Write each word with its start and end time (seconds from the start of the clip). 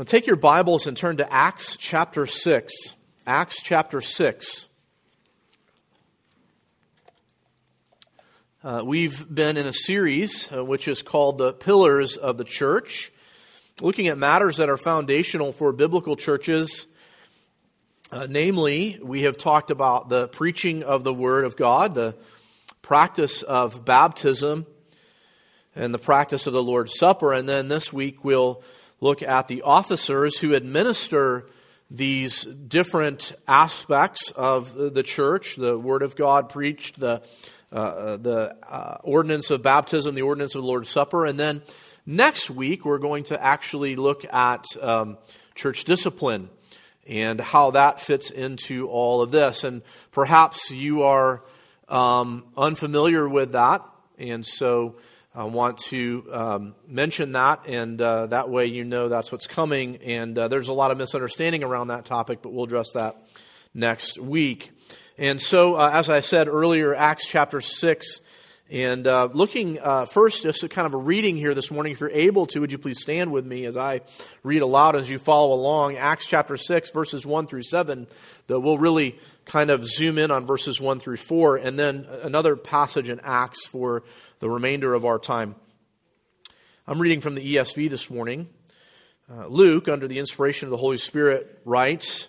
Well, 0.00 0.06
take 0.06 0.26
your 0.26 0.36
Bibles 0.36 0.86
and 0.86 0.96
turn 0.96 1.18
to 1.18 1.30
Acts 1.30 1.76
chapter 1.76 2.24
6. 2.24 2.72
Acts 3.26 3.62
chapter 3.62 4.00
6. 4.00 4.66
Uh, 8.64 8.82
we've 8.82 9.26
been 9.28 9.58
in 9.58 9.66
a 9.66 9.74
series 9.74 10.50
uh, 10.50 10.64
which 10.64 10.88
is 10.88 11.02
called 11.02 11.36
The 11.36 11.52
Pillars 11.52 12.16
of 12.16 12.38
the 12.38 12.44
Church, 12.44 13.12
looking 13.82 14.08
at 14.08 14.16
matters 14.16 14.56
that 14.56 14.70
are 14.70 14.78
foundational 14.78 15.52
for 15.52 15.70
biblical 15.70 16.16
churches. 16.16 16.86
Uh, 18.10 18.26
namely, 18.26 18.98
we 19.02 19.24
have 19.24 19.36
talked 19.36 19.70
about 19.70 20.08
the 20.08 20.28
preaching 20.28 20.82
of 20.82 21.04
the 21.04 21.12
Word 21.12 21.44
of 21.44 21.58
God, 21.58 21.94
the 21.94 22.16
practice 22.80 23.42
of 23.42 23.84
baptism, 23.84 24.64
and 25.76 25.92
the 25.92 25.98
practice 25.98 26.46
of 26.46 26.54
the 26.54 26.62
Lord's 26.62 26.98
Supper. 26.98 27.34
And 27.34 27.46
then 27.46 27.68
this 27.68 27.92
week 27.92 28.24
we'll 28.24 28.62
look 29.00 29.22
at 29.22 29.48
the 29.48 29.62
officers 29.62 30.38
who 30.38 30.54
administer 30.54 31.46
these 31.90 32.44
different 32.44 33.32
aspects 33.48 34.30
of 34.36 34.74
the 34.74 35.02
church 35.02 35.56
the 35.56 35.76
Word 35.76 36.02
of 36.02 36.14
God 36.14 36.48
preached, 36.48 37.00
the, 37.00 37.22
uh, 37.72 38.16
the 38.16 38.56
uh, 38.68 38.98
ordinance 39.02 39.50
of 39.50 39.62
baptism, 39.62 40.14
the 40.14 40.22
ordinance 40.22 40.54
of 40.54 40.62
the 40.62 40.68
Lord's 40.68 40.88
Supper. 40.88 41.26
And 41.26 41.38
then 41.38 41.62
next 42.06 42.48
week 42.50 42.84
we're 42.84 42.98
going 42.98 43.24
to 43.24 43.42
actually 43.42 43.96
look 43.96 44.24
at 44.32 44.64
um, 44.80 45.18
church 45.56 45.84
discipline 45.84 46.48
and 47.06 47.40
how 47.40 47.72
that 47.72 48.00
fits 48.00 48.30
into 48.30 48.88
all 48.88 49.20
of 49.20 49.32
this. 49.32 49.64
And 49.64 49.82
perhaps 50.12 50.70
you 50.70 51.02
are 51.02 51.42
um, 51.88 52.44
unfamiliar 52.56 53.28
with 53.28 53.52
that. 53.52 53.82
And 54.16 54.46
so 54.46 54.96
I 55.32 55.44
want 55.44 55.78
to 55.78 56.26
um, 56.32 56.74
mention 56.88 57.32
that, 57.32 57.60
and 57.68 58.00
uh, 58.02 58.26
that 58.26 58.50
way 58.50 58.66
you 58.66 58.84
know 58.84 59.08
that's 59.08 59.30
what's 59.30 59.46
coming. 59.46 59.96
And 59.98 60.36
uh, 60.36 60.48
there's 60.48 60.68
a 60.68 60.72
lot 60.72 60.90
of 60.90 60.98
misunderstanding 60.98 61.62
around 61.62 61.88
that 61.88 62.04
topic, 62.04 62.42
but 62.42 62.52
we'll 62.52 62.64
address 62.64 62.92
that 62.94 63.16
next 63.72 64.18
week. 64.18 64.72
And 65.16 65.40
so, 65.40 65.76
uh, 65.76 65.90
as 65.92 66.08
I 66.08 66.20
said 66.20 66.48
earlier, 66.48 66.94
Acts 66.96 67.28
chapter 67.28 67.60
6 67.60 68.20
and 68.70 69.04
uh, 69.08 69.28
looking 69.32 69.80
uh, 69.80 70.06
first, 70.06 70.44
just 70.44 70.68
kind 70.70 70.86
of 70.86 70.94
a 70.94 70.96
reading 70.96 71.36
here 71.36 71.54
this 71.54 71.72
morning. 71.72 71.92
If 71.92 72.00
you're 72.00 72.08
able 72.10 72.46
to, 72.46 72.60
would 72.60 72.70
you 72.70 72.78
please 72.78 73.00
stand 73.00 73.32
with 73.32 73.44
me 73.44 73.64
as 73.64 73.76
I 73.76 74.02
read 74.44 74.62
aloud 74.62 74.94
as 74.94 75.10
you 75.10 75.18
follow 75.18 75.52
along? 75.52 75.96
Acts 75.96 76.24
chapter 76.24 76.56
6, 76.56 76.92
verses 76.92 77.26
1 77.26 77.48
through 77.48 77.64
7. 77.64 78.06
That 78.46 78.60
we'll 78.60 78.78
really 78.78 79.18
kind 79.44 79.70
of 79.70 79.88
zoom 79.88 80.18
in 80.18 80.30
on 80.30 80.46
verses 80.46 80.80
1 80.80 81.00
through 81.00 81.16
4, 81.16 81.56
and 81.56 81.76
then 81.76 82.06
another 82.22 82.54
passage 82.54 83.08
in 83.08 83.20
Acts 83.24 83.66
for 83.66 84.04
the 84.38 84.48
remainder 84.48 84.94
of 84.94 85.04
our 85.04 85.18
time. 85.18 85.56
I'm 86.86 87.00
reading 87.00 87.20
from 87.20 87.34
the 87.34 87.56
ESV 87.56 87.90
this 87.90 88.08
morning. 88.08 88.48
Uh, 89.28 89.48
Luke, 89.48 89.88
under 89.88 90.06
the 90.06 90.20
inspiration 90.20 90.66
of 90.66 90.70
the 90.70 90.76
Holy 90.76 90.96
Spirit, 90.96 91.60
writes 91.64 92.28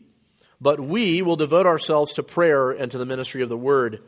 but 0.61 0.79
we 0.79 1.23
will 1.23 1.35
devote 1.35 1.65
ourselves 1.65 2.13
to 2.13 2.23
prayer 2.23 2.69
and 2.69 2.91
to 2.91 2.99
the 2.99 3.05
ministry 3.05 3.41
of 3.41 3.49
the 3.49 3.57
word. 3.57 4.01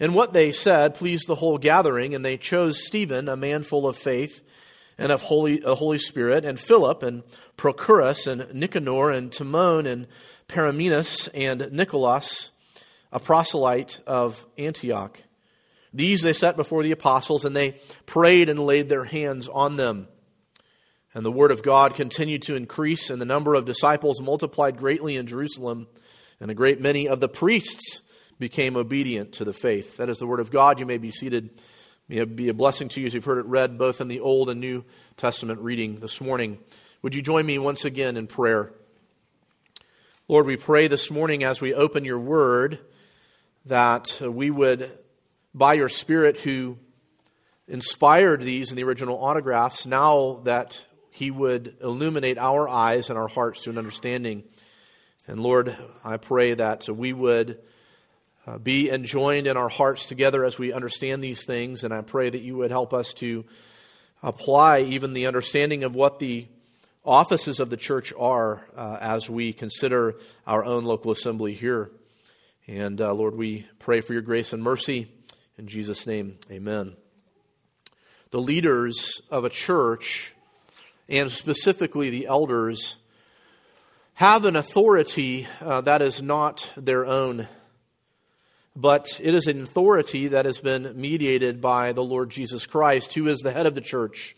And 0.00 0.14
what 0.14 0.32
they 0.32 0.50
said 0.50 0.94
pleased 0.94 1.28
the 1.28 1.36
whole 1.36 1.58
gathering, 1.58 2.14
and 2.14 2.24
they 2.24 2.38
chose 2.38 2.84
Stephen, 2.84 3.28
a 3.28 3.36
man 3.36 3.62
full 3.62 3.86
of 3.86 3.96
faith 3.96 4.42
and 4.98 5.12
of 5.12 5.22
Holy, 5.22 5.62
a 5.62 5.74
Holy 5.74 5.98
Spirit, 5.98 6.44
and 6.44 6.58
Philip, 6.58 7.02
and 7.02 7.22
Prochorus, 7.58 8.26
and 8.26 8.52
Nicanor, 8.54 9.10
and 9.10 9.30
Timon, 9.30 9.86
and 9.86 10.06
Parmenas, 10.48 11.28
and 11.34 11.70
Nicholas, 11.72 12.50
a 13.12 13.20
proselyte 13.20 14.00
of 14.06 14.46
Antioch. 14.56 15.18
These 15.92 16.22
they 16.22 16.32
set 16.32 16.56
before 16.56 16.82
the 16.82 16.92
apostles, 16.92 17.44
and 17.44 17.54
they 17.54 17.80
prayed 18.06 18.48
and 18.48 18.60
laid 18.60 18.88
their 18.88 19.04
hands 19.04 19.48
on 19.48 19.76
them. 19.76 20.08
And 21.16 21.24
the 21.24 21.32
word 21.32 21.50
of 21.50 21.62
God 21.62 21.94
continued 21.94 22.42
to 22.42 22.56
increase, 22.56 23.08
and 23.08 23.18
the 23.18 23.24
number 23.24 23.54
of 23.54 23.64
disciples 23.64 24.20
multiplied 24.20 24.76
greatly 24.76 25.16
in 25.16 25.26
Jerusalem, 25.26 25.86
and 26.40 26.50
a 26.50 26.54
great 26.54 26.78
many 26.78 27.08
of 27.08 27.20
the 27.20 27.28
priests 27.28 28.02
became 28.38 28.76
obedient 28.76 29.32
to 29.32 29.46
the 29.46 29.54
faith. 29.54 29.96
That 29.96 30.10
is 30.10 30.18
the 30.18 30.26
word 30.26 30.40
of 30.40 30.50
God. 30.50 30.78
You 30.78 30.84
may 30.84 30.98
be 30.98 31.10
seated. 31.10 31.58
May 32.06 32.18
it 32.18 32.36
be 32.36 32.50
a 32.50 32.54
blessing 32.54 32.90
to 32.90 33.00
you 33.00 33.06
as 33.06 33.14
you've 33.14 33.24
heard 33.24 33.38
it 33.38 33.46
read 33.46 33.78
both 33.78 34.02
in 34.02 34.08
the 34.08 34.20
Old 34.20 34.50
and 34.50 34.60
New 34.60 34.84
Testament 35.16 35.60
reading 35.60 36.00
this 36.00 36.20
morning. 36.20 36.58
Would 37.00 37.14
you 37.14 37.22
join 37.22 37.46
me 37.46 37.58
once 37.58 37.86
again 37.86 38.18
in 38.18 38.26
prayer? 38.26 38.74
Lord, 40.28 40.44
we 40.44 40.58
pray 40.58 40.86
this 40.86 41.10
morning 41.10 41.44
as 41.44 41.62
we 41.62 41.72
open 41.72 42.04
your 42.04 42.20
word 42.20 42.78
that 43.64 44.20
we 44.20 44.50
would, 44.50 44.98
by 45.54 45.72
your 45.72 45.88
Spirit 45.88 46.40
who 46.40 46.76
inspired 47.66 48.42
these 48.42 48.68
in 48.68 48.76
the 48.76 48.84
original 48.84 49.16
autographs, 49.16 49.86
now 49.86 50.42
that 50.44 50.84
he 51.16 51.30
would 51.30 51.76
illuminate 51.80 52.36
our 52.36 52.68
eyes 52.68 53.08
and 53.08 53.18
our 53.18 53.26
hearts 53.26 53.62
to 53.62 53.70
an 53.70 53.78
understanding. 53.78 54.44
And 55.26 55.40
Lord, 55.40 55.74
I 56.04 56.18
pray 56.18 56.52
that 56.52 56.90
we 56.90 57.14
would 57.14 57.58
uh, 58.46 58.58
be 58.58 58.90
enjoined 58.90 59.46
in 59.46 59.56
our 59.56 59.70
hearts 59.70 60.04
together 60.04 60.44
as 60.44 60.58
we 60.58 60.74
understand 60.74 61.24
these 61.24 61.46
things. 61.46 61.84
And 61.84 61.94
I 61.94 62.02
pray 62.02 62.28
that 62.28 62.42
you 62.42 62.58
would 62.58 62.70
help 62.70 62.92
us 62.92 63.14
to 63.14 63.46
apply 64.22 64.80
even 64.80 65.14
the 65.14 65.26
understanding 65.26 65.84
of 65.84 65.94
what 65.94 66.18
the 66.18 66.48
offices 67.02 67.60
of 67.60 67.70
the 67.70 67.78
church 67.78 68.12
are 68.18 68.66
uh, 68.76 68.98
as 69.00 69.30
we 69.30 69.54
consider 69.54 70.16
our 70.46 70.66
own 70.66 70.84
local 70.84 71.12
assembly 71.12 71.54
here. 71.54 71.90
And 72.66 73.00
uh, 73.00 73.14
Lord, 73.14 73.34
we 73.34 73.66
pray 73.78 74.02
for 74.02 74.12
your 74.12 74.20
grace 74.20 74.52
and 74.52 74.62
mercy. 74.62 75.10
In 75.56 75.66
Jesus' 75.66 76.06
name, 76.06 76.36
amen. 76.50 76.94
The 78.32 78.40
leaders 78.42 79.22
of 79.30 79.46
a 79.46 79.50
church 79.50 80.34
and 81.08 81.30
specifically 81.30 82.10
the 82.10 82.26
elders, 82.26 82.96
have 84.14 84.44
an 84.44 84.56
authority 84.56 85.46
uh, 85.60 85.82
that 85.82 86.02
is 86.02 86.22
not 86.22 86.72
their 86.76 87.04
own, 87.04 87.46
but 88.74 89.20
it 89.22 89.34
is 89.34 89.46
an 89.46 89.62
authority 89.62 90.28
that 90.28 90.46
has 90.46 90.58
been 90.58 90.98
mediated 90.98 91.60
by 91.60 91.92
the 91.92 92.02
Lord 92.02 92.30
Jesus 92.30 92.66
Christ, 92.66 93.12
who 93.12 93.26
is 93.28 93.40
the 93.40 93.52
head 93.52 93.66
of 93.66 93.74
the 93.74 93.80
church. 93.80 94.34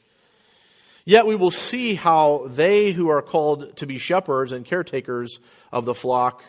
Yet 1.05 1.27
we 1.27 1.37
will 1.37 1.51
see 1.51 1.95
how 1.95 2.49
they 2.49 2.93
who 2.93 3.09
are 3.09 3.23
called 3.23 3.77
to 3.77 3.87
be 3.87 3.99
shepherds 3.99 4.53
and 4.53 4.65
caretakers 4.65 5.41
of 5.73 5.85
the 5.85 5.95
flock 5.95 6.43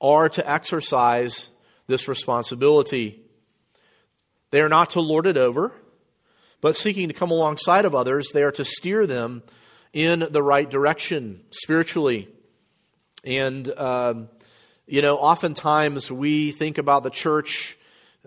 are 0.00 0.28
to 0.30 0.50
exercise 0.50 1.50
this 1.86 2.08
responsibility. 2.08 3.20
They 4.52 4.60
are 4.60 4.68
not 4.68 4.90
to 4.90 5.00
lord 5.00 5.26
it 5.26 5.36
over, 5.36 5.72
but 6.60 6.76
seeking 6.76 7.08
to 7.08 7.14
come 7.14 7.30
alongside 7.30 7.84
of 7.84 7.94
others, 7.94 8.30
they 8.32 8.42
are 8.42 8.52
to 8.52 8.64
steer 8.64 9.06
them 9.06 9.42
in 9.92 10.26
the 10.30 10.42
right 10.42 10.68
direction 10.68 11.42
spiritually. 11.50 12.28
And, 13.24 13.68
um, 13.76 14.28
you 14.86 15.02
know, 15.02 15.16
oftentimes 15.16 16.12
we 16.12 16.52
think 16.52 16.78
about 16.78 17.02
the 17.02 17.10
church, 17.10 17.76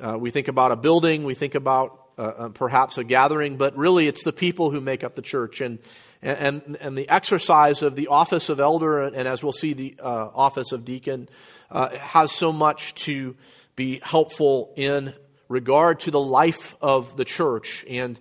uh, 0.02 0.18
we 0.20 0.32
think 0.32 0.48
about 0.48 0.72
a 0.72 0.76
building, 0.76 1.24
we 1.24 1.36
think 1.36 1.56
about 1.56 2.00
uh, 2.18 2.22
uh, 2.22 2.50
perhaps 2.50 2.98
a 2.98 3.04
gathering, 3.04 3.56
but 3.56 3.78
really 3.78 4.08
it's 4.08 4.24
the 4.24 4.34
people 4.34 4.72
who 4.72 4.82
make 4.82 5.04
up 5.04 5.16
the 5.16 5.22
church. 5.22 5.62
And, 5.62 5.80
and, 6.22 6.78
and 6.82 6.98
the 6.98 7.08
exercise 7.08 7.82
of 7.82 7.96
the 7.96 8.08
office 8.08 8.50
of 8.50 8.60
elder, 8.60 9.00
and 9.00 9.16
as 9.16 9.42
we'll 9.42 9.54
see, 9.54 9.72
the 9.74 9.96
uh, 10.00 10.30
office 10.34 10.74
of 10.74 10.84
deacon, 10.84 11.30
uh, 11.72 11.90
has 11.98 12.34
so 12.34 12.52
much 12.52 12.94
to 12.96 13.38
be 13.78 14.02
helpful 14.04 14.74
in 14.76 15.14
regard 15.48 16.02
to 16.02 16.12
the 16.12 16.20
life 16.20 16.76
of 16.82 17.16
the 17.16 17.24
church. 17.24 17.86
And 17.90 18.20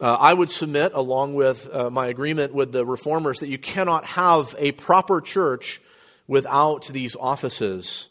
uh, 0.00 0.16
I 0.18 0.32
would 0.32 0.50
submit, 0.50 0.92
along 0.94 1.34
with 1.34 1.68
uh, 1.72 1.90
my 1.90 2.06
agreement 2.06 2.54
with 2.54 2.72
the 2.72 2.86
reformers, 2.86 3.40
that 3.40 3.48
you 3.48 3.58
cannot 3.58 4.04
have 4.04 4.54
a 4.58 4.72
proper 4.72 5.20
church 5.20 5.80
without 6.26 6.86
these 6.86 7.16
offices. 7.16 8.08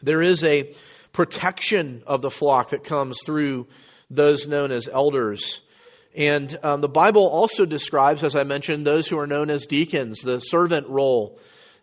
There 0.00 0.22
is 0.22 0.42
a 0.44 0.74
protection 1.12 2.02
of 2.06 2.22
the 2.22 2.30
flock 2.30 2.70
that 2.70 2.84
comes 2.84 3.20
through 3.24 3.66
those 4.08 4.46
known 4.46 4.70
as 4.70 4.88
elders. 4.88 5.60
And 6.14 6.58
um, 6.62 6.80
the 6.80 6.88
Bible 6.88 7.26
also 7.26 7.66
describes, 7.66 8.24
as 8.24 8.34
I 8.34 8.44
mentioned, 8.44 8.86
those 8.86 9.08
who 9.08 9.18
are 9.18 9.26
known 9.26 9.50
as 9.50 9.66
deacons, 9.66 10.20
the 10.20 10.40
servant 10.40 10.88
role, 10.88 11.38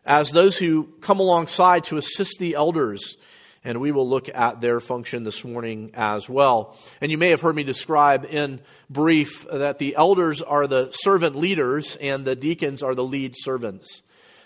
as 0.06 0.32
those 0.32 0.58
who 0.58 0.90
come 1.02 1.20
alongside 1.20 1.84
to 1.86 1.98
assist 1.98 2.40
the 2.40 2.56
elders 2.56 3.18
and 3.66 3.82
we 3.82 3.92
will 3.92 4.08
look 4.08 4.30
at 4.34 4.62
their 4.62 4.80
function 4.80 5.24
this 5.24 5.44
morning 5.44 5.92
as 5.96 6.30
well. 6.30 6.78
And 7.02 7.12
you 7.12 7.18
may 7.18 7.32
have 7.32 7.42
heard 7.42 7.56
me 7.56 7.64
describe 7.64 8.26
in 8.30 8.62
brief 8.90 9.46
that 9.52 9.80
the 9.80 9.96
elders 9.96 10.42
are 10.42 10.68
the 10.68 10.92
servant 10.92 11.36
leaders 11.36 11.98
and 11.98 12.24
the 12.24 12.36
deacons 12.36 12.84
are 12.84 12.96
the 12.96 13.04
lead 13.04 13.34
servants. 13.36 14.04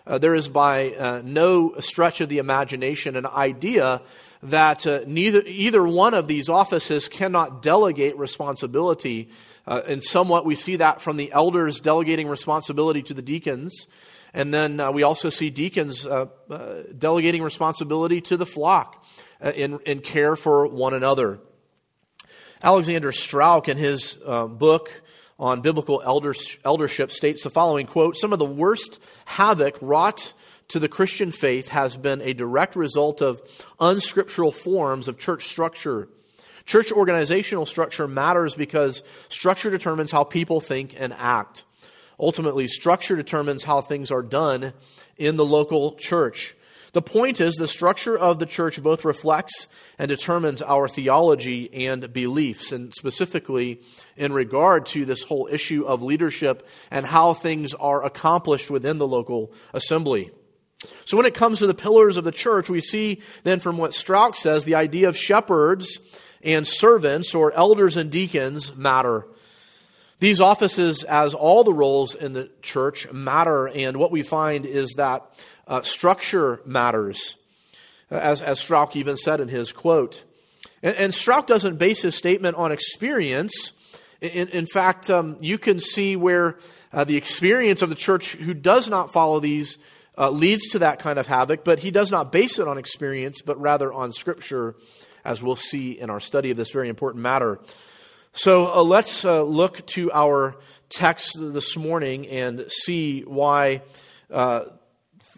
uh, 0.08 0.18
there 0.18 0.34
is 0.34 0.50
by 0.50 0.92
uh, 0.92 1.22
no 1.24 1.76
stretch 1.80 2.20
of 2.20 2.30
the 2.30 2.40
imagination 2.40 3.16
an 3.16 3.28
idea 3.28 4.02
that 4.42 4.88
uh, 4.88 5.02
neither, 5.06 5.44
either 5.46 5.86
one 5.86 6.14
of 6.14 6.28
these 6.28 6.50
offices 6.50 7.08
cannot 7.08 7.62
delegate 7.62 8.18
responsibility. 8.18 9.30
Uh, 9.68 9.82
and 9.86 10.02
somewhat 10.02 10.46
we 10.46 10.56
see 10.56 10.78
that 10.78 11.02
from 11.02 11.18
the 11.18 11.32
elders 11.32 11.80
delegating 11.80 12.28
responsibility 12.28 13.04
to 13.04 13.14
the 13.14 13.22
deacons. 13.22 13.88
And 14.34 14.54
then 14.54 14.80
uh, 14.80 14.92
we 14.92 15.04
also 15.04 15.30
see 15.30 15.50
deacons 15.50 16.06
uh, 16.06 16.28
delegating 16.98 17.42
responsibility 17.44 18.22
to 18.22 18.38
the 18.38 18.46
flock 18.46 19.04
in, 19.42 19.80
in 19.86 20.02
care 20.02 20.36
for 20.36 20.68
one 20.68 20.94
another. 20.94 21.40
Alexander 22.62 23.12
Strauch, 23.12 23.70
in 23.70 23.78
his 23.78 24.16
book, 24.16 25.02
on 25.40 25.62
biblical 25.62 26.02
eldership 26.04 27.12
states 27.12 27.44
the 27.44 27.50
following 27.50 27.88
quote 27.88 28.18
some 28.18 28.34
of 28.34 28.40
the 28.40 28.46
worst 28.46 29.00
havoc 29.26 29.78
wrought 29.82 30.34
to 30.68 30.80
the 30.80 30.90
christian 30.90 31.32
faith 31.32 31.70
has 31.70 31.96
been 31.96 32.22
a 32.22 32.34
direct 32.34 32.76
result 32.76 33.22
of 33.22 33.42
unscriptural 33.80 34.52
forms 34.52 35.08
of 35.08 35.18
church 35.18 35.48
structure 35.48 36.10
church 36.66 36.92
organizational 36.92 37.66
structure 37.66 38.08
matters 38.08 38.54
because 38.54 39.02
structure 39.30 39.70
determines 39.70 40.12
how 40.12 40.24
people 40.24 40.60
think 40.60 40.94
and 41.00 41.14
act 41.14 41.64
ultimately 42.20 42.68
structure 42.68 43.16
determines 43.16 43.64
how 43.64 43.82
things 43.82 44.12
are 44.12 44.22
done 44.22 44.74
in 45.18 45.38
the 45.38 45.46
local 45.46 45.96
church 45.96 46.56
the 46.94 47.02
point 47.02 47.40
is, 47.40 47.56
the 47.56 47.68
structure 47.68 48.18
of 48.18 48.40
the 48.40 48.46
church 48.46 48.82
both 48.82 49.06
reflects 49.06 49.68
and 50.00 50.10
determines 50.10 50.62
our 50.62 50.88
theology 50.88 51.70
and 51.88 52.12
beliefs, 52.12 52.72
and 52.72 52.94
specifically 52.94 53.82
in 54.18 54.34
regard 54.34 54.88
to 54.88 55.06
this 55.06 55.24
whole 55.24 55.48
issue 55.52 55.84
of 55.86 56.02
leadership 56.02 56.68
and 56.90 57.06
how 57.06 57.34
things 57.34 57.74
are 57.76 58.04
accomplished 58.04 58.72
within 58.72 58.98
the 58.98 59.08
local 59.08 59.54
assembly. 59.74 60.32
So, 61.06 61.18
when 61.18 61.26
it 61.26 61.34
comes 61.34 61.60
to 61.60 61.68
the 61.68 61.74
pillars 61.74 62.18
of 62.18 62.24
the 62.24 62.32
church, 62.32 62.70
we 62.70 62.82
see 62.82 63.22
then 63.44 63.60
from 63.60 63.78
what 63.78 63.94
Strauch 63.94 64.36
says 64.36 64.64
the 64.64 64.76
idea 64.76 65.10
of 65.10 65.18
shepherds 65.18 66.00
and 66.42 66.66
servants 66.66 67.36
or 67.36 67.52
elders 67.52 67.98
and 67.98 68.10
deacons 68.10 68.76
matter. 68.76 69.28
These 70.20 70.42
offices, 70.42 71.06
as 71.06 71.34
all 71.34 71.64
the 71.64 71.74
roles 71.74 72.14
in 72.14 72.34
the 72.34 72.50
church, 72.62 73.10
matter, 73.12 73.68
and 73.70 73.98
what 73.98 74.12
we 74.12 74.22
find 74.22 74.66
is 74.66 74.96
that 74.98 75.24
uh, 75.66 75.82
structure 75.82 76.62
matters, 76.66 77.38
as, 78.12 78.42
as 78.42 78.60
Strauch 78.60 78.96
even 78.96 79.16
said 79.16 79.40
in 79.40 79.48
his 79.48 79.72
quote. 79.72 80.26
And, 80.84 80.96
and 80.96 81.14
Strauch 81.14 81.48
doesn't 81.48 81.78
base 81.78 82.02
his 82.02 82.16
statement 82.16 82.58
on 82.58 82.72
experience. 82.74 83.72
In, 84.20 84.50
in 84.50 84.66
fact, 84.66 85.10
um, 85.10 85.38
you 85.40 85.58
can 85.58 85.80
see 85.80 86.18
where 86.18 86.58
uh, 86.92 87.06
the 87.06 87.16
experience 87.16 87.82
of 87.82 87.88
the 87.88 87.96
church 87.96 88.34
who 88.34 88.54
does 88.54 88.90
not 88.90 89.14
follow 89.14 89.40
these 89.40 89.78
uh, 90.18 90.30
leads 90.30 90.68
to 90.70 90.80
that 90.80 91.00
kind 91.00 91.18
of 91.18 91.28
havoc, 91.28 91.64
but 91.64 91.80
he 91.80 91.92
does 91.92 92.12
not 92.12 92.32
base 92.32 92.60
it 92.60 92.68
on 92.68 92.78
experience, 92.78 93.42
but 93.42 93.60
rather 93.62 93.94
on 93.94 94.12
Scripture, 94.12 94.76
as 95.24 95.42
we'll 95.42 95.56
see 95.56 95.92
in 95.92 96.10
our 96.10 96.20
study 96.20 96.52
of 96.52 96.58
this 96.58 96.72
very 96.72 96.90
important 96.90 97.24
matter. 97.24 97.60
So 98.34 98.72
uh, 98.72 98.84
let's 98.84 99.26
uh, 99.26 99.42
look 99.44 99.86
to 99.88 100.12
our 100.12 100.56
text 100.88 101.36
this 101.40 101.76
morning 101.76 102.28
and 102.28 102.66
see 102.70 103.22
why 103.22 103.82
uh, 104.30 104.66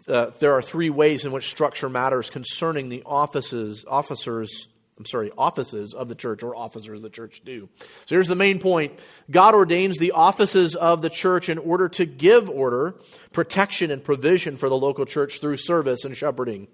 uh, 0.06 0.30
there 0.38 0.52
are 0.52 0.62
three 0.62 0.90
ways 0.90 1.24
in 1.24 1.32
which 1.32 1.48
structure 1.48 1.88
matters 1.88 2.28
concerning 2.28 2.90
the 2.90 3.02
offices, 3.06 3.86
officers, 3.88 4.68
I'm 4.98 5.06
sorry, 5.06 5.32
offices 5.38 5.94
of 5.94 6.08
the 6.08 6.14
church 6.14 6.42
or 6.42 6.54
officers 6.54 6.98
of 6.98 7.02
the 7.02 7.10
church 7.10 7.40
do. 7.44 7.70
So 7.78 7.86
here's 8.08 8.28
the 8.28 8.36
main 8.36 8.58
point. 8.58 8.98
God 9.30 9.54
ordains 9.54 9.96
the 9.96 10.12
offices 10.12 10.76
of 10.76 11.00
the 11.00 11.10
church 11.10 11.48
in 11.48 11.56
order 11.56 11.88
to 11.90 12.04
give 12.04 12.50
order, 12.50 12.96
protection, 13.32 13.90
and 13.90 14.04
provision 14.04 14.58
for 14.58 14.68
the 14.68 14.76
local 14.76 15.06
church 15.06 15.40
through 15.40 15.56
service 15.56 16.04
and 16.04 16.14
shepherding. 16.14 16.68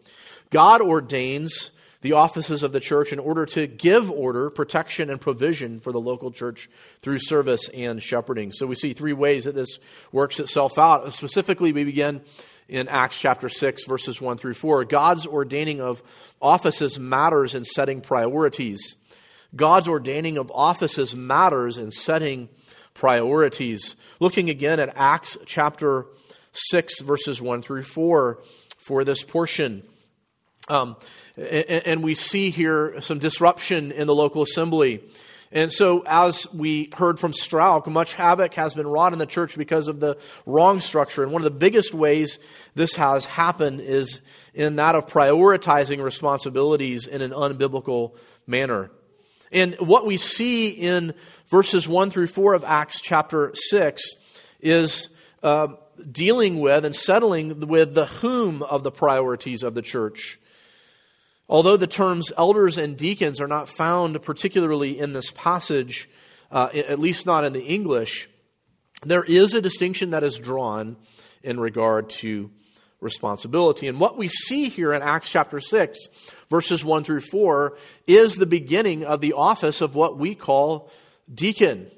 God 0.50 0.80
ordains 0.80 1.70
the 2.00 2.12
offices 2.12 2.62
of 2.62 2.72
the 2.72 2.80
church 2.80 3.12
in 3.12 3.18
order 3.18 3.44
to 3.44 3.66
give 3.66 4.10
order, 4.10 4.50
protection, 4.50 5.10
and 5.10 5.20
provision 5.20 5.80
for 5.80 5.92
the 5.92 6.00
local 6.00 6.30
church 6.30 6.70
through 7.02 7.18
service 7.18 7.68
and 7.74 8.02
shepherding. 8.02 8.52
So 8.52 8.66
we 8.66 8.76
see 8.76 8.92
three 8.92 9.12
ways 9.12 9.44
that 9.44 9.54
this 9.54 9.78
works 10.12 10.38
itself 10.38 10.78
out. 10.78 11.12
Specifically, 11.12 11.72
we 11.72 11.84
begin 11.84 12.20
in 12.68 12.86
Acts 12.86 13.18
chapter 13.18 13.48
6, 13.48 13.84
verses 13.86 14.20
1 14.20 14.36
through 14.36 14.54
4. 14.54 14.84
God's 14.84 15.26
ordaining 15.26 15.80
of 15.80 16.02
offices 16.40 17.00
matters 17.00 17.54
in 17.54 17.64
setting 17.64 18.00
priorities. 18.00 18.96
God's 19.56 19.88
ordaining 19.88 20.36
of 20.36 20.52
offices 20.54 21.16
matters 21.16 21.78
in 21.78 21.90
setting 21.90 22.48
priorities. 22.94 23.96
Looking 24.20 24.50
again 24.50 24.78
at 24.78 24.92
Acts 24.96 25.36
chapter 25.46 26.06
6, 26.52 27.00
verses 27.00 27.40
1 27.40 27.62
through 27.62 27.84
4 27.84 28.42
for 28.76 29.04
this 29.04 29.22
portion. 29.22 29.82
Um, 30.68 30.96
and, 31.38 32.02
we 32.02 32.14
see 32.14 32.50
here 32.50 33.00
some 33.00 33.18
disruption 33.18 33.92
in 33.92 34.06
the 34.06 34.14
local 34.14 34.42
assembly. 34.42 35.02
And 35.50 35.72
so, 35.72 36.02
as 36.06 36.52
we 36.52 36.90
heard 36.94 37.18
from 37.18 37.32
Strauch, 37.32 37.86
much 37.86 38.14
havoc 38.14 38.54
has 38.54 38.74
been 38.74 38.86
wrought 38.86 39.12
in 39.12 39.18
the 39.18 39.26
church 39.26 39.56
because 39.56 39.88
of 39.88 39.98
the 39.98 40.18
wrong 40.44 40.80
structure. 40.80 41.22
And 41.22 41.32
one 41.32 41.40
of 41.40 41.44
the 41.44 41.58
biggest 41.58 41.94
ways 41.94 42.38
this 42.74 42.96
has 42.96 43.24
happened 43.24 43.80
is 43.80 44.20
in 44.52 44.76
that 44.76 44.94
of 44.94 45.06
prioritizing 45.06 46.02
responsibilities 46.02 47.06
in 47.06 47.22
an 47.22 47.30
unbiblical 47.30 48.12
manner. 48.46 48.90
And 49.50 49.76
what 49.76 50.04
we 50.04 50.18
see 50.18 50.68
in 50.68 51.14
verses 51.46 51.88
1 51.88 52.10
through 52.10 52.26
4 52.26 52.54
of 52.54 52.64
Acts 52.64 53.00
chapter 53.00 53.52
6 53.54 54.02
is 54.60 55.08
uh, 55.42 55.68
dealing 56.10 56.60
with 56.60 56.84
and 56.84 56.94
settling 56.94 57.66
with 57.68 57.94
the 57.94 58.06
whom 58.06 58.62
of 58.62 58.82
the 58.82 58.90
priorities 58.90 59.62
of 59.62 59.74
the 59.74 59.82
church. 59.82 60.38
Although 61.48 61.78
the 61.78 61.86
terms 61.86 62.30
elders 62.36 62.76
and 62.76 62.96
deacons 62.96 63.40
are 63.40 63.48
not 63.48 63.68
found 63.68 64.22
particularly 64.22 64.98
in 64.98 65.12
this 65.12 65.30
passage, 65.30 66.08
uh, 66.50 66.68
at 66.74 66.98
least 66.98 67.24
not 67.24 67.44
in 67.44 67.52
the 67.52 67.64
English, 67.64 68.28
there 69.02 69.24
is 69.24 69.54
a 69.54 69.60
distinction 69.60 70.10
that 70.10 70.24
is 70.24 70.38
drawn 70.38 70.96
in 71.42 71.58
regard 71.58 72.10
to 72.10 72.50
responsibility. 73.00 73.86
And 73.86 74.00
what 74.00 74.18
we 74.18 74.28
see 74.28 74.68
here 74.68 74.92
in 74.92 75.02
Acts 75.02 75.30
chapter 75.30 75.60
6, 75.60 75.98
verses 76.50 76.84
1 76.84 77.04
through 77.04 77.20
4, 77.20 77.76
is 78.06 78.36
the 78.36 78.46
beginning 78.46 79.04
of 79.04 79.20
the 79.20 79.34
office 79.34 79.80
of 79.80 79.94
what 79.94 80.18
we 80.18 80.34
call 80.34 80.90
deacon. 81.32 81.90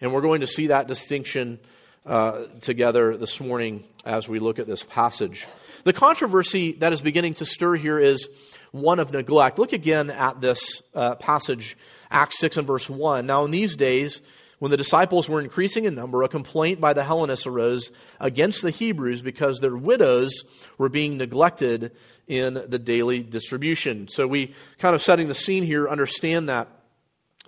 And 0.00 0.12
we're 0.12 0.22
going 0.22 0.40
to 0.40 0.46
see 0.46 0.68
that 0.68 0.88
distinction 0.88 1.60
uh, 2.06 2.46
together 2.60 3.16
this 3.16 3.40
morning 3.40 3.84
as 4.04 4.28
we 4.28 4.38
look 4.38 4.58
at 4.58 4.66
this 4.66 4.82
passage. 4.82 5.46
The 5.84 5.92
controversy 5.92 6.72
that 6.72 6.92
is 6.92 7.00
beginning 7.00 7.34
to 7.34 7.46
stir 7.46 7.76
here 7.76 7.98
is 7.98 8.28
one 8.72 8.98
of 8.98 9.12
neglect. 9.12 9.58
Look 9.58 9.72
again 9.72 10.10
at 10.10 10.40
this 10.40 10.82
uh, 10.94 11.16
passage, 11.16 11.76
Acts 12.10 12.38
6 12.38 12.58
and 12.58 12.66
verse 12.66 12.88
1. 12.88 13.26
Now, 13.26 13.44
in 13.44 13.50
these 13.50 13.76
days, 13.76 14.22
when 14.58 14.70
the 14.70 14.76
disciples 14.76 15.28
were 15.28 15.40
increasing 15.40 15.84
in 15.84 15.94
number, 15.94 16.22
a 16.22 16.28
complaint 16.28 16.80
by 16.80 16.92
the 16.92 17.02
Hellenists 17.02 17.46
arose 17.46 17.90
against 18.18 18.62
the 18.62 18.70
Hebrews 18.70 19.22
because 19.22 19.58
their 19.58 19.76
widows 19.76 20.44
were 20.76 20.90
being 20.90 21.16
neglected 21.16 21.92
in 22.26 22.54
the 22.54 22.78
daily 22.78 23.22
distribution. 23.22 24.08
So, 24.08 24.26
we 24.26 24.54
kind 24.78 24.94
of 24.94 25.02
setting 25.02 25.28
the 25.28 25.34
scene 25.34 25.64
here, 25.64 25.88
understand 25.88 26.48
that 26.48 26.68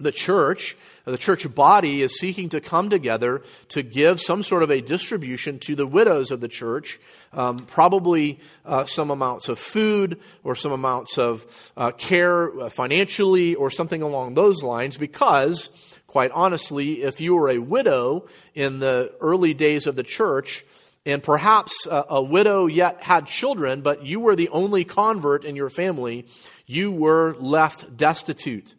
the 0.02 0.12
church, 0.12 0.76
the 1.04 1.18
church 1.18 1.52
body, 1.54 2.02
is 2.02 2.18
seeking 2.18 2.48
to 2.50 2.60
come 2.60 2.90
together 2.90 3.42
to 3.68 3.82
give 3.82 4.20
some 4.20 4.42
sort 4.42 4.62
of 4.62 4.70
a 4.70 4.80
distribution 4.80 5.58
to 5.60 5.74
the 5.74 5.86
widows 5.86 6.30
of 6.30 6.40
the 6.40 6.48
church, 6.48 7.00
um, 7.32 7.60
probably 7.60 8.38
uh, 8.64 8.84
some 8.84 9.10
amounts 9.10 9.48
of 9.48 9.58
food 9.58 10.20
or 10.44 10.54
some 10.54 10.72
amounts 10.72 11.18
of 11.18 11.46
uh, 11.76 11.90
care 11.92 12.60
uh, 12.60 12.68
financially 12.68 13.54
or 13.54 13.70
something 13.70 14.02
along 14.02 14.34
those 14.34 14.62
lines, 14.62 14.96
because, 14.96 15.70
quite 16.06 16.30
honestly, 16.32 17.02
if 17.02 17.20
you 17.20 17.34
were 17.34 17.48
a 17.48 17.58
widow 17.58 18.26
in 18.54 18.78
the 18.78 19.12
early 19.20 19.54
days 19.54 19.86
of 19.86 19.96
the 19.96 20.02
church, 20.02 20.64
and 21.04 21.22
perhaps 21.22 21.86
a, 21.86 22.04
a 22.10 22.22
widow 22.22 22.66
yet 22.66 23.02
had 23.02 23.26
children, 23.26 23.80
but 23.80 24.06
you 24.06 24.20
were 24.20 24.36
the 24.36 24.48
only 24.50 24.84
convert 24.84 25.44
in 25.44 25.56
your 25.56 25.70
family, 25.70 26.26
you 26.66 26.92
were 26.92 27.34
left 27.40 27.96
destitute. 27.96 28.74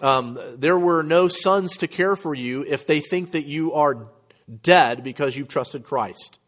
Um, 0.00 0.38
there 0.56 0.78
were 0.78 1.02
no 1.02 1.28
sons 1.28 1.78
to 1.78 1.88
care 1.88 2.16
for 2.16 2.34
you 2.34 2.64
if 2.66 2.86
they 2.86 3.00
think 3.00 3.32
that 3.32 3.44
you 3.44 3.74
are 3.74 4.08
dead 4.62 5.04
because 5.04 5.36
you've 5.36 5.48
trusted 5.48 5.84
Christ. 5.84 6.38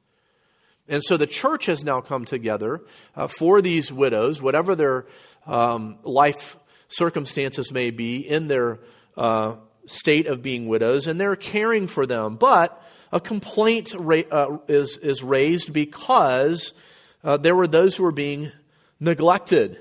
And 0.88 1.02
so 1.02 1.16
the 1.16 1.26
church 1.26 1.66
has 1.66 1.84
now 1.84 2.00
come 2.00 2.24
together 2.24 2.82
uh, 3.14 3.26
for 3.26 3.60
these 3.60 3.92
widows, 3.92 4.42
whatever 4.42 4.74
their 4.74 5.06
um, 5.46 5.98
life 6.02 6.56
circumstances 6.88 7.70
may 7.70 7.90
be 7.90 8.16
in 8.16 8.48
their 8.48 8.80
uh, 9.16 9.56
state 9.86 10.26
of 10.26 10.42
being 10.42 10.68
widows, 10.68 11.06
and 11.06 11.20
they're 11.20 11.36
caring 11.36 11.86
for 11.86 12.06
them. 12.06 12.36
But 12.36 12.82
a 13.12 13.20
complaint 13.20 13.94
ra- 13.96 14.22
uh, 14.30 14.58
is, 14.68 14.98
is 14.98 15.22
raised 15.22 15.72
because 15.72 16.74
uh, 17.22 17.36
there 17.36 17.54
were 17.54 17.66
those 17.66 17.96
who 17.96 18.04
were 18.04 18.12
being 18.12 18.50
neglected. 18.98 19.78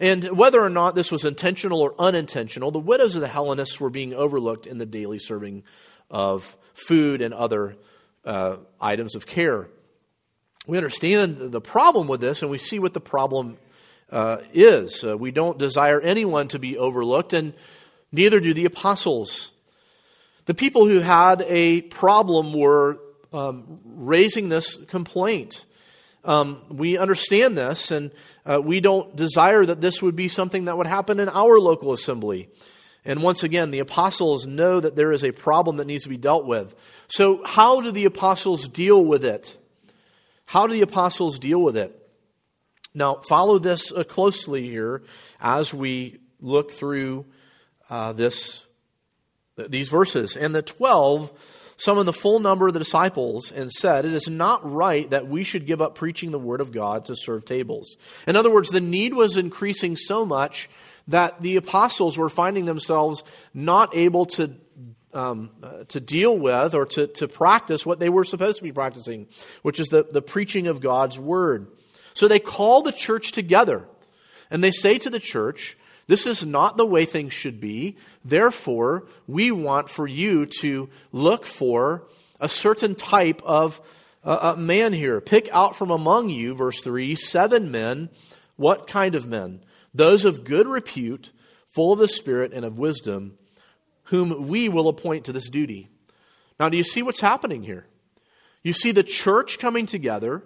And 0.00 0.24
whether 0.36 0.62
or 0.62 0.70
not 0.70 0.94
this 0.94 1.10
was 1.10 1.24
intentional 1.24 1.80
or 1.80 1.94
unintentional, 1.98 2.70
the 2.70 2.78
widows 2.78 3.14
of 3.14 3.20
the 3.20 3.28
Hellenists 3.28 3.80
were 3.80 3.90
being 3.90 4.14
overlooked 4.14 4.66
in 4.66 4.78
the 4.78 4.86
daily 4.86 5.18
serving 5.18 5.64
of 6.10 6.56
food 6.72 7.20
and 7.20 7.34
other 7.34 7.76
uh, 8.24 8.56
items 8.80 9.14
of 9.14 9.26
care. 9.26 9.68
we 10.66 10.76
understand 10.76 11.38
the 11.38 11.60
problem 11.60 12.06
with 12.06 12.20
this 12.20 12.42
and 12.42 12.50
we 12.50 12.58
see 12.58 12.78
what 12.78 12.94
the 12.94 13.00
problem 13.00 13.56
uh, 14.10 14.38
is. 14.52 15.04
Uh, 15.04 15.16
we 15.16 15.30
don't 15.30 15.58
desire 15.58 16.00
anyone 16.00 16.48
to 16.48 16.58
be 16.58 16.78
overlooked, 16.78 17.32
and 17.32 17.52
neither 18.12 18.40
do 18.40 18.54
the 18.54 18.64
apostles. 18.64 19.52
The 20.46 20.54
people 20.54 20.86
who 20.86 21.00
had 21.00 21.42
a 21.42 21.82
problem 21.82 22.52
were 22.54 22.98
um, 23.32 23.80
raising 23.84 24.48
this 24.48 24.76
complaint. 24.86 25.64
Um, 26.24 26.62
we 26.68 26.98
understand 26.98 27.56
this, 27.56 27.90
and 27.90 28.10
uh, 28.44 28.60
we 28.62 28.80
don't 28.80 29.14
desire 29.14 29.64
that 29.64 29.80
this 29.80 30.02
would 30.02 30.16
be 30.16 30.28
something 30.28 30.66
that 30.66 30.76
would 30.76 30.86
happen 30.86 31.20
in 31.20 31.28
our 31.28 31.58
local 31.58 31.92
assembly. 31.92 32.48
And 33.04 33.22
once 33.22 33.42
again, 33.42 33.70
the 33.70 33.78
apostles 33.78 34.46
know 34.46 34.80
that 34.80 34.96
there 34.96 35.12
is 35.12 35.24
a 35.24 35.32
problem 35.32 35.76
that 35.76 35.86
needs 35.86 36.04
to 36.04 36.10
be 36.10 36.16
dealt 36.16 36.44
with. 36.44 36.74
So, 37.06 37.42
how 37.44 37.80
do 37.80 37.90
the 37.90 38.04
apostles 38.04 38.68
deal 38.68 39.04
with 39.04 39.24
it? 39.24 39.56
How 40.46 40.66
do 40.66 40.72
the 40.72 40.82
apostles 40.82 41.38
deal 41.38 41.62
with 41.62 41.76
it? 41.76 41.94
Now, 42.94 43.16
follow 43.16 43.58
this 43.58 43.92
uh, 43.92 44.02
closely 44.04 44.68
here 44.68 45.02
as 45.40 45.72
we 45.72 46.18
look 46.40 46.72
through 46.72 47.26
uh, 47.88 48.12
this, 48.12 48.66
these 49.56 49.88
verses. 49.88 50.36
And 50.36 50.54
the 50.54 50.62
12 50.62 51.30
summoned 51.78 52.06
the 52.06 52.12
full 52.12 52.40
number 52.40 52.66
of 52.66 52.74
the 52.74 52.80
disciples 52.80 53.50
and 53.50 53.72
said, 53.72 54.04
It 54.04 54.12
is 54.12 54.28
not 54.28 54.70
right 54.70 55.08
that 55.10 55.26
we 55.26 55.44
should 55.44 55.66
give 55.66 55.80
up 55.80 55.94
preaching 55.94 56.30
the 56.30 56.38
word 56.38 56.60
of 56.60 56.72
God 56.72 57.06
to 57.06 57.14
serve 57.16 57.44
tables. 57.44 57.96
In 58.26 58.36
other 58.36 58.50
words, 58.50 58.68
the 58.68 58.80
need 58.80 59.14
was 59.14 59.38
increasing 59.38 59.96
so 59.96 60.26
much 60.26 60.68
that 61.06 61.40
the 61.40 61.56
apostles 61.56 62.18
were 62.18 62.28
finding 62.28 62.66
themselves 62.66 63.24
not 63.54 63.96
able 63.96 64.26
to 64.26 64.54
um, 65.14 65.50
uh, 65.62 65.84
to 65.88 66.00
deal 66.00 66.36
with 66.36 66.74
or 66.74 66.84
to, 66.84 67.06
to 67.06 67.26
practice 67.26 67.86
what 67.86 67.98
they 67.98 68.10
were 68.10 68.24
supposed 68.24 68.58
to 68.58 68.62
be 68.62 68.72
practicing, 68.72 69.26
which 69.62 69.80
is 69.80 69.88
the, 69.88 70.02
the 70.02 70.20
preaching 70.20 70.66
of 70.66 70.82
God's 70.82 71.18
word. 71.18 71.68
So 72.12 72.28
they 72.28 72.38
call 72.38 72.82
the 72.82 72.92
church 72.92 73.32
together 73.32 73.88
and 74.50 74.62
they 74.62 74.70
say 74.70 74.98
to 74.98 75.08
the 75.08 75.18
church, 75.18 75.77
This 76.08 76.26
is 76.26 76.44
not 76.44 76.76
the 76.76 76.86
way 76.86 77.04
things 77.04 77.32
should 77.32 77.60
be. 77.60 77.96
Therefore, 78.24 79.06
we 79.28 79.52
want 79.52 79.90
for 79.90 80.08
you 80.08 80.46
to 80.60 80.88
look 81.12 81.44
for 81.44 82.08
a 82.40 82.48
certain 82.48 82.94
type 82.94 83.42
of 83.44 83.80
uh, 84.24 84.56
man 84.58 84.94
here. 84.94 85.20
Pick 85.20 85.48
out 85.52 85.76
from 85.76 85.90
among 85.90 86.30
you, 86.30 86.54
verse 86.54 86.80
3, 86.82 87.14
seven 87.14 87.70
men. 87.70 88.08
What 88.56 88.88
kind 88.88 89.14
of 89.14 89.26
men? 89.26 89.60
Those 89.94 90.24
of 90.24 90.44
good 90.44 90.66
repute, 90.66 91.30
full 91.70 91.92
of 91.92 91.98
the 91.98 92.08
Spirit 92.08 92.52
and 92.52 92.64
of 92.64 92.78
wisdom, 92.78 93.36
whom 94.04 94.48
we 94.48 94.68
will 94.68 94.88
appoint 94.88 95.26
to 95.26 95.32
this 95.32 95.50
duty. 95.50 95.88
Now, 96.58 96.70
do 96.70 96.76
you 96.78 96.84
see 96.84 97.02
what's 97.02 97.20
happening 97.20 97.62
here? 97.62 97.86
You 98.62 98.72
see 98.72 98.92
the 98.92 99.02
church 99.02 99.58
coming 99.58 99.84
together, 99.84 100.42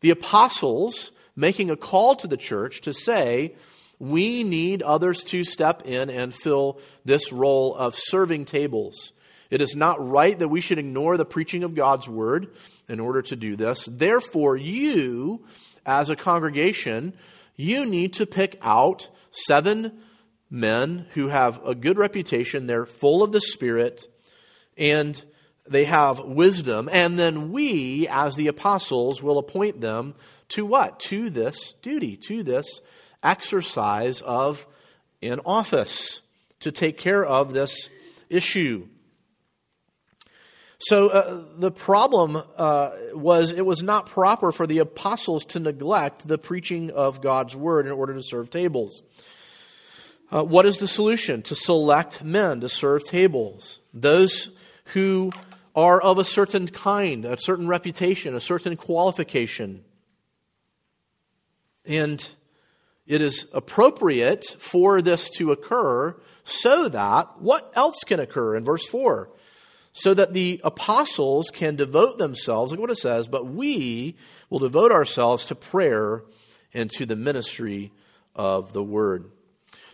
the 0.00 0.10
apostles 0.10 1.12
making 1.36 1.70
a 1.70 1.76
call 1.76 2.16
to 2.16 2.26
the 2.26 2.36
church 2.36 2.80
to 2.82 2.92
say, 2.92 3.54
we 3.98 4.42
need 4.42 4.82
others 4.82 5.24
to 5.24 5.44
step 5.44 5.82
in 5.84 6.10
and 6.10 6.34
fill 6.34 6.80
this 7.04 7.32
role 7.32 7.74
of 7.74 7.96
serving 7.96 8.44
tables. 8.44 9.12
It 9.50 9.60
is 9.60 9.76
not 9.76 10.06
right 10.06 10.38
that 10.38 10.48
we 10.48 10.60
should 10.60 10.78
ignore 10.78 11.16
the 11.16 11.24
preaching 11.24 11.64
of 11.64 11.74
God's 11.74 12.08
word 12.08 12.54
in 12.88 13.00
order 13.00 13.22
to 13.22 13.36
do 13.36 13.56
this. 13.56 13.88
Therefore, 13.90 14.56
you, 14.56 15.44
as 15.86 16.10
a 16.10 16.16
congregation, 16.16 17.14
you 17.56 17.86
need 17.86 18.14
to 18.14 18.26
pick 18.26 18.58
out 18.62 19.08
seven 19.30 20.00
men 20.50 21.06
who 21.14 21.28
have 21.28 21.64
a 21.64 21.74
good 21.74 21.98
reputation. 21.98 22.66
They're 22.66 22.86
full 22.86 23.22
of 23.22 23.32
the 23.32 23.40
Spirit 23.40 24.06
and 24.76 25.22
they 25.68 25.84
have 25.84 26.20
wisdom. 26.20 26.88
And 26.92 27.18
then 27.18 27.52
we, 27.52 28.06
as 28.08 28.36
the 28.36 28.48
apostles, 28.48 29.22
will 29.22 29.38
appoint 29.38 29.80
them 29.80 30.14
to 30.48 30.66
what? 30.66 31.00
To 31.00 31.30
this 31.30 31.74
duty, 31.80 32.18
to 32.28 32.42
this 32.42 32.80
exercise 33.24 34.20
of 34.20 34.66
an 35.22 35.40
office 35.44 36.20
to 36.60 36.70
take 36.70 36.98
care 36.98 37.24
of 37.24 37.52
this 37.52 37.90
issue. 38.28 38.86
So 40.78 41.08
uh, 41.08 41.44
the 41.56 41.70
problem 41.70 42.36
uh, 42.56 42.90
was 43.14 43.52
it 43.52 43.64
was 43.64 43.82
not 43.82 44.06
proper 44.06 44.52
for 44.52 44.66
the 44.66 44.78
apostles 44.78 45.46
to 45.46 45.60
neglect 45.60 46.28
the 46.28 46.36
preaching 46.36 46.90
of 46.90 47.22
God's 47.22 47.56
word 47.56 47.86
in 47.86 47.92
order 47.92 48.12
to 48.12 48.22
serve 48.22 48.50
tables. 48.50 49.02
Uh, 50.30 50.42
what 50.42 50.66
is 50.66 50.78
the 50.78 50.88
solution? 50.88 51.42
To 51.42 51.54
select 51.54 52.22
men 52.22 52.60
to 52.60 52.68
serve 52.68 53.04
tables. 53.04 53.80
Those 53.94 54.50
who 54.86 55.32
are 55.74 56.00
of 56.00 56.18
a 56.18 56.24
certain 56.24 56.68
kind, 56.68 57.24
a 57.24 57.38
certain 57.38 57.66
reputation, 57.66 58.34
a 58.34 58.40
certain 58.40 58.76
qualification. 58.76 59.84
And 61.86 62.26
it 63.06 63.20
is 63.20 63.46
appropriate 63.52 64.44
for 64.58 65.02
this 65.02 65.28
to 65.30 65.52
occur 65.52 66.16
so 66.44 66.88
that 66.88 67.40
what 67.40 67.72
else 67.74 68.00
can 68.06 68.20
occur 68.20 68.56
in 68.56 68.64
verse 68.64 68.86
4? 68.86 69.28
So 69.92 70.12
that 70.14 70.32
the 70.32 70.60
apostles 70.64 71.46
can 71.52 71.76
devote 71.76 72.18
themselves, 72.18 72.72
look 72.72 72.80
what 72.80 72.90
it 72.90 72.98
says, 72.98 73.28
but 73.28 73.46
we 73.46 74.16
will 74.50 74.58
devote 74.58 74.90
ourselves 74.90 75.46
to 75.46 75.54
prayer 75.54 76.24
and 76.72 76.90
to 76.92 77.06
the 77.06 77.14
ministry 77.14 77.92
of 78.34 78.72
the 78.72 78.82
word. 78.82 79.30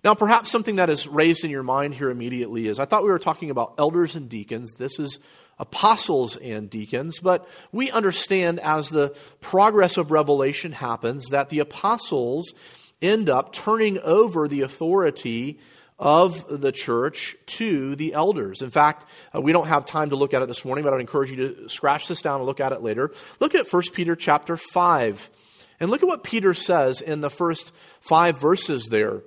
Now, 0.03 0.15
perhaps 0.15 0.51
something 0.51 0.77
that 0.77 0.89
is 0.89 1.07
raised 1.07 1.45
in 1.45 1.51
your 1.51 1.63
mind 1.63 1.95
here 1.95 2.09
immediately 2.09 2.67
is 2.67 2.79
I 2.79 2.87
thought 2.87 3.03
we 3.03 3.11
were 3.11 3.19
talking 3.19 3.51
about 3.51 3.75
elders 3.77 4.15
and 4.15 4.29
deacons. 4.29 4.73
This 4.79 4.99
is 4.99 5.19
apostles 5.59 6.39
and 6.39 6.71
deacons, 6.71 7.19
but 7.19 7.47
we 7.71 7.91
understand 7.91 8.61
as 8.61 8.89
the 8.89 9.15
progress 9.43 9.99
of 9.99 10.11
Revelation 10.11 10.73
happens 10.73 11.27
that 11.33 11.51
the 11.51 11.59
apostles 11.59 12.55
end 13.03 13.31
up 13.31 13.53
turning 13.53 13.99
over 13.99 14.49
the 14.49 14.63
authority 14.63 15.59
of 16.01 16.47
the 16.49 16.73
church 16.73 17.37
to 17.45 17.95
the 17.95 18.15
elders. 18.15 18.63
In 18.63 18.71
fact, 18.71 19.07
uh, 19.35 19.41
we 19.41 19.53
don't 19.53 19.67
have 19.67 19.85
time 19.85 20.11
to 20.11 20.17
look 20.17 20.33
at 20.33 20.41
it 20.41 20.49
this 20.49 20.65
morning, 20.65 20.83
but 20.83 20.95
I'd 20.95 21.01
encourage 21.01 21.31
you 21.31 21.37
to 21.37 21.69
scratch 21.69 22.09
this 22.09 22.23
down 22.23 22.37
and 22.37 22.47
look 22.47 22.59
at 22.59 22.73
it 22.73 22.83
later. 22.83 23.13
Look 23.39 23.55
at 23.55 23.71
1 23.71 23.83
Peter 23.93 24.17
chapter 24.17 24.57
5. 24.57 25.31
And 25.79 25.91
look 25.91 26.03
at 26.03 26.07
what 26.07 26.25
Peter 26.25 26.55
says 26.55 27.03
in 27.03 27.21
the 27.21 27.31
first 27.31 27.73
five 28.01 28.39
verses 28.39 28.87
there. 28.87 29.23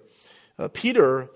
Uh, 0.57 0.67
Peter 0.67 1.29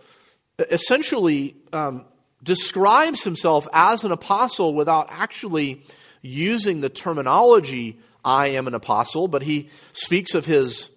essentially 0.57 1.55
um, 1.71 2.05
describes 2.43 3.23
himself 3.23 3.67
as 3.73 4.03
an 4.03 4.11
apostle 4.11 4.73
without 4.73 5.07
actually 5.11 5.83
using 6.23 6.81
the 6.81 6.89
terminology, 6.89 7.99
I 8.25 8.47
am 8.47 8.67
an 8.67 8.73
apostle, 8.73 9.27
but 9.27 9.43
he 9.43 9.69
speaks 9.93 10.33
of 10.33 10.45
his. 10.47 10.89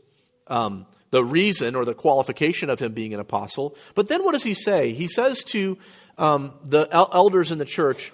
Um, 0.46 0.86
the 1.10 1.24
reason 1.24 1.74
or 1.74 1.84
the 1.84 1.94
qualification 1.94 2.70
of 2.70 2.78
him 2.78 2.92
being 2.92 3.14
an 3.14 3.20
apostle. 3.20 3.76
But 3.94 4.08
then 4.08 4.24
what 4.24 4.32
does 4.32 4.42
he 4.42 4.54
say? 4.54 4.92
He 4.92 5.08
says 5.08 5.42
to 5.44 5.76
um, 6.18 6.54
the 6.64 6.88
el- 6.90 7.10
elders 7.12 7.50
in 7.50 7.58
the 7.58 7.64
church, 7.64 8.12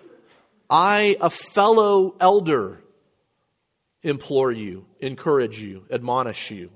I, 0.68 1.16
a 1.20 1.30
fellow 1.30 2.16
elder, 2.20 2.80
implore 4.02 4.52
you, 4.52 4.86
encourage 5.00 5.60
you, 5.60 5.84
admonish 5.90 6.50
you. 6.50 6.70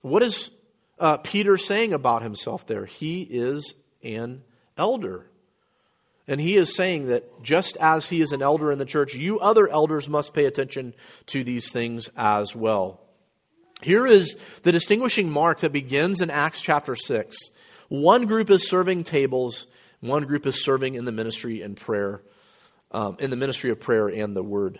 What 0.00 0.22
is 0.22 0.50
uh, 0.98 1.18
Peter 1.18 1.56
saying 1.58 1.92
about 1.92 2.22
himself 2.22 2.66
there? 2.66 2.86
He 2.86 3.22
is 3.22 3.74
an 4.02 4.42
elder. 4.76 5.26
And 6.28 6.40
he 6.40 6.56
is 6.56 6.74
saying 6.74 7.08
that 7.08 7.42
just 7.42 7.76
as 7.78 8.08
he 8.08 8.20
is 8.20 8.32
an 8.32 8.42
elder 8.42 8.70
in 8.70 8.78
the 8.78 8.84
church, 8.84 9.14
you 9.14 9.40
other 9.40 9.68
elders 9.68 10.08
must 10.08 10.34
pay 10.34 10.44
attention 10.46 10.94
to 11.26 11.42
these 11.44 11.70
things 11.70 12.08
as 12.16 12.54
well. 12.54 13.00
Here 13.82 14.06
is 14.06 14.36
the 14.62 14.72
distinguishing 14.72 15.28
mark 15.28 15.60
that 15.60 15.72
begins 15.72 16.20
in 16.20 16.30
Acts 16.30 16.60
chapter 16.60 16.94
6. 16.94 17.36
One 17.88 18.26
group 18.26 18.48
is 18.48 18.68
serving 18.68 19.04
tables, 19.04 19.66
one 20.00 20.24
group 20.24 20.46
is 20.46 20.62
serving 20.62 20.94
in 20.94 21.04
the 21.04 21.12
ministry 21.12 21.62
and 21.62 21.76
prayer, 21.76 22.22
um, 22.92 23.16
in 23.18 23.30
the 23.30 23.36
ministry 23.36 23.70
of 23.70 23.80
prayer 23.80 24.08
and 24.08 24.36
the 24.36 24.42
word. 24.42 24.78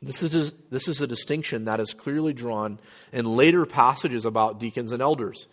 This 0.00 0.22
is, 0.22 0.52
this 0.70 0.88
is 0.88 1.00
a 1.00 1.06
distinction 1.06 1.66
that 1.66 1.80
is 1.80 1.92
clearly 1.92 2.32
drawn 2.32 2.78
in 3.12 3.36
later 3.36 3.66
passages 3.66 4.24
about 4.24 4.58
deacons 4.58 4.92
and 4.92 5.02
elders. 5.02 5.46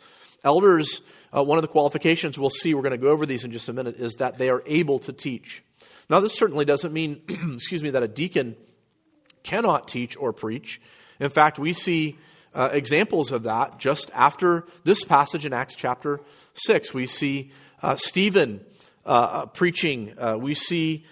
Elders, 0.44 1.02
uh, 1.36 1.44
one 1.44 1.58
of 1.58 1.64
the 1.64 1.68
qualifications 1.68 2.40
we'll 2.40 2.50
see, 2.50 2.74
we're 2.74 2.84
going 2.84 2.92
to 2.92 2.98
go 2.98 3.10
over 3.10 3.26
these 3.26 3.44
in 3.44 3.52
just 3.52 3.68
a 3.68 3.74
minute, 3.74 3.98
is 3.98 4.14
that 4.16 4.38
they 4.38 4.50
are 4.50 4.64
able 4.66 5.00
to 5.00 5.12
teach. 5.12 5.64
Now, 6.10 6.20
this 6.20 6.36
certainly 6.36 6.64
doesn't 6.64 6.94
mean, 6.94 7.22
excuse 7.56 7.84
me, 7.84 7.90
that 7.90 8.04
a 8.04 8.08
deacon 8.08 8.56
cannot 9.44 9.88
teach 9.88 10.16
or 10.16 10.32
preach. 10.32 10.80
In 11.20 11.30
fact, 11.30 11.60
we 11.60 11.74
see 11.74 12.18
uh, 12.56 12.70
examples 12.72 13.32
of 13.32 13.44
that 13.44 13.78
just 13.78 14.10
after 14.16 14.66
this 14.86 15.04
passage 15.04 15.46
in 15.46 15.54
Acts 15.54 15.76
chapter 15.76 16.22
6. 16.54 16.94
We 16.94 17.06
see 17.06 17.52
uh, 17.84 17.98
Stephen 17.98 18.62
uh, 19.06 19.10
uh 19.10 19.46
preaching, 19.48 20.16
uh, 20.18 20.38
we 20.40 20.56
see 20.56 21.06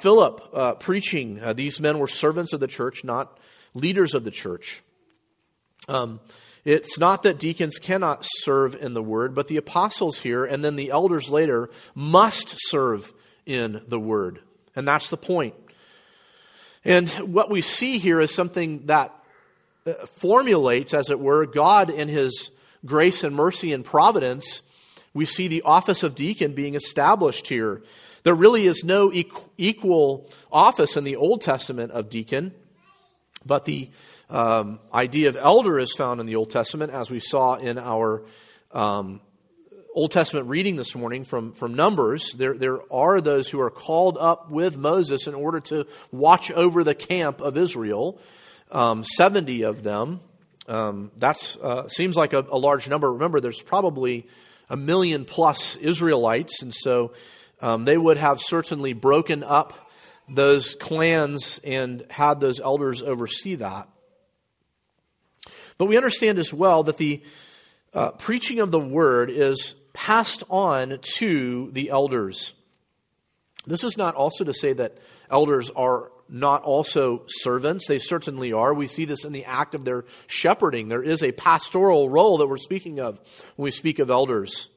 Philip 0.00 0.78
preaching. 0.78 1.40
These 1.56 1.80
men 1.80 1.98
were 1.98 2.06
servants 2.06 2.52
of 2.52 2.60
the 2.60 2.68
church, 2.68 3.02
not 3.02 3.40
leaders 3.72 4.14
of 4.14 4.22
the 4.22 4.30
church. 4.30 4.82
Um, 5.88 6.20
it's 6.64 6.96
not 6.96 7.24
that 7.24 7.38
deacons 7.38 7.78
cannot 7.78 8.20
serve 8.22 8.76
in 8.76 8.94
the 8.94 9.02
word, 9.02 9.34
but 9.34 9.48
the 9.48 9.56
apostles 9.56 10.20
here 10.20 10.44
and 10.44 10.64
then 10.64 10.76
the 10.76 10.90
elders 10.90 11.28
later 11.28 11.70
must 11.94 12.54
serve 12.68 13.12
in 13.46 13.82
the 13.88 13.98
word. 13.98 14.40
And 14.76 14.86
that's 14.86 15.10
the 15.10 15.16
point. 15.16 15.54
And 16.84 17.08
what 17.10 17.50
we 17.50 17.60
see 17.60 17.98
here 17.98 18.20
is 18.20 18.32
something 18.32 18.86
that 18.86 19.12
formulates, 20.06 20.94
as 20.94 21.10
it 21.10 21.20
were, 21.20 21.46
God 21.46 21.90
in 21.90 22.08
His 22.08 22.50
grace 22.84 23.24
and 23.24 23.34
mercy 23.34 23.72
and 23.72 23.84
providence. 23.84 24.62
We 25.12 25.26
see 25.26 25.48
the 25.48 25.62
office 25.62 26.02
of 26.02 26.14
deacon 26.14 26.54
being 26.54 26.74
established 26.74 27.48
here. 27.48 27.82
There 28.24 28.34
really 28.34 28.66
is 28.66 28.84
no 28.84 29.12
equal 29.58 30.30
office 30.50 30.96
in 30.96 31.04
the 31.04 31.16
Old 31.16 31.42
Testament 31.42 31.92
of 31.92 32.08
deacon, 32.08 32.52
but 33.44 33.66
the 33.66 33.90
um, 34.30 34.80
idea 34.92 35.28
of 35.28 35.36
elder 35.36 35.78
is 35.78 35.92
found 35.92 36.20
in 36.20 36.26
the 36.26 36.36
Old 36.36 36.50
Testament, 36.50 36.92
as 36.92 37.10
we 37.10 37.20
saw 37.20 37.56
in 37.56 37.76
our 37.76 38.22
um, 38.72 39.20
Old 39.94 40.10
Testament 40.10 40.48
reading 40.48 40.76
this 40.76 40.96
morning 40.96 41.24
from, 41.24 41.52
from 41.52 41.74
Numbers. 41.74 42.32
There, 42.32 42.54
there 42.54 42.80
are 42.92 43.20
those 43.20 43.48
who 43.48 43.60
are 43.60 43.70
called 43.70 44.16
up 44.18 44.50
with 44.50 44.76
Moses 44.76 45.26
in 45.26 45.34
order 45.34 45.60
to 45.60 45.86
watch 46.10 46.50
over 46.50 46.82
the 46.82 46.94
camp 46.94 47.40
of 47.40 47.56
Israel, 47.56 48.18
um, 48.70 49.04
70 49.04 49.62
of 49.62 49.82
them. 49.82 50.20
Um, 50.66 51.10
that 51.18 51.56
uh, 51.62 51.88
seems 51.88 52.16
like 52.16 52.32
a, 52.32 52.46
a, 52.50 52.56
large 52.58 52.88
number. 52.88 53.12
Remember, 53.12 53.40
there's 53.40 53.60
probably 53.60 54.26
a 54.70 54.76
million 54.76 55.26
plus 55.26 55.76
Israelites, 55.76 56.62
and 56.62 56.72
so 56.72 57.12
um, 57.60 57.84
they 57.84 57.98
would 57.98 58.16
have 58.16 58.40
certainly 58.40 58.94
broken 58.94 59.42
up 59.44 59.74
those 60.28 60.74
clans 60.74 61.60
and 61.64 62.04
had 62.08 62.40
those 62.40 62.60
elders 62.60 63.02
oversee 63.02 63.56
that. 63.56 63.88
But 65.76 65.86
we 65.86 65.96
understand 65.96 66.38
as 66.38 66.52
well 66.52 66.84
that 66.84 66.96
the 66.96 67.22
uh, 67.92 68.12
preaching 68.12 68.60
of 68.60 68.70
the 68.70 68.80
word 68.80 69.30
is 69.30 69.74
passed 69.92 70.42
on 70.48 70.98
to 71.16 71.70
the 71.72 71.90
elders. 71.90 72.54
This 73.66 73.84
is 73.84 73.96
not 73.96 74.14
also 74.14 74.44
to 74.44 74.52
say 74.52 74.72
that 74.74 74.98
elders 75.30 75.70
are 75.70 76.10
not 76.34 76.64
also 76.64 77.22
servants. 77.28 77.86
They 77.86 78.00
certainly 78.00 78.52
are. 78.52 78.74
We 78.74 78.88
see 78.88 79.04
this 79.04 79.24
in 79.24 79.32
the 79.32 79.44
act 79.44 79.74
of 79.76 79.84
their 79.84 80.04
shepherding. 80.26 80.88
There 80.88 81.02
is 81.02 81.22
a 81.22 81.30
pastoral 81.30 82.10
role 82.10 82.38
that 82.38 82.48
we're 82.48 82.56
speaking 82.56 82.98
of 82.98 83.20
when 83.54 83.64
we 83.64 83.70
speak 83.70 84.00
of 84.00 84.10
elders. 84.10 84.68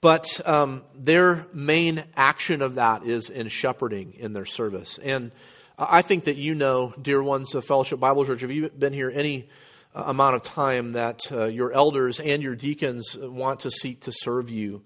But 0.00 0.40
um, 0.46 0.84
their 0.94 1.46
main 1.52 2.04
action 2.16 2.62
of 2.62 2.76
that 2.76 3.04
is 3.04 3.28
in 3.28 3.48
shepherding 3.48 4.14
in 4.18 4.32
their 4.32 4.44
service. 4.44 4.98
And 5.02 5.32
I 5.76 6.02
think 6.02 6.24
that 6.24 6.38
you 6.38 6.54
know, 6.54 6.94
dear 7.00 7.22
ones 7.22 7.54
of 7.56 7.64
Fellowship 7.64 7.98
Bible 7.98 8.24
Church, 8.24 8.44
if 8.44 8.52
you've 8.52 8.78
been 8.78 8.92
here 8.92 9.10
any 9.12 9.48
uh, 9.96 10.04
amount 10.06 10.36
of 10.36 10.42
time, 10.42 10.92
that 10.92 11.20
uh, 11.32 11.46
your 11.46 11.72
elders 11.72 12.20
and 12.20 12.40
your 12.40 12.54
deacons 12.54 13.18
want 13.20 13.60
to 13.60 13.70
seek 13.70 14.02
to 14.02 14.12
serve 14.12 14.48
you. 14.48 14.82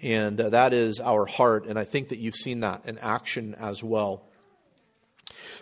And 0.00 0.40
uh, 0.40 0.48
that 0.48 0.72
is 0.72 0.98
our 0.98 1.26
heart. 1.26 1.66
And 1.66 1.78
I 1.78 1.84
think 1.84 2.08
that 2.08 2.18
you've 2.18 2.36
seen 2.36 2.60
that 2.60 2.86
in 2.86 2.96
action 2.98 3.54
as 3.56 3.84
well. 3.84 4.27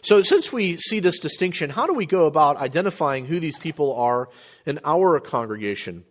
So, 0.03 0.23
since 0.23 0.53
we 0.53 0.77
see 0.77 1.01
this 1.01 1.19
distinction, 1.19 1.71
how 1.71 1.87
do 1.87 1.95
we 1.95 2.07
go 2.07 2.27
about 2.27 2.57
identifying 2.57 3.27
who 3.27 3.41
these 3.41 3.59
people 3.59 3.95
are 3.97 4.29
in 4.65 4.81
our 4.85 5.21
congregation? 5.21 6.05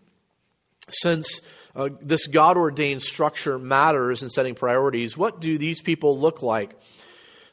Since 0.89 1.41
uh, 1.75 1.89
this 2.01 2.27
God 2.27 2.57
ordained 2.57 3.01
structure 3.01 3.59
matters 3.59 4.23
in 4.23 4.29
setting 4.29 4.55
priorities. 4.55 5.17
What 5.17 5.41
do 5.41 5.57
these 5.57 5.81
people 5.81 6.17
look 6.17 6.41
like? 6.41 6.79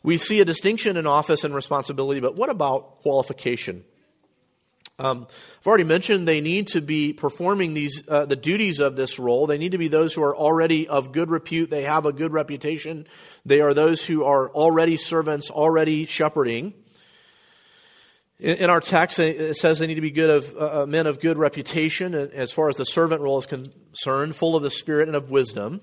We 0.02 0.18
see 0.18 0.40
a 0.40 0.44
distinction 0.44 0.96
in 0.96 1.06
office 1.06 1.44
and 1.44 1.54
responsibility, 1.54 2.20
but 2.20 2.36
what 2.36 2.50
about 2.50 3.00
qualification? 3.00 3.84
Um, 5.02 5.26
I've 5.58 5.66
already 5.66 5.84
mentioned 5.84 6.28
they 6.28 6.40
need 6.40 6.68
to 6.68 6.80
be 6.80 7.12
performing 7.12 7.74
these 7.74 8.04
uh, 8.06 8.24
the 8.24 8.36
duties 8.36 8.78
of 8.78 8.94
this 8.94 9.18
role. 9.18 9.48
They 9.48 9.58
need 9.58 9.72
to 9.72 9.78
be 9.78 9.88
those 9.88 10.14
who 10.14 10.22
are 10.22 10.36
already 10.36 10.86
of 10.86 11.10
good 11.10 11.28
repute. 11.28 11.70
They 11.70 11.82
have 11.82 12.06
a 12.06 12.12
good 12.12 12.32
reputation. 12.32 13.08
They 13.44 13.60
are 13.60 13.74
those 13.74 14.04
who 14.04 14.22
are 14.22 14.48
already 14.50 14.96
servants, 14.96 15.50
already 15.50 16.06
shepherding. 16.06 16.74
In 18.38 18.70
our 18.70 18.80
text, 18.80 19.18
it 19.18 19.56
says 19.56 19.80
they 19.80 19.88
need 19.88 19.96
to 19.96 20.00
be 20.00 20.10
good 20.12 20.30
of 20.30 20.56
uh, 20.56 20.82
uh 20.82 20.86
men 20.86 21.08
of 21.08 21.20
good 21.20 21.36
reputation 21.36 22.14
as 22.14 22.52
far 22.52 22.68
as 22.68 22.76
the 22.76 22.84
servant 22.84 23.22
role 23.22 23.38
is 23.38 23.46
concerned, 23.46 24.36
full 24.36 24.54
of 24.54 24.62
the 24.62 24.70
Spirit 24.70 25.08
and 25.08 25.16
of 25.16 25.30
wisdom. 25.30 25.80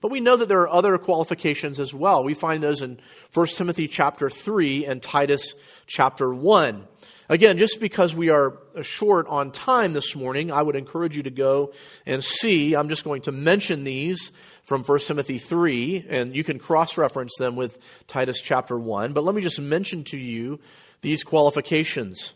But 0.00 0.10
we 0.10 0.20
know 0.20 0.36
that 0.36 0.48
there 0.48 0.60
are 0.60 0.68
other 0.68 0.98
qualifications 0.98 1.78
as 1.78 1.94
well. 1.94 2.22
We 2.22 2.34
find 2.34 2.62
those 2.62 2.82
in 2.82 2.98
1 3.32 3.46
Timothy 3.48 3.88
chapter 3.88 4.28
3 4.28 4.86
and 4.86 5.00
Titus 5.00 5.54
chapter 5.86 6.32
1. 6.34 6.86
Again, 7.28 7.58
just 7.58 7.80
because 7.80 8.14
we 8.14 8.30
are 8.30 8.56
short 8.82 9.26
on 9.26 9.50
time 9.50 9.94
this 9.94 10.14
morning, 10.14 10.52
I 10.52 10.62
would 10.62 10.76
encourage 10.76 11.16
you 11.16 11.24
to 11.24 11.30
go 11.30 11.72
and 12.06 12.22
see. 12.22 12.74
I'm 12.74 12.88
just 12.88 13.02
going 13.02 13.22
to 13.22 13.32
mention 13.32 13.82
these 13.82 14.30
from 14.62 14.84
1 14.84 14.98
Timothy 15.00 15.38
3, 15.38 16.06
and 16.08 16.36
you 16.36 16.44
can 16.44 16.60
cross 16.60 16.96
reference 16.96 17.32
them 17.36 17.56
with 17.56 17.78
Titus 18.06 18.40
chapter 18.40 18.78
1. 18.78 19.12
But 19.12 19.24
let 19.24 19.34
me 19.34 19.42
just 19.42 19.60
mention 19.60 20.04
to 20.04 20.16
you 20.16 20.60
these 21.00 21.24
qualifications. 21.24 22.34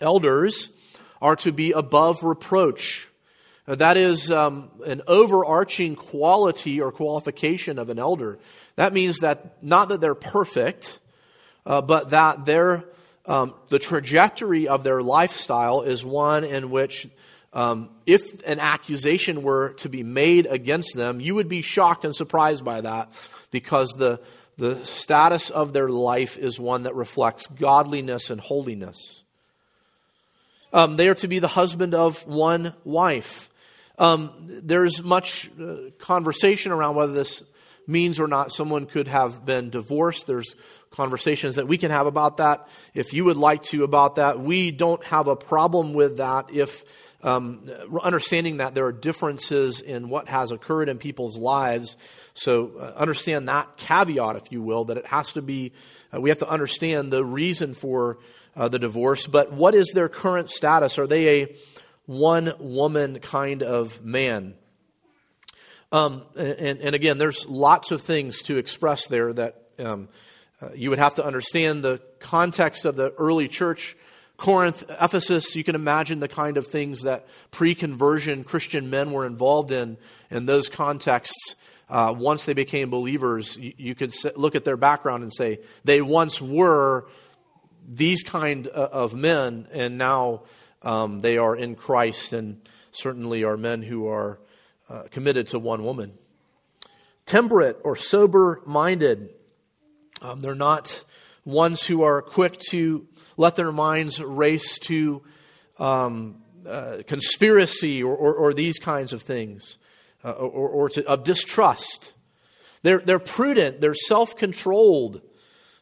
Elders 0.00 0.70
are 1.20 1.36
to 1.36 1.52
be 1.52 1.72
above 1.72 2.24
reproach. 2.24 3.08
That 3.66 3.98
is 3.98 4.30
um, 4.30 4.70
an 4.86 5.02
overarching 5.06 5.96
quality 5.96 6.80
or 6.80 6.92
qualification 6.92 7.78
of 7.78 7.90
an 7.90 7.98
elder. 7.98 8.38
That 8.76 8.94
means 8.94 9.18
that 9.18 9.62
not 9.62 9.90
that 9.90 10.00
they're 10.00 10.14
perfect, 10.14 10.98
uh, 11.66 11.82
but 11.82 12.10
that 12.10 12.46
their 12.46 12.84
um, 13.26 13.54
the 13.68 13.78
trajectory 13.78 14.68
of 14.68 14.84
their 14.84 15.02
lifestyle 15.02 15.82
is 15.82 16.04
one 16.04 16.44
in 16.44 16.70
which, 16.70 17.08
um, 17.52 17.90
if 18.06 18.42
an 18.44 18.58
accusation 18.58 19.42
were 19.42 19.74
to 19.74 19.88
be 19.88 20.02
made 20.02 20.46
against 20.46 20.96
them, 20.96 21.20
you 21.20 21.34
would 21.34 21.48
be 21.48 21.62
shocked 21.62 22.04
and 22.04 22.14
surprised 22.14 22.64
by 22.64 22.80
that 22.80 23.12
because 23.50 23.90
the 23.90 24.20
the 24.58 24.84
status 24.84 25.50
of 25.50 25.72
their 25.72 25.88
life 25.88 26.36
is 26.38 26.60
one 26.60 26.82
that 26.82 26.94
reflects 26.94 27.46
godliness 27.46 28.30
and 28.30 28.40
holiness. 28.40 29.22
Um, 30.72 30.96
they 30.96 31.08
are 31.08 31.14
to 31.16 31.28
be 31.28 31.38
the 31.38 31.48
husband 31.48 31.94
of 31.94 32.26
one 32.26 32.74
wife. 32.84 33.50
Um, 33.98 34.30
there's 34.46 35.02
much 35.02 35.50
uh, 35.60 35.90
conversation 35.98 36.72
around 36.72 36.96
whether 36.96 37.12
this 37.12 37.42
means 37.86 38.20
or 38.20 38.26
not 38.26 38.52
someone 38.52 38.86
could 38.86 39.08
have 39.08 39.44
been 39.44 39.70
divorced. 39.70 40.26
There's 40.26 40.54
conversations 40.90 41.56
that 41.56 41.66
we 41.66 41.78
can 41.78 41.90
have 41.90 42.06
about 42.06 42.36
that 42.36 42.68
if 42.94 43.12
you 43.12 43.24
would 43.24 43.36
like 43.36 43.62
to 43.62 43.84
about 43.84 44.16
that. 44.16 44.40
We 44.40 44.70
don't 44.70 45.02
have 45.04 45.28
a 45.28 45.36
problem 45.36 45.94
with 45.94 46.18
that 46.18 46.50
if 46.52 46.84
um, 47.22 47.70
understanding 48.02 48.56
that 48.56 48.74
there 48.74 48.84
are 48.86 48.92
differences 48.92 49.80
in 49.80 50.08
what 50.08 50.28
has 50.28 50.50
occurred 50.50 50.88
in 50.88 50.98
people's 50.98 51.38
lives. 51.38 51.96
So 52.34 52.72
uh, 52.78 52.92
understand 52.96 53.48
that 53.48 53.76
caveat, 53.76 54.36
if 54.36 54.50
you 54.50 54.60
will, 54.60 54.86
that 54.86 54.96
it 54.96 55.06
has 55.06 55.32
to 55.34 55.42
be, 55.42 55.72
uh, 56.12 56.20
we 56.20 56.30
have 56.30 56.38
to 56.38 56.48
understand 56.48 57.12
the 57.12 57.24
reason 57.24 57.74
for 57.74 58.18
uh, 58.56 58.68
the 58.68 58.78
divorce. 58.78 59.26
But 59.26 59.52
what 59.52 59.74
is 59.74 59.92
their 59.94 60.08
current 60.08 60.50
status? 60.50 60.98
Are 60.98 61.06
they 61.06 61.42
a 61.42 61.56
one 62.06 62.52
woman 62.58 63.20
kind 63.20 63.62
of 63.62 64.04
man? 64.04 64.54
Um, 65.92 66.24
and, 66.36 66.80
and, 66.80 66.94
again, 66.94 67.18
there's 67.18 67.46
lots 67.46 67.90
of 67.90 68.00
things 68.00 68.40
to 68.42 68.56
express 68.56 69.06
there 69.08 69.30
that 69.34 69.62
um, 69.78 70.08
uh, 70.60 70.70
you 70.74 70.88
would 70.90 70.98
have 70.98 71.16
to 71.16 71.24
understand 71.24 71.84
the 71.84 72.00
context 72.18 72.86
of 72.86 72.96
the 72.96 73.12
early 73.12 73.46
church 73.46 73.94
Corinth, 74.42 74.82
Ephesus, 75.00 75.54
you 75.54 75.62
can 75.62 75.76
imagine 75.76 76.18
the 76.18 76.26
kind 76.26 76.56
of 76.56 76.66
things 76.66 77.02
that 77.02 77.28
pre 77.52 77.76
conversion 77.76 78.42
Christian 78.42 78.90
men 78.90 79.12
were 79.12 79.24
involved 79.24 79.70
in 79.70 79.96
in 80.32 80.46
those 80.46 80.68
contexts. 80.68 81.54
Uh, 81.88 82.12
once 82.16 82.44
they 82.44 82.52
became 82.52 82.90
believers, 82.90 83.56
you, 83.56 83.72
you 83.76 83.94
could 83.94 84.12
look 84.34 84.56
at 84.56 84.64
their 84.64 84.76
background 84.76 85.22
and 85.22 85.32
say 85.32 85.60
they 85.84 86.02
once 86.02 86.42
were 86.42 87.06
these 87.88 88.24
kind 88.24 88.66
uh, 88.66 88.88
of 88.90 89.14
men, 89.14 89.68
and 89.70 89.96
now 89.96 90.42
um, 90.82 91.20
they 91.20 91.38
are 91.38 91.54
in 91.54 91.76
Christ, 91.76 92.32
and 92.32 92.60
certainly 92.90 93.44
are 93.44 93.56
men 93.56 93.80
who 93.80 94.08
are 94.08 94.40
uh, 94.88 95.04
committed 95.10 95.48
to 95.48 95.58
one 95.58 95.84
woman. 95.84 96.12
Temperate 97.26 97.78
or 97.84 97.96
sober 97.96 98.60
minded, 98.66 99.30
um, 100.20 100.40
they're 100.40 100.54
not 100.54 101.04
ones 101.44 101.82
who 101.82 102.02
are 102.02 102.22
quick 102.22 102.58
to 102.70 103.06
let 103.36 103.56
their 103.56 103.72
minds 103.72 104.20
race 104.20 104.78
to 104.80 105.22
um, 105.78 106.42
uh, 106.66 106.98
conspiracy 107.06 108.02
or, 108.02 108.14
or, 108.14 108.34
or, 108.34 108.54
these 108.54 108.78
kinds 108.78 109.12
of 109.12 109.22
things, 109.22 109.78
uh, 110.24 110.30
or, 110.30 110.68
or 110.68 110.88
to, 110.88 111.04
of 111.06 111.24
distrust. 111.24 112.12
They're, 112.82 112.98
they're 112.98 113.18
prudent, 113.18 113.80
they're 113.80 113.94
self 113.94 114.36
controlled. 114.36 115.22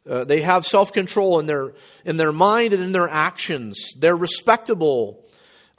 Uh, 0.08 0.24
they 0.24 0.40
have 0.40 0.66
self 0.66 0.92
control 0.92 1.38
in 1.38 1.46
their, 1.46 1.74
in 2.04 2.16
their 2.16 2.32
mind 2.32 2.72
and 2.72 2.82
in 2.82 2.92
their 2.92 3.08
actions. 3.08 3.92
They're 3.98 4.16
respectable. 4.16 5.26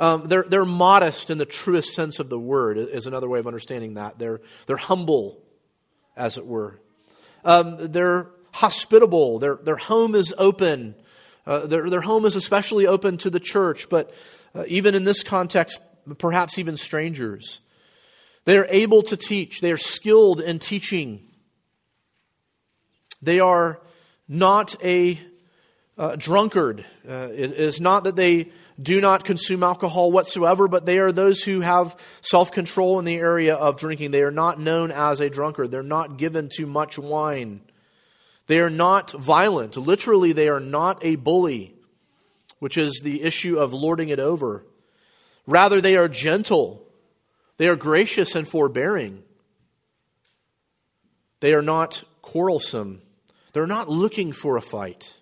Um, 0.01 0.27
they're, 0.27 0.45
they're 0.47 0.65
modest 0.65 1.29
in 1.29 1.37
the 1.37 1.45
truest 1.45 1.93
sense 1.93 2.17
of 2.17 2.27
the 2.27 2.39
word, 2.39 2.79
is 2.79 3.05
another 3.05 3.29
way 3.29 3.37
of 3.37 3.45
understanding 3.45 3.93
that. 3.93 4.17
They're, 4.17 4.41
they're 4.65 4.75
humble, 4.75 5.43
as 6.17 6.39
it 6.39 6.45
were. 6.47 6.79
Um, 7.45 7.91
they're 7.91 8.31
hospitable. 8.51 9.37
Their, 9.37 9.57
their 9.57 9.75
home 9.77 10.15
is 10.15 10.33
open. 10.39 10.95
Uh, 11.45 11.67
their, 11.67 11.87
their 11.87 12.01
home 12.01 12.25
is 12.25 12.35
especially 12.35 12.87
open 12.87 13.17
to 13.19 13.29
the 13.29 13.39
church, 13.39 13.89
but 13.89 14.11
uh, 14.55 14.63
even 14.67 14.95
in 14.95 15.03
this 15.03 15.21
context, 15.21 15.79
perhaps 16.17 16.57
even 16.57 16.77
strangers. 16.77 17.61
They 18.45 18.57
are 18.57 18.67
able 18.71 19.03
to 19.03 19.15
teach, 19.15 19.61
they 19.61 19.71
are 19.71 19.77
skilled 19.77 20.41
in 20.41 20.57
teaching. 20.57 21.21
They 23.21 23.39
are 23.39 23.79
not 24.27 24.75
a 24.83 25.19
uh, 25.95 26.15
drunkard. 26.15 26.85
Uh, 27.07 27.27
it 27.31 27.51
is 27.53 27.79
not 27.79 28.05
that 28.05 28.15
they 28.15 28.51
do 28.81 29.01
not 29.01 29.25
consume 29.25 29.63
alcohol 29.63 30.11
whatsoever, 30.11 30.67
but 30.67 30.85
they 30.85 30.97
are 30.99 31.11
those 31.11 31.41
who 31.43 31.61
have 31.61 31.95
self 32.21 32.51
control 32.51 32.99
in 32.99 33.05
the 33.05 33.17
area 33.17 33.55
of 33.55 33.77
drinking. 33.77 34.11
They 34.11 34.23
are 34.23 34.31
not 34.31 34.59
known 34.59 34.91
as 34.91 35.19
a 35.19 35.29
drunkard. 35.29 35.71
They're 35.71 35.83
not 35.83 36.17
given 36.17 36.49
to 36.57 36.65
much 36.65 36.97
wine. 36.97 37.61
They 38.47 38.59
are 38.59 38.69
not 38.69 39.11
violent. 39.11 39.77
Literally, 39.77 40.31
they 40.31 40.49
are 40.49 40.59
not 40.59 41.03
a 41.05 41.15
bully, 41.15 41.75
which 42.59 42.77
is 42.77 43.01
the 43.03 43.21
issue 43.23 43.57
of 43.57 43.73
lording 43.73 44.09
it 44.09 44.19
over. 44.19 44.65
Rather, 45.45 45.81
they 45.81 45.97
are 45.97 46.07
gentle. 46.07 46.85
They 47.57 47.67
are 47.67 47.75
gracious 47.75 48.35
and 48.35 48.47
forbearing. 48.47 49.23
They 51.39 51.53
are 51.53 51.61
not 51.61 52.03
quarrelsome. 52.21 53.01
They're 53.53 53.67
not 53.67 53.89
looking 53.89 54.31
for 54.31 54.57
a 54.57 54.61
fight. 54.61 55.17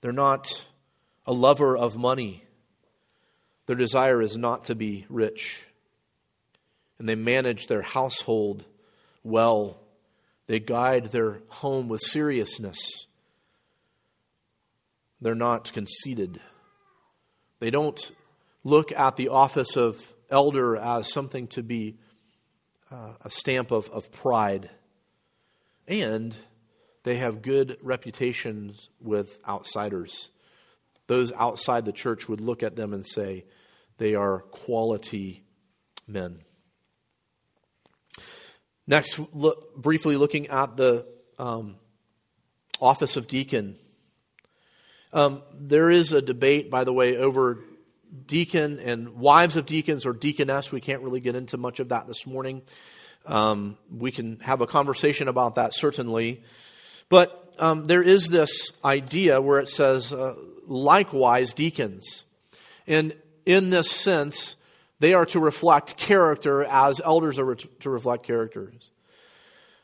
They're 0.00 0.12
not 0.12 0.66
a 1.26 1.32
lover 1.32 1.76
of 1.76 1.96
money. 1.96 2.44
Their 3.66 3.76
desire 3.76 4.20
is 4.20 4.36
not 4.36 4.64
to 4.64 4.74
be 4.74 5.06
rich. 5.08 5.62
And 6.98 7.08
they 7.08 7.14
manage 7.14 7.66
their 7.66 7.82
household 7.82 8.64
well. 9.22 9.78
They 10.46 10.60
guide 10.60 11.06
their 11.06 11.40
home 11.48 11.88
with 11.88 12.00
seriousness. 12.00 13.06
They're 15.20 15.34
not 15.34 15.72
conceited. 15.72 16.40
They 17.60 17.70
don't 17.70 18.12
look 18.64 18.92
at 18.92 19.16
the 19.16 19.28
office 19.28 19.76
of 19.76 20.02
elder 20.30 20.76
as 20.76 21.12
something 21.12 21.46
to 21.48 21.62
be 21.62 21.96
uh, 22.90 23.12
a 23.24 23.30
stamp 23.30 23.70
of, 23.70 23.88
of 23.90 24.10
pride. 24.10 24.70
And 25.86 26.34
they 27.04 27.16
have 27.16 27.42
good 27.42 27.78
reputations 27.82 28.88
with 29.00 29.38
outsiders. 29.46 30.30
Those 31.06 31.32
outside 31.32 31.84
the 31.84 31.92
church 31.92 32.28
would 32.28 32.40
look 32.40 32.62
at 32.62 32.76
them 32.76 32.92
and 32.92 33.06
say, 33.06 33.44
they 33.98 34.14
are 34.14 34.40
quality 34.40 35.44
men. 36.06 36.40
Next, 38.86 39.18
look, 39.32 39.76
briefly 39.76 40.16
looking 40.16 40.48
at 40.48 40.76
the 40.76 41.06
um, 41.38 41.76
office 42.80 43.16
of 43.16 43.26
deacon. 43.26 43.76
Um, 45.12 45.42
there 45.54 45.90
is 45.90 46.12
a 46.12 46.22
debate, 46.22 46.70
by 46.70 46.84
the 46.84 46.92
way, 46.92 47.16
over 47.16 47.58
deacon 48.26 48.78
and 48.80 49.16
wives 49.16 49.56
of 49.56 49.66
deacons 49.66 50.04
or 50.04 50.12
deaconess. 50.12 50.72
We 50.72 50.80
can't 50.80 51.02
really 51.02 51.20
get 51.20 51.36
into 51.36 51.56
much 51.56 51.80
of 51.80 51.90
that 51.90 52.06
this 52.06 52.26
morning. 52.26 52.62
Um, 53.24 53.78
we 53.90 54.10
can 54.10 54.40
have 54.40 54.60
a 54.60 54.66
conversation 54.66 55.28
about 55.28 55.54
that, 55.54 55.74
certainly. 55.74 56.42
But 57.08 57.54
um, 57.58 57.86
there 57.86 58.02
is 58.02 58.28
this 58.28 58.72
idea 58.84 59.40
where 59.40 59.60
it 59.60 59.68
says, 59.68 60.12
uh, 60.12 60.34
likewise, 60.66 61.52
deacons. 61.52 62.24
And 62.86 63.14
in 63.46 63.70
this 63.70 63.90
sense, 63.90 64.56
they 64.98 65.14
are 65.14 65.26
to 65.26 65.40
reflect 65.40 65.96
character 65.96 66.64
as 66.64 67.00
elders 67.04 67.38
are 67.38 67.54
to 67.54 67.90
reflect 67.90 68.24
characters. 68.24 68.90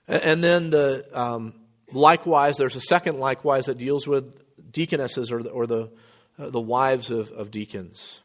And 0.07 0.43
then 0.43 0.71
the 0.71 1.07
um, 1.13 1.55
likewise, 1.93 2.57
there's 2.57 2.77
a 2.77 2.81
second 2.81 3.19
likewise 3.19 3.67
that 3.67 3.79
deals 3.79 4.07
with 4.07 4.35
deaconesses 4.73 5.33
or 5.33 5.43
the, 5.43 5.51
or 5.51 5.67
the, 5.67 5.91
uh, 6.39 6.51
the 6.51 6.61
wives 6.61 7.11
of, 7.11 7.31
of 7.33 7.51
deacons. 7.51 8.23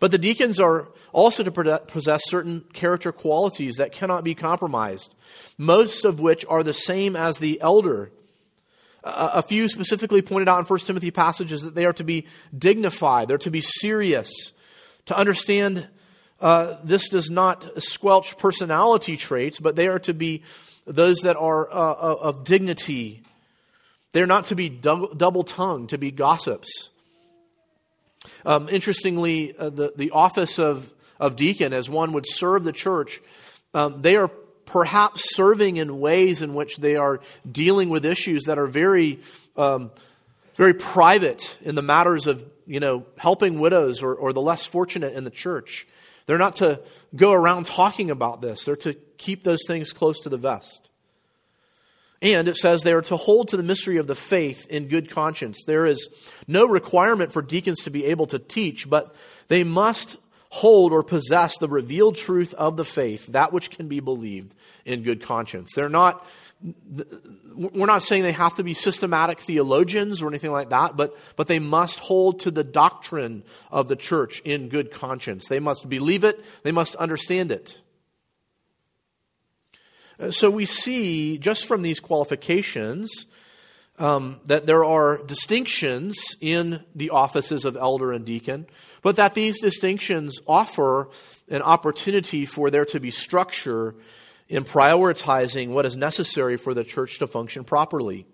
But 0.00 0.10
the 0.10 0.18
deacons 0.18 0.58
are 0.58 0.88
also 1.12 1.44
to 1.44 1.78
possess 1.86 2.22
certain 2.24 2.64
character 2.72 3.12
qualities 3.12 3.76
that 3.76 3.92
cannot 3.92 4.24
be 4.24 4.34
compromised, 4.34 5.14
most 5.56 6.04
of 6.04 6.18
which 6.18 6.44
are 6.48 6.64
the 6.64 6.72
same 6.72 7.14
as 7.14 7.38
the 7.38 7.60
elder. 7.60 8.10
A 9.10 9.42
few 9.42 9.68
specifically 9.68 10.22
pointed 10.22 10.48
out 10.48 10.58
in 10.58 10.64
1 10.64 10.78
Timothy 10.80 11.10
passages 11.10 11.62
that 11.62 11.74
they 11.74 11.86
are 11.86 11.92
to 11.94 12.04
be 12.04 12.26
dignified, 12.56 13.28
they're 13.28 13.38
to 13.38 13.50
be 13.50 13.60
serious, 13.60 14.30
to 15.06 15.16
understand 15.16 15.88
uh, 16.40 16.76
this 16.84 17.08
does 17.08 17.30
not 17.30 17.82
squelch 17.82 18.36
personality 18.38 19.16
traits, 19.16 19.58
but 19.58 19.76
they 19.76 19.88
are 19.88 19.98
to 20.00 20.14
be 20.14 20.42
those 20.86 21.20
that 21.22 21.36
are 21.36 21.68
uh, 21.70 21.74
uh 21.74 22.18
of 22.20 22.44
dignity, 22.44 23.22
they're 24.12 24.26
not 24.26 24.46
to 24.46 24.54
be 24.54 24.68
double 24.68 25.44
tongued, 25.44 25.90
to 25.90 25.98
be 25.98 26.10
gossips. 26.10 26.90
Um, 28.44 28.68
interestingly, 28.68 29.56
uh, 29.56 29.70
the, 29.70 29.92
the 29.96 30.10
office 30.10 30.58
of, 30.58 30.92
of 31.20 31.36
deacon, 31.36 31.72
as 31.72 31.88
one 31.88 32.12
would 32.12 32.26
serve 32.26 32.64
the 32.64 32.72
church, 32.72 33.20
um, 33.74 34.02
they 34.02 34.16
are 34.16 34.30
perhaps 34.68 35.34
serving 35.34 35.78
in 35.78 35.98
ways 35.98 36.42
in 36.42 36.54
which 36.54 36.76
they 36.76 36.96
are 36.96 37.20
dealing 37.50 37.88
with 37.88 38.04
issues 38.04 38.44
that 38.44 38.58
are 38.58 38.66
very, 38.66 39.20
um, 39.56 39.90
very 40.56 40.74
private 40.74 41.58
in 41.62 41.74
the 41.74 41.82
matters 41.82 42.26
of 42.26 42.44
you 42.66 42.78
know 42.78 43.06
helping 43.16 43.58
widows 43.58 44.02
or, 44.02 44.14
or 44.14 44.32
the 44.32 44.42
less 44.42 44.66
fortunate 44.66 45.14
in 45.14 45.24
the 45.24 45.30
church. 45.30 45.86
They're 46.26 46.36
not 46.38 46.56
to 46.56 46.80
go 47.16 47.32
around 47.32 47.64
talking 47.64 48.10
about 48.10 48.42
this. 48.42 48.66
They're 48.66 48.76
to 48.76 48.92
keep 49.16 49.42
those 49.42 49.60
things 49.66 49.92
close 49.92 50.20
to 50.20 50.28
the 50.28 50.36
vest. 50.36 50.88
And 52.20 52.48
it 52.48 52.56
says 52.56 52.82
they 52.82 52.92
are 52.92 53.02
to 53.02 53.16
hold 53.16 53.48
to 53.48 53.56
the 53.56 53.62
mystery 53.62 53.96
of 53.96 54.06
the 54.06 54.16
faith 54.16 54.66
in 54.68 54.88
good 54.88 55.08
conscience. 55.08 55.64
There 55.66 55.86
is 55.86 56.08
no 56.46 56.66
requirement 56.66 57.32
for 57.32 57.40
deacons 57.40 57.84
to 57.84 57.90
be 57.90 58.04
able 58.06 58.26
to 58.26 58.38
teach, 58.38 58.90
but 58.90 59.14
they 59.46 59.64
must 59.64 60.18
hold 60.50 60.92
or 60.92 61.02
possess 61.02 61.58
the 61.58 61.68
revealed 61.68 62.16
truth 62.16 62.54
of 62.54 62.76
the 62.76 62.84
faith, 62.84 63.26
that 63.28 63.52
which 63.52 63.70
can 63.70 63.88
be 63.88 64.00
believed 64.00 64.54
in 64.84 65.02
good 65.02 65.22
conscience. 65.22 65.72
They're 65.74 65.88
not, 65.88 66.26
we're 67.54 67.86
not 67.86 68.02
saying 68.02 68.22
they 68.22 68.32
have 68.32 68.56
to 68.56 68.64
be 68.64 68.74
systematic 68.74 69.40
theologians 69.40 70.22
or 70.22 70.28
anything 70.28 70.52
like 70.52 70.70
that, 70.70 70.96
but, 70.96 71.16
but 71.36 71.46
they 71.46 71.58
must 71.58 71.98
hold 71.98 72.40
to 72.40 72.50
the 72.50 72.64
doctrine 72.64 73.42
of 73.70 73.88
the 73.88 73.96
church 73.96 74.40
in 74.44 74.68
good 74.68 74.90
conscience. 74.90 75.48
They 75.48 75.60
must 75.60 75.88
believe 75.88 76.24
it, 76.24 76.42
they 76.62 76.72
must 76.72 76.96
understand 76.96 77.52
it. 77.52 77.78
Uh, 80.18 80.30
so 80.30 80.50
we 80.50 80.64
see 80.64 81.38
just 81.38 81.66
from 81.66 81.82
these 81.82 82.00
qualifications 82.00 83.26
um, 83.98 84.40
that 84.46 84.66
there 84.66 84.84
are 84.84 85.18
distinctions 85.18 86.36
in 86.40 86.84
the 86.94 87.10
offices 87.10 87.64
of 87.64 87.76
elder 87.76 88.12
and 88.12 88.24
deacon, 88.24 88.66
but 89.02 89.16
that 89.16 89.34
these 89.34 89.60
distinctions 89.60 90.40
offer 90.46 91.10
an 91.48 91.62
opportunity 91.62 92.44
for 92.44 92.70
there 92.70 92.84
to 92.86 93.00
be 93.00 93.10
structure 93.10 93.94
in 94.48 94.64
prioritizing 94.64 95.68
what 95.68 95.84
is 95.84 95.96
necessary 95.96 96.56
for 96.56 96.74
the 96.74 96.84
church 96.84 97.18
to 97.18 97.26
function 97.26 97.64
properly. 97.64 98.26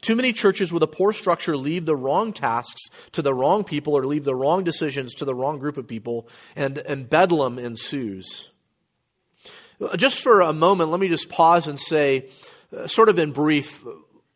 Too 0.00 0.16
many 0.16 0.32
churches 0.32 0.72
with 0.72 0.82
a 0.82 0.86
poor 0.86 1.12
structure 1.12 1.56
leave 1.56 1.86
the 1.86 1.96
wrong 1.96 2.32
tasks 2.32 2.82
to 3.12 3.22
the 3.22 3.34
wrong 3.34 3.64
people 3.64 3.96
or 3.96 4.06
leave 4.06 4.24
the 4.24 4.34
wrong 4.34 4.64
decisions 4.64 5.14
to 5.14 5.24
the 5.24 5.34
wrong 5.34 5.58
group 5.58 5.76
of 5.76 5.86
people, 5.86 6.28
and, 6.56 6.78
and 6.78 7.08
bedlam 7.08 7.58
ensues. 7.58 8.50
Just 9.96 10.20
for 10.20 10.40
a 10.40 10.52
moment, 10.52 10.90
let 10.90 11.00
me 11.00 11.08
just 11.08 11.28
pause 11.28 11.66
and 11.66 11.78
say, 11.78 12.28
uh, 12.76 12.86
sort 12.86 13.08
of 13.08 13.18
in 13.18 13.32
brief, 13.32 13.84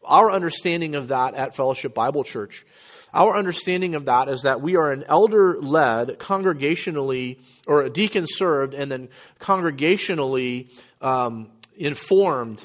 our 0.07 0.31
understanding 0.31 0.95
of 0.95 1.09
that 1.09 1.35
at 1.35 1.57
Fellowship 1.57 1.95
Bible 1.95 2.25
Church. 2.25 2.64
Our 3.12 3.37
understanding 3.37 3.95
of 3.95 4.07
that 4.07 4.29
is 4.29 4.42
that 4.42 4.61
we 4.61 4.77
are 4.77 4.92
an 4.92 5.05
elder 5.09 5.59
led, 5.61 6.19
congregationally, 6.19 7.40
or 7.66 7.83
a 7.83 7.90
deacon 7.90 8.27
served, 8.29 8.75
and 8.75 8.92
then 8.92 9.09
congregationally 9.40 10.69
um, 11.01 11.51
informed 11.77 12.62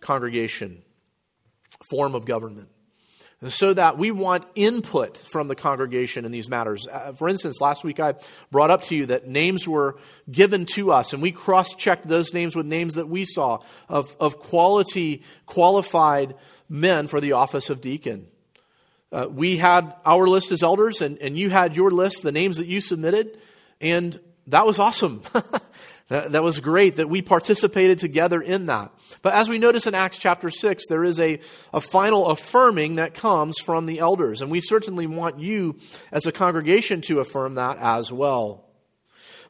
congregation, 0.00 0.82
form 1.88 2.14
of 2.14 2.24
government 2.24 2.68
And 3.40 3.52
so 3.52 3.74
that 3.74 3.98
we 3.98 4.10
want 4.10 4.44
input 4.54 5.18
from 5.18 5.48
the 5.48 5.54
congregation 5.54 6.24
in 6.24 6.32
these 6.32 6.48
matters. 6.48 6.86
Uh, 6.90 7.12
for 7.12 7.28
instance, 7.28 7.60
last 7.60 7.84
week 7.84 8.00
I 8.00 8.14
brought 8.50 8.70
up 8.70 8.82
to 8.84 8.96
you 8.96 9.06
that 9.06 9.28
names 9.28 9.68
were 9.68 9.96
given 10.30 10.64
to 10.74 10.92
us, 10.92 11.12
and 11.12 11.20
we 11.20 11.30
cross 11.30 11.74
checked 11.74 12.08
those 12.08 12.32
names 12.32 12.56
with 12.56 12.66
names 12.66 12.94
that 12.94 13.08
we 13.08 13.24
saw 13.24 13.58
of, 13.88 14.16
of 14.18 14.38
quality, 14.38 15.22
qualified 15.46 16.34
men 16.68 17.06
for 17.06 17.20
the 17.20 17.32
office 17.32 17.70
of 17.70 17.80
deacon. 17.80 18.26
Uh, 19.12 19.26
we 19.30 19.56
had 19.56 19.94
our 20.04 20.26
list 20.26 20.50
as 20.52 20.62
elders, 20.62 21.00
and, 21.00 21.18
and 21.18 21.38
you 21.38 21.50
had 21.50 21.76
your 21.76 21.90
list, 21.90 22.22
the 22.22 22.32
names 22.32 22.56
that 22.56 22.66
you 22.66 22.80
submitted, 22.80 23.38
and 23.80 24.18
that 24.48 24.66
was 24.66 24.78
awesome. 24.78 25.22
That, 26.08 26.32
that 26.32 26.42
was 26.42 26.60
great 26.60 26.96
that 26.96 27.08
we 27.08 27.22
participated 27.22 27.98
together 27.98 28.42
in 28.42 28.66
that. 28.66 28.92
But 29.22 29.34
as 29.34 29.48
we 29.48 29.58
notice 29.58 29.86
in 29.86 29.94
Acts 29.94 30.18
chapter 30.18 30.50
6, 30.50 30.84
there 30.88 31.02
is 31.02 31.18
a, 31.18 31.40
a 31.72 31.80
final 31.80 32.28
affirming 32.28 32.96
that 32.96 33.14
comes 33.14 33.58
from 33.58 33.86
the 33.86 34.00
elders. 34.00 34.42
And 34.42 34.50
we 34.50 34.60
certainly 34.60 35.06
want 35.06 35.40
you 35.40 35.78
as 36.12 36.26
a 36.26 36.32
congregation 36.32 37.00
to 37.02 37.20
affirm 37.20 37.54
that 37.54 37.78
as 37.78 38.12
well. 38.12 38.66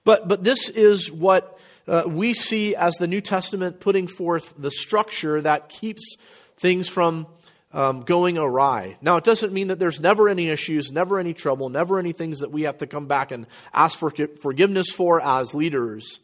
But, 0.05 0.29
but 0.29 0.45
this 0.45 0.69
is 0.69 1.11
what 1.11 1.59
uh, 1.89 2.05
we 2.07 2.35
see 2.35 2.77
as 2.77 2.95
the 2.95 3.09
New 3.09 3.21
Testament 3.21 3.81
putting 3.81 4.07
forth 4.07 4.55
the 4.57 4.71
structure 4.71 5.43
that 5.43 5.71
keeps 5.71 6.17
things 6.57 6.89
from 6.89 7.27
um, 7.73 8.03
going 8.03 8.39
awry. 8.39 8.97
Now, 9.03 9.17
it 9.17 9.25
doesn't 9.25 9.53
mean 9.53 9.69
that 9.69 9.79
there's 9.79 10.01
never 10.01 10.29
any 10.29 10.49
issues, 10.49 10.93
never 10.93 11.19
any 11.19 11.35
trouble, 11.35 11.69
never 11.69 11.99
any 11.99 12.13
things 12.13 12.41
that 12.41 12.53
we 12.53 12.63
have 12.63 12.79
to 12.79 12.87
come 12.87 13.07
back 13.07 13.33
and 13.33 13.47
ask 13.73 13.99
for 13.99 14.13
forgiveness 14.41 14.91
for 14.91 15.21
as 15.21 15.55
leaders. 15.55 16.21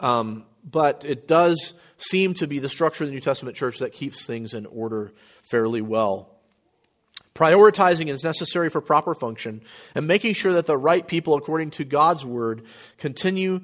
Um, 0.00 0.44
but 0.68 1.04
it 1.04 1.28
does 1.28 1.74
seem 1.98 2.34
to 2.34 2.46
be 2.46 2.58
the 2.58 2.68
structure 2.68 3.04
of 3.04 3.10
the 3.10 3.14
New 3.14 3.20
Testament 3.20 3.56
church 3.56 3.78
that 3.78 3.92
keeps 3.92 4.26
things 4.26 4.52
in 4.52 4.66
order 4.66 5.12
fairly 5.42 5.80
well. 5.80 6.28
Prioritizing 7.34 8.08
is 8.08 8.24
necessary 8.24 8.68
for 8.68 8.80
proper 8.80 9.14
function, 9.14 9.62
and 9.94 10.06
making 10.06 10.34
sure 10.34 10.54
that 10.54 10.66
the 10.66 10.76
right 10.76 11.06
people, 11.06 11.36
according 11.36 11.70
to 11.70 11.84
God's 11.84 12.26
word, 12.26 12.64
continue 12.98 13.60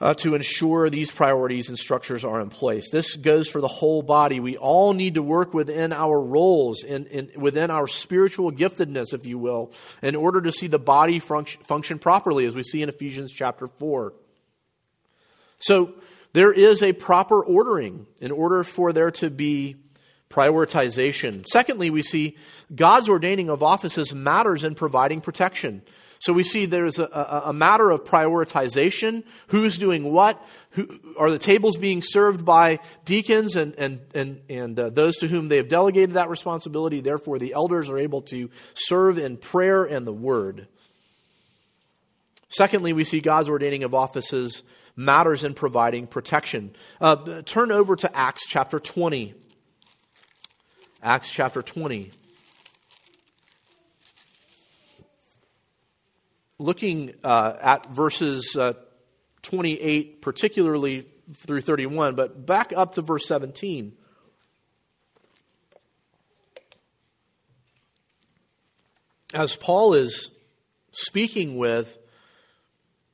uh, 0.00 0.14
to 0.14 0.34
ensure 0.34 0.88
these 0.88 1.10
priorities 1.10 1.68
and 1.68 1.78
structures 1.78 2.24
are 2.24 2.40
in 2.40 2.50
place. 2.50 2.90
This 2.90 3.16
goes 3.16 3.48
for 3.48 3.60
the 3.60 3.68
whole 3.68 4.02
body. 4.02 4.38
We 4.38 4.56
all 4.56 4.92
need 4.92 5.14
to 5.14 5.22
work 5.22 5.52
within 5.52 5.92
our 5.92 6.20
roles, 6.20 6.84
in 6.84 7.30
within 7.36 7.70
our 7.70 7.86
spiritual 7.86 8.52
giftedness, 8.52 9.12
if 9.12 9.26
you 9.26 9.38
will, 9.38 9.72
in 10.02 10.14
order 10.14 10.40
to 10.42 10.52
see 10.52 10.68
the 10.68 10.78
body 10.78 11.18
function, 11.18 11.62
function 11.64 11.98
properly, 11.98 12.46
as 12.46 12.54
we 12.54 12.62
see 12.62 12.82
in 12.82 12.88
Ephesians 12.88 13.32
chapter 13.32 13.66
4. 13.66 14.12
So, 15.58 15.94
there 16.34 16.52
is 16.52 16.82
a 16.82 16.92
proper 16.92 17.42
ordering 17.42 18.06
in 18.20 18.30
order 18.30 18.62
for 18.62 18.92
there 18.92 19.10
to 19.12 19.30
be 19.30 19.76
prioritization. 20.30 21.44
Secondly, 21.50 21.90
we 21.90 22.02
see 22.02 22.36
God's 22.72 23.08
ordaining 23.08 23.48
of 23.50 23.62
offices 23.62 24.14
matters 24.14 24.62
in 24.62 24.74
providing 24.74 25.20
protection. 25.20 25.82
So 26.20 26.32
we 26.32 26.42
see 26.42 26.66
there's 26.66 26.98
a, 26.98 27.04
a, 27.04 27.42
a, 27.46 27.52
matter 27.52 27.90
of 27.90 28.04
prioritization. 28.04 29.24
Who's 29.48 29.78
doing 29.78 30.12
what? 30.12 30.44
Who, 30.70 30.98
are 31.16 31.30
the 31.30 31.38
tables 31.38 31.76
being 31.76 32.02
served 32.02 32.44
by 32.44 32.80
deacons 33.04 33.54
and, 33.54 33.74
and, 33.76 34.00
and, 34.14 34.40
and 34.48 34.78
uh, 34.78 34.90
those 34.90 35.16
to 35.18 35.28
whom 35.28 35.48
they 35.48 35.56
have 35.58 35.68
delegated 35.68 36.12
that 36.12 36.28
responsibility? 36.28 37.00
Therefore, 37.00 37.38
the 37.38 37.54
elders 37.54 37.88
are 37.88 37.98
able 37.98 38.22
to 38.22 38.50
serve 38.74 39.18
in 39.18 39.36
prayer 39.36 39.84
and 39.84 40.06
the 40.06 40.12
word. 40.12 40.66
Secondly, 42.48 42.92
we 42.92 43.04
see 43.04 43.20
God's 43.20 43.48
ordaining 43.48 43.84
of 43.84 43.94
offices 43.94 44.62
matters 44.96 45.44
in 45.44 45.54
providing 45.54 46.08
protection. 46.08 46.74
Uh, 47.00 47.42
turn 47.42 47.70
over 47.70 47.94
to 47.94 48.16
Acts 48.16 48.44
chapter 48.46 48.80
20. 48.80 49.34
Acts 51.02 51.30
chapter 51.30 51.62
20. 51.62 52.10
Looking 56.58 57.14
uh, 57.22 57.54
at 57.60 57.86
verses 57.86 58.56
uh, 58.56 58.74
28, 59.42 60.20
particularly 60.20 61.06
through 61.32 61.60
31, 61.60 62.14
but 62.14 62.46
back 62.46 62.72
up 62.74 62.94
to 62.94 63.02
verse 63.02 63.26
17. 63.26 63.92
As 69.34 69.56
Paul 69.56 69.94
is 69.94 70.30
speaking 70.90 71.58
with 71.58 71.98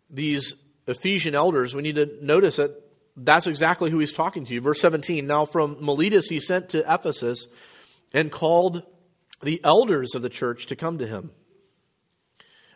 these 0.08 0.54
Ephesian 0.86 1.34
elders, 1.34 1.74
we 1.74 1.82
need 1.82 1.96
to 1.96 2.08
notice 2.22 2.56
that 2.56 2.80
that's 3.16 3.46
exactly 3.46 3.90
who 3.90 3.98
he's 3.98 4.12
talking 4.12 4.44
to. 4.46 4.60
Verse 4.60 4.80
17 4.80 5.26
Now 5.26 5.44
from 5.44 5.78
Miletus 5.80 6.28
he 6.28 6.40
sent 6.40 6.70
to 6.70 6.80
Ephesus 6.92 7.46
and 8.12 8.30
called 8.30 8.82
the 9.42 9.60
elders 9.64 10.14
of 10.14 10.22
the 10.22 10.28
church 10.28 10.66
to 10.66 10.76
come 10.76 10.98
to 10.98 11.06
him. 11.06 11.30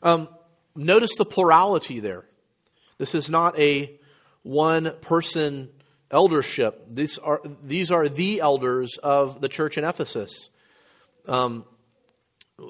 Um, 0.03 0.29
notice 0.79 1.17
the 1.17 1.25
plurality 1.25 2.01
there. 2.01 2.25
This 2.97 3.15
is 3.15 3.29
not 3.29 3.59
a 3.59 3.99
one 4.43 4.95
person 5.01 5.69
eldership. 6.11 6.87
These 6.91 7.19
are, 7.19 7.43
these 7.63 7.91
are 7.91 8.09
the 8.09 8.41
elders 8.41 8.97
of 9.03 9.41
the 9.41 9.49
church 9.49 9.77
in 9.77 9.85
Ephesus. 9.85 10.49
Um, 11.27 11.65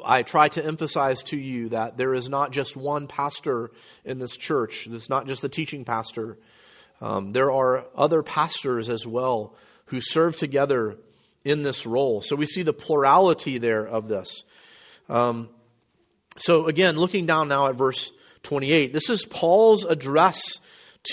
I 0.05 0.23
try 0.23 0.49
to 0.49 0.65
emphasize 0.65 1.23
to 1.25 1.37
you 1.37 1.71
that 1.71 1.97
there 1.97 2.13
is 2.15 2.29
not 2.29 2.51
just 2.51 2.77
one 2.77 3.07
pastor 3.07 3.71
in 4.05 4.19
this 4.19 4.37
church, 4.37 4.87
it's 4.91 5.09
not 5.09 5.27
just 5.27 5.43
the 5.43 5.49
teaching 5.49 5.85
pastor. 5.85 6.39
Um, 7.01 7.33
there 7.33 7.53
are 7.53 7.87
other 7.97 8.23
pastors 8.23 8.89
as 8.89 9.07
well 9.07 9.55
who 9.87 10.01
serve 10.01 10.37
together 10.37 10.97
in 11.45 11.63
this 11.63 11.87
role. 11.87 12.21
So 12.21 12.35
we 12.35 12.45
see 12.45 12.63
the 12.63 12.73
plurality 12.73 13.59
there 13.59 13.87
of 13.87 14.09
this. 14.09 14.45
Um, 15.09 15.49
so 16.39 16.67
again, 16.67 16.97
looking 16.97 17.27
down 17.27 17.49
now 17.49 17.69
at 17.69 17.75
verse 17.75 18.13
28, 18.45 18.93
this 18.93 19.11
is 19.11 19.25
Paul's 19.25 19.85
address 19.85 20.61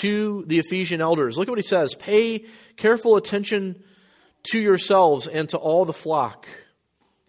to 0.00 0.44
the 0.46 0.58
Ephesian 0.58 1.00
elders. 1.00 1.36
Look 1.36 1.48
at 1.48 1.50
what 1.50 1.58
he 1.58 1.62
says 1.62 1.94
Pay 1.94 2.46
careful 2.76 3.16
attention 3.16 3.82
to 4.50 4.58
yourselves 4.58 5.26
and 5.26 5.48
to 5.50 5.58
all 5.58 5.84
the 5.84 5.92
flock 5.92 6.46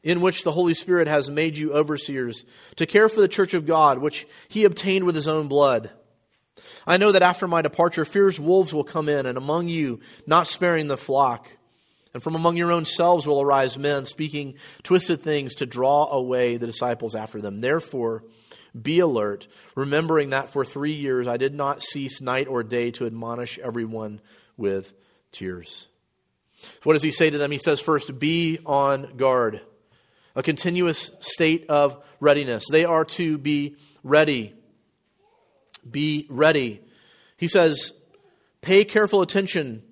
in 0.03 0.21
which 0.21 0.43
the 0.43 0.51
Holy 0.51 0.73
Spirit 0.73 1.07
has 1.07 1.29
made 1.29 1.57
you 1.57 1.73
overseers 1.73 2.45
to 2.75 2.85
care 2.85 3.09
for 3.09 3.19
the 3.19 3.27
church 3.27 3.53
of 3.53 3.65
God, 3.65 3.97
which 3.97 4.27
he 4.47 4.63
obtained 4.63 5.05
with 5.05 5.15
his 5.15 5.27
own 5.27 5.47
blood. 5.47 5.91
I 6.85 6.97
know 6.97 7.11
that 7.11 7.21
after 7.21 7.47
my 7.47 7.61
departure, 7.61 8.05
fierce 8.05 8.39
wolves 8.39 8.73
will 8.73 8.83
come 8.83 9.09
in, 9.09 9.25
and 9.25 9.37
among 9.37 9.67
you, 9.67 9.99
not 10.25 10.47
sparing 10.47 10.87
the 10.87 10.97
flock. 10.97 11.49
And 12.13 12.23
from 12.23 12.35
among 12.35 12.57
your 12.57 12.71
own 12.71 12.85
selves 12.85 13.27
will 13.27 13.41
arise 13.41 13.77
men 13.77 14.05
speaking 14.05 14.55
twisted 14.83 15.21
things 15.21 15.55
to 15.55 15.65
draw 15.65 16.09
away 16.11 16.57
the 16.57 16.65
disciples 16.65 17.15
after 17.15 17.41
them. 17.41 17.59
Therefore, 17.59 18.23
be 18.79 18.99
alert, 18.99 19.47
remembering 19.75 20.31
that 20.31 20.49
for 20.49 20.63
three 20.63 20.93
years 20.93 21.27
I 21.27 21.37
did 21.37 21.53
not 21.53 21.83
cease 21.83 22.21
night 22.21 22.47
or 22.47 22.63
day 22.63 22.91
to 22.91 23.05
admonish 23.05 23.59
everyone 23.59 24.21
with 24.55 24.93
tears. 25.31 25.87
What 26.83 26.93
does 26.93 27.03
he 27.03 27.11
say 27.11 27.29
to 27.29 27.37
them? 27.37 27.51
He 27.51 27.59
says, 27.59 27.79
first, 27.79 28.17
be 28.17 28.59
on 28.65 29.17
guard, 29.17 29.61
a 30.35 30.43
continuous 30.43 31.11
state 31.19 31.65
of 31.69 32.03
readiness. 32.19 32.65
They 32.71 32.85
are 32.85 33.05
to 33.05 33.37
be 33.37 33.77
ready. 34.03 34.53
Be 35.89 36.25
ready. 36.29 36.81
He 37.37 37.47
says, 37.47 37.93
pay 38.61 38.85
careful 38.85 39.21
attention 39.21 39.83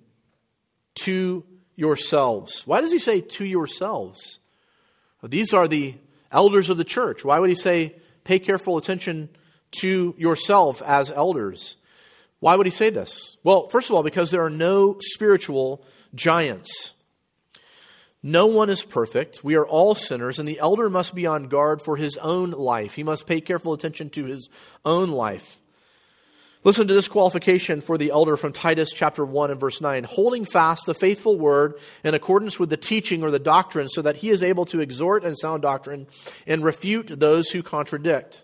to 1.02 1.44
yourselves. 1.76 2.64
Why 2.66 2.82
does 2.82 2.92
he 2.92 3.00
say 3.00 3.22
to 3.22 3.46
yourselves? 3.46 4.40
These 5.24 5.54
are 5.54 5.68
the 5.68 5.96
elders 6.32 6.70
of 6.70 6.78
the 6.78 6.84
church. 6.84 7.26
Why 7.26 7.40
would 7.40 7.50
he 7.50 7.56
say 7.56 7.96
pay 8.24 8.40
careful 8.40 8.78
attention 8.78 9.30
to 9.80 10.14
yourself 10.18 10.82
as 10.82 11.12
elders? 11.12 11.78
Why 12.40 12.56
would 12.56 12.68
he 12.68 12.72
say 12.72 12.90
this? 12.90 13.38
Well, 13.44 13.68
first 13.68 13.90
of 13.90 13.96
all, 13.96 14.04
because 14.04 14.32
there 14.32 14.46
are 14.46 14.50
no 14.50 14.98
spiritual 15.00 15.84
giants. 16.14 16.94
No 18.22 18.48
one 18.48 18.70
is 18.70 18.84
perfect. 18.84 19.44
We 19.44 19.56
are 19.56 19.66
all 19.66 19.94
sinners, 19.94 20.40
and 20.40 20.48
the 20.48 20.60
elder 20.60 20.90
must 20.90 21.14
be 21.14 21.28
on 21.28 21.48
guard 21.48 21.82
for 21.82 21.96
his 21.96 22.18
own 22.18 22.52
life. 22.52 22.96
He 22.96 23.04
must 23.04 23.28
pay 23.28 23.40
careful 23.40 23.74
attention 23.74 24.10
to 24.12 24.26
his 24.26 24.50
own 24.84 25.10
life. 25.12 25.60
Listen 26.66 26.88
to 26.88 26.96
this 26.96 27.08
qualification 27.08 27.80
for 27.80 27.96
the 27.96 28.10
elder 28.10 28.36
from 28.36 28.52
Titus 28.52 28.90
chapter 28.92 29.24
1 29.24 29.52
and 29.52 29.60
verse 29.60 29.82
9. 29.82 30.04
Holding 30.04 30.46
fast 30.46 30.88
the 30.88 30.96
faithful 30.96 31.38
word 31.38 31.76
in 32.04 32.16
accordance 32.16 32.58
with 32.60 32.72
the 32.72 32.76
teaching 32.76 33.22
or 33.22 33.30
the 33.30 33.38
doctrine, 33.38 33.88
so 33.88 34.02
that 34.02 34.16
he 34.16 34.32
is 34.32 34.42
able 34.42 34.66
to 34.66 34.80
exhort 34.80 35.24
in 35.24 35.36
sound 35.36 35.62
doctrine 35.62 36.08
and 36.48 36.64
refute 36.64 37.20
those 37.20 37.50
who 37.50 37.62
contradict. 37.62 38.42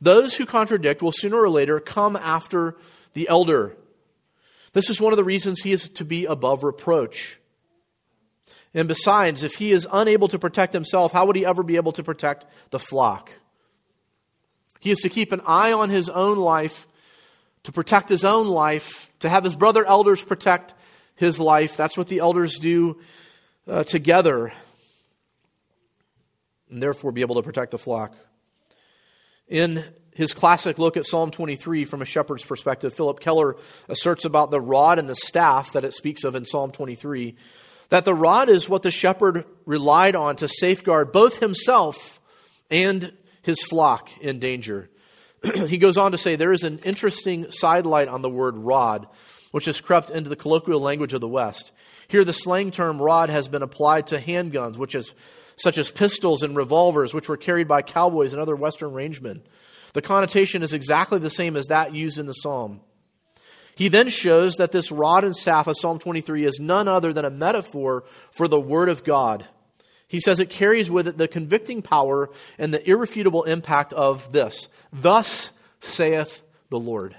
Those 0.00 0.34
who 0.34 0.44
contradict 0.44 1.02
will 1.02 1.12
sooner 1.12 1.40
or 1.40 1.48
later 1.48 1.78
come 1.78 2.16
after 2.16 2.76
the 3.14 3.28
elder. 3.28 3.76
This 4.72 4.90
is 4.90 5.00
one 5.00 5.12
of 5.12 5.16
the 5.16 5.22
reasons 5.22 5.60
he 5.60 5.70
is 5.70 5.88
to 5.90 6.04
be 6.04 6.24
above 6.24 6.64
reproach. 6.64 7.38
And 8.74 8.88
besides, 8.88 9.44
if 9.44 9.54
he 9.54 9.70
is 9.70 9.86
unable 9.92 10.26
to 10.28 10.38
protect 10.40 10.72
himself, 10.72 11.12
how 11.12 11.26
would 11.26 11.36
he 11.36 11.46
ever 11.46 11.62
be 11.62 11.76
able 11.76 11.92
to 11.92 12.02
protect 12.02 12.44
the 12.70 12.80
flock? 12.80 13.30
He 14.80 14.90
is 14.90 14.98
to 15.02 15.08
keep 15.08 15.30
an 15.30 15.42
eye 15.46 15.72
on 15.72 15.90
his 15.90 16.08
own 16.08 16.36
life 16.36 16.88
to 17.64 17.72
protect 17.72 18.08
his 18.08 18.24
own 18.24 18.48
life, 18.48 19.10
to 19.20 19.28
have 19.28 19.44
his 19.44 19.54
brother 19.54 19.84
elders 19.84 20.24
protect 20.24 20.74
his 21.14 21.38
life. 21.38 21.76
That's 21.76 21.96
what 21.96 22.08
the 22.08 22.20
elders 22.20 22.58
do 22.58 22.98
uh, 23.68 23.84
together, 23.84 24.52
and 26.70 26.82
therefore 26.82 27.12
be 27.12 27.20
able 27.20 27.36
to 27.36 27.42
protect 27.42 27.70
the 27.70 27.78
flock. 27.78 28.14
In 29.48 29.84
his 30.14 30.32
classic 30.32 30.78
look 30.78 30.96
at 30.96 31.06
Psalm 31.06 31.30
23 31.30 31.84
from 31.84 32.02
a 32.02 32.04
shepherd's 32.04 32.44
perspective, 32.44 32.94
Phillip 32.94 33.20
Keller 33.20 33.56
asserts 33.88 34.24
about 34.24 34.50
the 34.50 34.60
rod 34.60 34.98
and 34.98 35.08
the 35.08 35.14
staff 35.14 35.72
that 35.72 35.84
it 35.84 35.94
speaks 35.94 36.24
of 36.24 36.34
in 36.34 36.44
Psalm 36.44 36.70
23 36.70 37.36
that 37.90 38.04
the 38.04 38.14
rod 38.14 38.48
is 38.48 38.68
what 38.68 38.82
the 38.82 38.90
shepherd 38.90 39.44
relied 39.66 40.16
on 40.16 40.36
to 40.36 40.48
safeguard 40.48 41.12
both 41.12 41.40
himself 41.40 42.20
and 42.70 43.12
his 43.42 43.62
flock 43.64 44.10
in 44.20 44.38
danger. 44.38 44.88
he 45.66 45.78
goes 45.78 45.96
on 45.96 46.12
to 46.12 46.18
say 46.18 46.36
there 46.36 46.52
is 46.52 46.64
an 46.64 46.78
interesting 46.80 47.50
sidelight 47.50 48.08
on 48.08 48.22
the 48.22 48.30
word 48.30 48.56
rod, 48.56 49.06
which 49.52 49.64
has 49.64 49.80
crept 49.80 50.10
into 50.10 50.28
the 50.28 50.36
colloquial 50.36 50.80
language 50.80 51.12
of 51.12 51.20
the 51.20 51.28
West. 51.28 51.72
Here, 52.08 52.24
the 52.24 52.32
slang 52.32 52.70
term 52.70 53.00
rod 53.00 53.30
has 53.30 53.48
been 53.48 53.62
applied 53.62 54.08
to 54.08 54.18
handguns, 54.18 54.76
which 54.76 54.94
is 54.94 55.12
such 55.56 55.78
as 55.78 55.90
pistols 55.90 56.42
and 56.42 56.56
revolvers, 56.56 57.14
which 57.14 57.28
were 57.28 57.36
carried 57.36 57.68
by 57.68 57.82
cowboys 57.82 58.32
and 58.32 58.40
other 58.40 58.56
Western 58.56 58.92
rangemen. 58.92 59.42
The 59.92 60.02
connotation 60.02 60.62
is 60.62 60.72
exactly 60.72 61.18
the 61.18 61.30
same 61.30 61.56
as 61.56 61.66
that 61.66 61.94
used 61.94 62.18
in 62.18 62.26
the 62.26 62.32
psalm. 62.32 62.80
He 63.74 63.88
then 63.88 64.08
shows 64.08 64.56
that 64.56 64.72
this 64.72 64.92
rod 64.92 65.24
and 65.24 65.34
staff 65.34 65.66
of 65.66 65.76
Psalm 65.78 65.98
23 65.98 66.44
is 66.44 66.58
none 66.60 66.88
other 66.88 67.12
than 67.12 67.24
a 67.24 67.30
metaphor 67.30 68.04
for 68.30 68.46
the 68.46 68.60
Word 68.60 68.88
of 68.88 69.04
God. 69.04 69.46
He 70.10 70.18
says 70.18 70.40
it 70.40 70.50
carries 70.50 70.90
with 70.90 71.06
it 71.06 71.18
the 71.18 71.28
convicting 71.28 71.82
power 71.82 72.30
and 72.58 72.74
the 72.74 72.90
irrefutable 72.90 73.44
impact 73.44 73.92
of 73.92 74.32
this. 74.32 74.68
Thus 74.92 75.52
saith 75.78 76.42
the 76.68 76.80
Lord. 76.80 77.14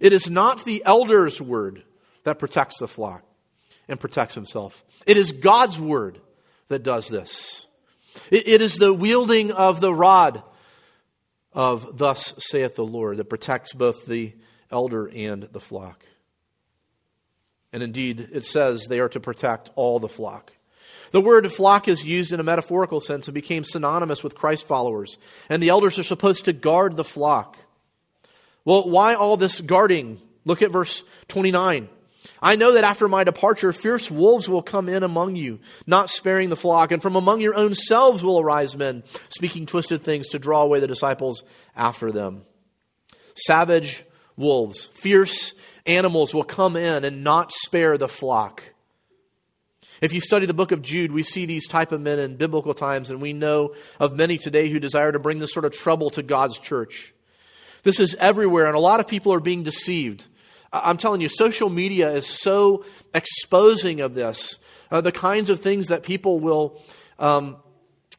It 0.00 0.12
is 0.12 0.28
not 0.28 0.64
the 0.64 0.82
elder's 0.84 1.40
word 1.40 1.84
that 2.24 2.40
protects 2.40 2.80
the 2.80 2.88
flock 2.88 3.22
and 3.86 4.00
protects 4.00 4.34
himself. 4.34 4.84
It 5.06 5.16
is 5.16 5.30
God's 5.30 5.78
word 5.78 6.20
that 6.66 6.82
does 6.82 7.06
this. 7.06 7.68
it, 8.32 8.48
it 8.48 8.60
is 8.60 8.74
the 8.74 8.92
wielding 8.92 9.52
of 9.52 9.80
the 9.80 9.94
rod 9.94 10.42
of 11.52 11.96
thus 11.96 12.34
saith 12.38 12.74
the 12.74 12.84
Lord 12.84 13.18
that 13.18 13.30
protects 13.30 13.72
both 13.72 14.04
the 14.04 14.32
elder 14.68 15.06
and 15.06 15.44
the 15.44 15.60
flock. 15.60 16.04
And 17.72 17.84
indeed, 17.84 18.30
it 18.32 18.42
says 18.42 18.86
they 18.88 18.98
are 18.98 19.08
to 19.10 19.20
protect 19.20 19.70
all 19.76 20.00
the 20.00 20.08
flock. 20.08 20.52
The 21.10 21.20
word 21.20 21.50
flock 21.52 21.88
is 21.88 22.04
used 22.04 22.32
in 22.32 22.40
a 22.40 22.44
metaphorical 22.44 23.00
sense 23.00 23.26
and 23.28 23.34
became 23.34 23.64
synonymous 23.64 24.22
with 24.22 24.34
Christ 24.34 24.66
followers. 24.66 25.18
And 25.48 25.62
the 25.62 25.70
elders 25.70 25.98
are 25.98 26.04
supposed 26.04 26.44
to 26.44 26.52
guard 26.52 26.96
the 26.96 27.04
flock. 27.04 27.56
Well, 28.64 28.88
why 28.88 29.14
all 29.14 29.36
this 29.36 29.60
guarding? 29.60 30.20
Look 30.44 30.62
at 30.62 30.70
verse 30.70 31.04
29. 31.28 31.88
I 32.40 32.56
know 32.56 32.72
that 32.72 32.84
after 32.84 33.08
my 33.08 33.24
departure, 33.24 33.72
fierce 33.72 34.10
wolves 34.10 34.48
will 34.48 34.62
come 34.62 34.88
in 34.88 35.02
among 35.02 35.36
you, 35.36 35.60
not 35.86 36.10
sparing 36.10 36.50
the 36.50 36.56
flock, 36.56 36.92
and 36.92 37.00
from 37.00 37.16
among 37.16 37.40
your 37.40 37.54
own 37.54 37.74
selves 37.74 38.22
will 38.22 38.40
arise 38.40 38.76
men, 38.76 39.02
speaking 39.28 39.66
twisted 39.66 40.02
things 40.02 40.28
to 40.28 40.38
draw 40.38 40.62
away 40.62 40.80
the 40.80 40.86
disciples 40.86 41.42
after 41.76 42.12
them. 42.12 42.42
Savage 43.34 44.04
wolves, 44.36 44.86
fierce 44.94 45.54
animals 45.86 46.34
will 46.34 46.44
come 46.44 46.76
in 46.76 47.04
and 47.04 47.24
not 47.24 47.52
spare 47.52 47.98
the 47.98 48.08
flock. 48.08 48.62
If 50.00 50.12
you 50.12 50.20
study 50.20 50.46
the 50.46 50.54
book 50.54 50.72
of 50.72 50.82
Jude, 50.82 51.12
we 51.12 51.22
see 51.22 51.46
these 51.46 51.66
type 51.66 51.92
of 51.92 52.00
men 52.00 52.18
in 52.18 52.36
biblical 52.36 52.74
times, 52.74 53.10
and 53.10 53.20
we 53.20 53.32
know 53.32 53.74
of 53.98 54.16
many 54.16 54.38
today 54.38 54.68
who 54.68 54.78
desire 54.78 55.10
to 55.10 55.18
bring 55.18 55.38
this 55.38 55.52
sort 55.52 55.64
of 55.64 55.72
trouble 55.72 56.10
to 56.10 56.22
God's 56.22 56.58
church. 56.58 57.14
This 57.82 57.98
is 57.98 58.14
everywhere, 58.18 58.66
and 58.66 58.76
a 58.76 58.80
lot 58.80 59.00
of 59.00 59.08
people 59.08 59.32
are 59.32 59.40
being 59.40 59.62
deceived. 59.62 60.26
I'm 60.72 60.98
telling 60.98 61.20
you, 61.20 61.28
social 61.28 61.70
media 61.70 62.10
is 62.10 62.26
so 62.26 62.84
exposing 63.14 64.00
of 64.00 64.14
this. 64.14 64.58
Uh, 64.90 65.00
the 65.00 65.12
kinds 65.12 65.50
of 65.50 65.60
things 65.60 65.88
that 65.88 66.02
people 66.02 66.40
will 66.40 66.80
um, 67.18 67.56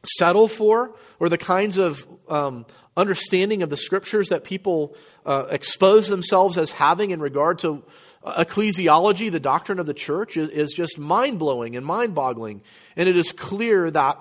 settle 0.04 0.48
for, 0.48 0.96
or 1.18 1.28
the 1.28 1.38
kinds 1.38 1.78
of 1.78 2.06
um, 2.28 2.66
understanding 2.96 3.62
of 3.62 3.70
the 3.70 3.76
scriptures 3.76 4.28
that 4.28 4.44
people 4.44 4.96
uh, 5.24 5.46
expose 5.50 6.08
themselves 6.08 6.58
as 6.58 6.72
having 6.72 7.10
in 7.10 7.20
regard 7.20 7.58
to 7.60 7.82
ecclesiology, 8.24 9.30
the 9.30 9.40
doctrine 9.40 9.78
of 9.78 9.86
the 9.86 9.94
church, 9.94 10.36
is, 10.36 10.72
just 10.72 10.98
mind 10.98 11.38
blowing 11.38 11.76
and 11.76 11.84
mind 11.84 12.14
boggling. 12.14 12.62
And 12.96 13.08
it 13.08 13.16
is 13.16 13.32
clear 13.32 13.90
that 13.90 14.20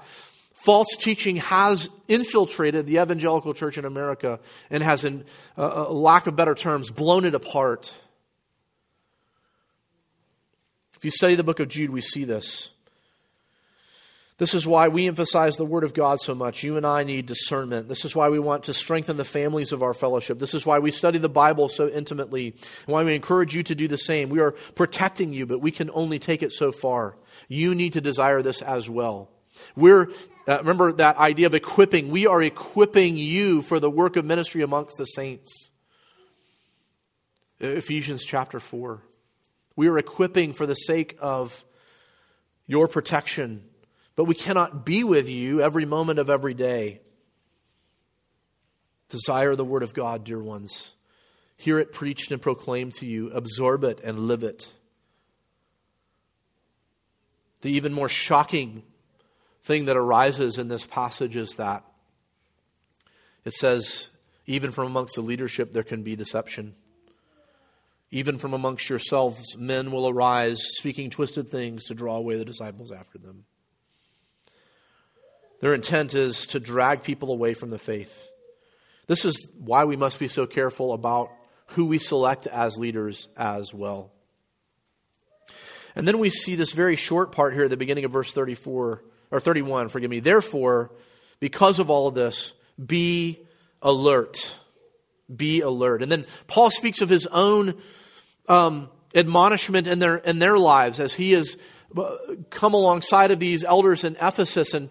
false 0.53 0.95
teaching 0.97 1.37
has 1.37 1.89
infiltrated 2.07 2.85
the 2.85 3.01
evangelical 3.01 3.53
church 3.53 3.77
in 3.77 3.85
America 3.85 4.39
and 4.69 4.83
has, 4.83 5.03
in 5.03 5.25
uh, 5.57 5.89
lack 5.89 6.27
of 6.27 6.35
better 6.35 6.55
terms, 6.55 6.91
blown 6.91 7.25
it 7.25 7.35
apart. 7.35 7.93
If 10.95 11.05
you 11.05 11.11
study 11.11 11.35
the 11.35 11.45
book 11.45 11.59
of 11.59 11.69
Jude, 11.69 11.91
we 11.91 12.01
see 12.01 12.25
this. 12.25 12.73
This 14.39 14.53
is 14.53 14.65
why 14.65 14.87
we 14.87 15.05
emphasize 15.05 15.57
the 15.57 15.65
Word 15.65 15.83
of 15.83 15.93
God 15.93 16.21
so 16.21 16.33
much. 16.33 16.63
You 16.63 16.77
and 16.77 16.85
I 16.87 17.03
need 17.03 17.25
discernment. 17.25 17.89
This 17.89 18.05
is 18.05 18.15
why 18.15 18.29
we 18.29 18.39
want 18.39 18.63
to 18.63 18.73
strengthen 18.73 19.17
the 19.17 19.25
families 19.25 19.73
of 19.73 19.83
our 19.83 19.93
fellowship. 19.93 20.39
This 20.39 20.53
is 20.53 20.65
why 20.65 20.79
we 20.79 20.91
study 20.91 21.19
the 21.19 21.27
Bible 21.27 21.67
so 21.67 21.89
intimately, 21.89 22.55
and 22.87 22.93
why 22.93 23.03
we 23.03 23.13
encourage 23.13 23.53
you 23.53 23.63
to 23.63 23.75
do 23.75 23.89
the 23.89 23.97
same. 23.97 24.29
We 24.29 24.39
are 24.39 24.51
protecting 24.75 25.33
you, 25.33 25.45
but 25.45 25.59
we 25.59 25.71
can 25.71 25.91
only 25.93 26.19
take 26.19 26.41
it 26.41 26.53
so 26.53 26.71
far. 26.71 27.17
You 27.49 27.75
need 27.75 27.93
to 27.93 28.01
desire 28.01 28.41
this 28.41 28.61
as 28.61 28.89
well. 28.89 29.29
We're, 29.75 30.09
uh, 30.47 30.59
remember 30.59 30.93
that 30.93 31.17
idea 31.17 31.47
of 31.47 31.53
equipping. 31.53 32.09
We 32.09 32.25
are 32.25 32.41
equipping 32.41 33.17
you 33.17 33.61
for 33.61 33.81
the 33.81 33.89
work 33.89 34.15
of 34.15 34.23
ministry 34.23 34.61
amongst 34.61 34.95
the 34.95 35.05
saints. 35.05 35.69
Ephesians 37.59 38.23
chapter 38.23 38.61
4. 38.61 39.01
We 39.75 39.89
are 39.89 39.97
equipping 39.97 40.53
for 40.53 40.65
the 40.65 40.75
sake 40.75 41.17
of 41.19 41.65
your 42.67 42.87
protection 42.87 43.65
but 44.19 44.25
we 44.25 44.35
cannot 44.35 44.85
be 44.85 45.01
with 45.05 45.29
you 45.29 45.61
every 45.61 45.85
moment 45.85 46.19
of 46.19 46.29
every 46.29 46.53
day. 46.53 46.99
Desire 49.07 49.55
the 49.55 49.63
Word 49.63 49.81
of 49.81 49.93
God, 49.93 50.25
dear 50.25 50.43
ones. 50.43 50.97
Hear 51.55 51.79
it 51.79 51.93
preached 51.93 52.33
and 52.33 52.41
proclaimed 52.41 52.95
to 52.95 53.05
you. 53.05 53.31
Absorb 53.31 53.85
it 53.85 54.01
and 54.03 54.19
live 54.19 54.43
it. 54.43 54.67
The 57.61 57.71
even 57.71 57.93
more 57.93 58.09
shocking 58.09 58.83
thing 59.63 59.85
that 59.85 59.95
arises 59.95 60.57
in 60.57 60.67
this 60.67 60.85
passage 60.85 61.37
is 61.37 61.55
that 61.55 61.85
it 63.45 63.53
says, 63.53 64.09
even 64.45 64.71
from 64.71 64.87
amongst 64.87 65.15
the 65.15 65.21
leadership, 65.21 65.71
there 65.71 65.83
can 65.83 66.03
be 66.03 66.17
deception. 66.17 66.75
Even 68.11 68.37
from 68.37 68.53
amongst 68.53 68.89
yourselves, 68.89 69.55
men 69.55 69.93
will 69.93 70.09
arise, 70.09 70.59
speaking 70.73 71.09
twisted 71.09 71.47
things 71.47 71.85
to 71.85 71.93
draw 71.93 72.17
away 72.17 72.35
the 72.35 72.43
disciples 72.43 72.91
after 72.91 73.17
them. 73.17 73.45
Their 75.61 75.73
intent 75.73 76.15
is 76.15 76.47
to 76.47 76.59
drag 76.59 77.03
people 77.03 77.31
away 77.31 77.53
from 77.53 77.69
the 77.69 77.79
faith. 77.79 78.29
This 79.07 79.25
is 79.25 79.49
why 79.57 79.85
we 79.85 79.95
must 79.95 80.19
be 80.19 80.27
so 80.27 80.45
careful 80.45 80.93
about 80.93 81.31
who 81.67 81.85
we 81.85 81.97
select 81.97 82.47
as 82.47 82.77
leaders 82.77 83.27
as 83.35 83.73
well. 83.73 84.11
And 85.95 86.07
then 86.07 86.19
we 86.19 86.29
see 86.29 86.55
this 86.55 86.71
very 86.73 86.95
short 86.95 87.31
part 87.31 87.53
here 87.53 87.63
at 87.63 87.69
the 87.69 87.77
beginning 87.77 88.05
of 88.05 88.11
verse 88.11 88.31
34 88.31 89.03
or 89.31 89.39
31, 89.39 89.89
forgive 89.89 90.09
me. 90.09 90.19
Therefore, 90.19 90.91
because 91.39 91.79
of 91.79 91.89
all 91.89 92.07
of 92.07 92.15
this, 92.15 92.53
be 92.83 93.39
alert. 93.81 94.57
Be 95.33 95.61
alert. 95.61 96.01
And 96.01 96.11
then 96.11 96.25
Paul 96.47 96.71
speaks 96.71 97.01
of 97.01 97.09
his 97.09 97.27
own 97.27 97.75
um, 98.47 98.89
admonishment 99.13 99.87
in 99.87 99.99
their 99.99 100.15
in 100.15 100.39
their 100.39 100.57
lives 100.57 100.99
as 100.99 101.13
he 101.13 101.33
has 101.33 101.57
uh, 101.97 102.15
come 102.49 102.73
alongside 102.73 103.31
of 103.31 103.39
these 103.39 103.63
elders 103.63 104.03
in 104.03 104.15
Ephesus 104.21 104.73
and 104.73 104.89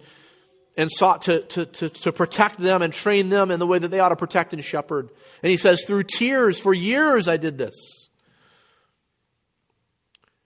and 0.78 0.88
sought 0.90 1.22
to, 1.22 1.40
to, 1.42 1.66
to, 1.66 1.88
to, 1.88 2.12
protect 2.12 2.58
them 2.58 2.82
and 2.82 2.92
train 2.92 3.30
them 3.30 3.50
in 3.50 3.58
the 3.58 3.66
way 3.66 3.80
that 3.80 3.88
they 3.88 3.98
ought 3.98 4.10
to 4.10 4.16
protect 4.16 4.52
and 4.52 4.64
shepherd. 4.64 5.10
And 5.42 5.50
he 5.50 5.56
says, 5.56 5.84
through 5.84 6.04
tears, 6.04 6.60
for 6.60 6.72
years 6.72 7.26
I 7.26 7.36
did 7.36 7.58
this. 7.58 8.08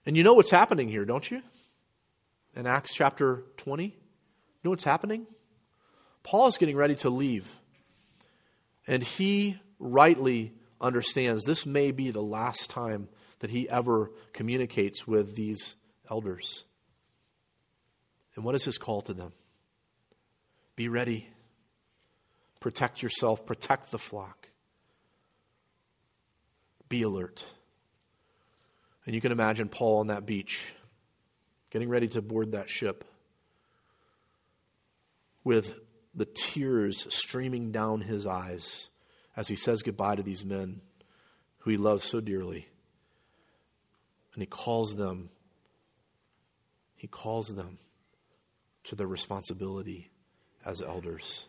And 0.07 0.17
you 0.17 0.23
know 0.23 0.33
what's 0.33 0.49
happening 0.49 0.89
here, 0.89 1.05
don't 1.05 1.29
you? 1.29 1.43
In 2.55 2.65
Acts 2.65 2.95
chapter 2.95 3.43
20? 3.57 3.85
You 3.85 3.91
know 4.63 4.71
what's 4.71 4.83
happening? 4.83 5.27
Paul 6.23 6.47
is 6.47 6.57
getting 6.57 6.75
ready 6.75 6.95
to 6.95 7.11
leave. 7.11 7.55
And 8.87 9.03
he 9.03 9.59
rightly 9.77 10.53
understands 10.81 11.43
this 11.43 11.67
may 11.67 11.91
be 11.91 12.09
the 12.09 12.23
last 12.23 12.71
time 12.71 13.07
that 13.39 13.51
he 13.51 13.69
ever 13.69 14.11
communicates 14.33 15.05
with 15.07 15.35
these 15.35 15.75
elders. 16.09 16.65
And 18.35 18.43
what 18.43 18.55
is 18.55 18.65
his 18.65 18.79
call 18.79 19.03
to 19.03 19.13
them? 19.13 19.31
Be 20.75 20.87
ready. 20.87 21.29
Protect 22.59 23.01
yourself, 23.03 23.45
protect 23.45 23.91
the 23.91 23.99
flock. 23.99 24.49
Be 26.89 27.01
alert. 27.01 27.45
And 29.05 29.13
you 29.13 29.21
can 29.21 29.31
imagine 29.31 29.67
Paul 29.67 29.99
on 29.99 30.07
that 30.07 30.25
beach, 30.25 30.73
getting 31.71 31.89
ready 31.89 32.07
to 32.09 32.21
board 32.21 32.53
that 32.53 32.69
ship 32.69 33.03
with 35.43 35.77
the 36.15 36.25
tears 36.25 37.05
streaming 37.13 37.71
down 37.71 37.99
his 37.99 38.25
eyes 38.25 38.89
as 39.35 39.47
he 39.47 39.55
says 39.55 39.81
goodbye 39.81 40.15
to 40.15 40.23
these 40.23 40.45
men 40.45 40.79
who 41.59 41.71
he 41.71 41.77
loves 41.77 42.05
so 42.05 42.21
dearly. 42.21 42.67
And 44.33 44.41
he 44.41 44.47
calls 44.47 44.95
them, 44.95 45.29
he 46.95 47.07
calls 47.07 47.53
them 47.53 47.77
to 48.85 48.95
their 48.95 49.07
responsibility 49.07 50.11
as 50.65 50.81
elders. 50.81 51.47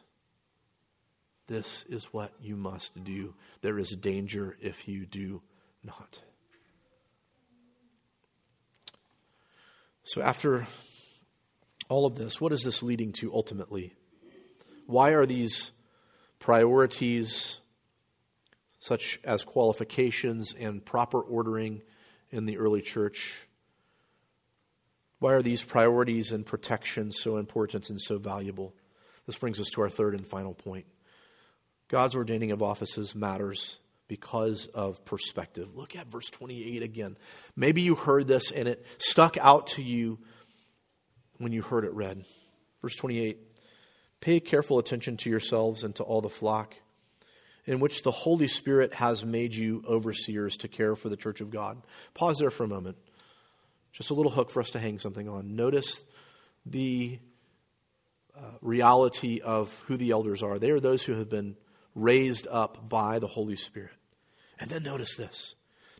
This 1.46 1.84
is 1.88 2.04
what 2.06 2.32
you 2.40 2.56
must 2.56 3.04
do. 3.04 3.34
There 3.60 3.78
is 3.78 3.90
danger 3.90 4.56
if 4.60 4.88
you 4.88 5.04
do 5.04 5.42
not. 5.82 6.20
So, 10.04 10.22
after 10.22 10.66
all 11.88 12.06
of 12.06 12.16
this, 12.16 12.40
what 12.40 12.52
is 12.52 12.62
this 12.62 12.82
leading 12.82 13.12
to 13.14 13.32
ultimately? 13.34 13.92
Why 14.86 15.10
are 15.10 15.26
these 15.26 15.72
priorities, 16.38 17.60
such 18.80 19.18
as 19.24 19.44
qualifications 19.44 20.54
and 20.58 20.84
proper 20.84 21.20
ordering 21.20 21.82
in 22.30 22.44
the 22.44 22.58
early 22.58 22.82
church, 22.82 23.46
why 25.20 25.32
are 25.32 25.42
these 25.42 25.62
priorities 25.62 26.32
and 26.32 26.44
protections 26.44 27.18
so 27.18 27.38
important 27.38 27.88
and 27.88 27.98
so 27.98 28.18
valuable? 28.18 28.74
This 29.26 29.36
brings 29.36 29.60
us 29.60 29.68
to 29.70 29.82
our 29.82 29.90
third 29.90 30.14
and 30.14 30.26
final 30.26 30.54
point. 30.54 30.86
God's 31.88 32.14
ordaining 32.14 32.50
of 32.50 32.62
offices 32.62 33.14
matters 33.14 33.78
because 34.08 34.66
of 34.66 35.04
perspective. 35.04 35.76
Look 35.76 35.96
at 35.96 36.06
verse 36.08 36.28
28 36.30 36.82
again. 36.82 37.16
Maybe 37.56 37.82
you 37.82 37.94
heard 37.94 38.26
this 38.26 38.50
and 38.50 38.68
it 38.68 38.84
stuck 38.98 39.36
out 39.38 39.68
to 39.68 39.82
you 39.82 40.18
when 41.38 41.52
you 41.52 41.62
heard 41.62 41.84
it 41.84 41.92
read. 41.92 42.24
Verse 42.82 42.94
28 42.96 43.38
Pay 44.20 44.40
careful 44.40 44.78
attention 44.78 45.18
to 45.18 45.30
yourselves 45.30 45.84
and 45.84 45.94
to 45.96 46.02
all 46.02 46.22
the 46.22 46.30
flock 46.30 46.74
in 47.66 47.80
which 47.80 48.02
the 48.02 48.10
Holy 48.10 48.48
Spirit 48.48 48.94
has 48.94 49.24
made 49.24 49.54
you 49.54 49.82
overseers 49.86 50.56
to 50.58 50.68
care 50.68 50.96
for 50.96 51.08
the 51.08 51.16
church 51.16 51.40
of 51.40 51.50
God. 51.50 51.82
Pause 52.14 52.38
there 52.38 52.50
for 52.50 52.64
a 52.64 52.68
moment. 52.68 52.96
Just 53.92 54.10
a 54.10 54.14
little 54.14 54.32
hook 54.32 54.50
for 54.50 54.60
us 54.60 54.70
to 54.70 54.78
hang 54.78 54.98
something 54.98 55.28
on. 55.28 55.56
Notice 55.56 56.04
the 56.66 57.18
uh, 58.36 58.42
reality 58.60 59.40
of 59.40 59.82
who 59.86 59.96
the 59.96 60.10
elders 60.10 60.42
are. 60.42 60.58
They 60.58 60.70
are 60.70 60.80
those 60.80 61.02
who 61.02 61.14
have 61.14 61.28
been 61.28 61.56
raised 61.94 62.46
up 62.50 62.88
by 62.88 63.18
the 63.18 63.28
Holy 63.28 63.56
Spirit. 63.56 63.92
And 64.58 64.70
then 64.70 64.82
notice 64.82 65.16
this 65.16 65.54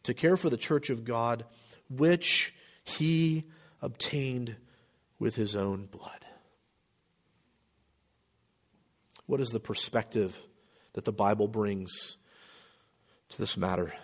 to 0.05 0.15
care 0.15 0.37
for 0.37 0.51
the 0.51 0.57
church 0.57 0.91
of 0.91 1.05
God, 1.05 1.45
which 1.89 2.55
he 2.85 3.45
obtained 3.81 4.57
with 5.19 5.35
his 5.37 5.57
own 5.57 5.87
blood. 5.87 6.25
What 9.27 9.41
is 9.41 9.49
the 9.49 9.61
perspective 9.61 10.41
that 10.93 11.05
the 11.05 11.13
Bible 11.13 11.49
brings 11.49 12.17
to 13.31 13.39
this 13.39 13.57
matter? 13.57 13.95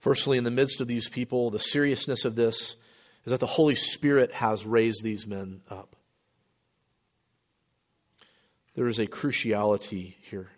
Firstly, 0.00 0.36
in 0.36 0.44
the 0.44 0.50
midst 0.50 0.82
of 0.82 0.86
these 0.86 1.08
people, 1.08 1.50
the 1.50 1.58
seriousness 1.58 2.26
of 2.26 2.34
this 2.34 2.76
is 3.24 3.30
that 3.30 3.40
the 3.40 3.46
Holy 3.46 3.74
Spirit 3.74 4.32
has 4.32 4.66
raised 4.66 5.02
these 5.02 5.26
men 5.26 5.62
up. 5.70 5.96
There 8.74 8.88
is 8.88 8.98
a 8.98 9.06
cruciality 9.06 10.14
here. 10.22 10.50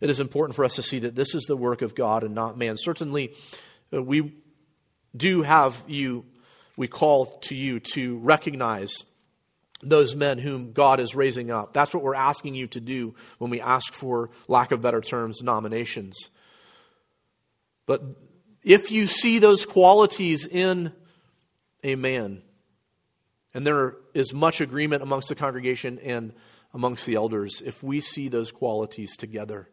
It 0.00 0.10
is 0.10 0.20
important 0.20 0.56
for 0.56 0.64
us 0.64 0.76
to 0.76 0.82
see 0.82 1.00
that 1.00 1.14
this 1.14 1.34
is 1.34 1.44
the 1.44 1.56
work 1.56 1.82
of 1.82 1.94
God 1.94 2.22
and 2.22 2.34
not 2.34 2.58
man. 2.58 2.76
Certainly, 2.76 3.34
uh, 3.92 4.02
we 4.02 4.34
do 5.16 5.42
have 5.42 5.82
you, 5.86 6.24
we 6.76 6.88
call 6.88 7.26
to 7.40 7.54
you 7.54 7.80
to 7.80 8.18
recognize 8.18 9.04
those 9.82 10.16
men 10.16 10.38
whom 10.38 10.72
God 10.72 11.00
is 11.00 11.14
raising 11.14 11.50
up. 11.50 11.72
That's 11.72 11.94
what 11.94 12.02
we're 12.02 12.14
asking 12.14 12.54
you 12.54 12.66
to 12.68 12.80
do 12.80 13.14
when 13.38 13.50
we 13.50 13.60
ask 13.60 13.92
for, 13.92 14.30
lack 14.48 14.72
of 14.72 14.80
better 14.80 15.00
terms, 15.00 15.42
nominations. 15.42 16.30
But 17.84 18.02
if 18.62 18.90
you 18.90 19.06
see 19.06 19.38
those 19.38 19.64
qualities 19.64 20.46
in 20.46 20.92
a 21.84 21.94
man, 21.94 22.42
and 23.54 23.66
there 23.66 23.96
is 24.12 24.34
much 24.34 24.60
agreement 24.60 25.02
amongst 25.02 25.28
the 25.28 25.34
congregation 25.34 25.98
and 26.00 26.32
amongst 26.76 27.06
the 27.06 27.14
elders, 27.14 27.62
if 27.64 27.82
we 27.82 28.02
see 28.02 28.28
those 28.28 28.52
qualities 28.52 29.16
together, 29.16 29.66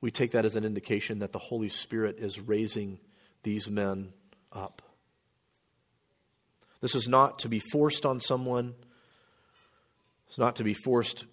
we 0.00 0.10
take 0.10 0.30
that 0.30 0.46
as 0.46 0.56
an 0.56 0.64
indication 0.64 1.18
that 1.18 1.30
the 1.30 1.38
Holy 1.38 1.68
Spirit 1.68 2.16
is 2.18 2.40
raising 2.40 2.98
these 3.42 3.68
men 3.68 4.14
up. 4.50 4.80
This 6.80 6.94
is 6.94 7.06
not 7.06 7.40
to 7.40 7.50
be 7.50 7.58
forced 7.58 8.06
on 8.06 8.20
someone. 8.20 8.74
It's 10.28 10.38
not 10.38 10.56
to 10.56 10.64
be 10.64 10.72
forced 10.72 11.26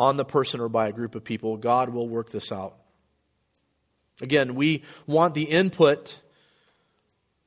on 0.00 0.16
the 0.16 0.24
person 0.24 0.60
or 0.60 0.68
by 0.68 0.88
a 0.88 0.92
group 0.92 1.14
of 1.14 1.22
people. 1.22 1.56
God 1.56 1.90
will 1.90 2.08
work 2.08 2.30
this 2.30 2.50
out. 2.50 2.74
Again, 4.20 4.56
we 4.56 4.82
want 5.06 5.34
the 5.34 5.44
input 5.44 6.20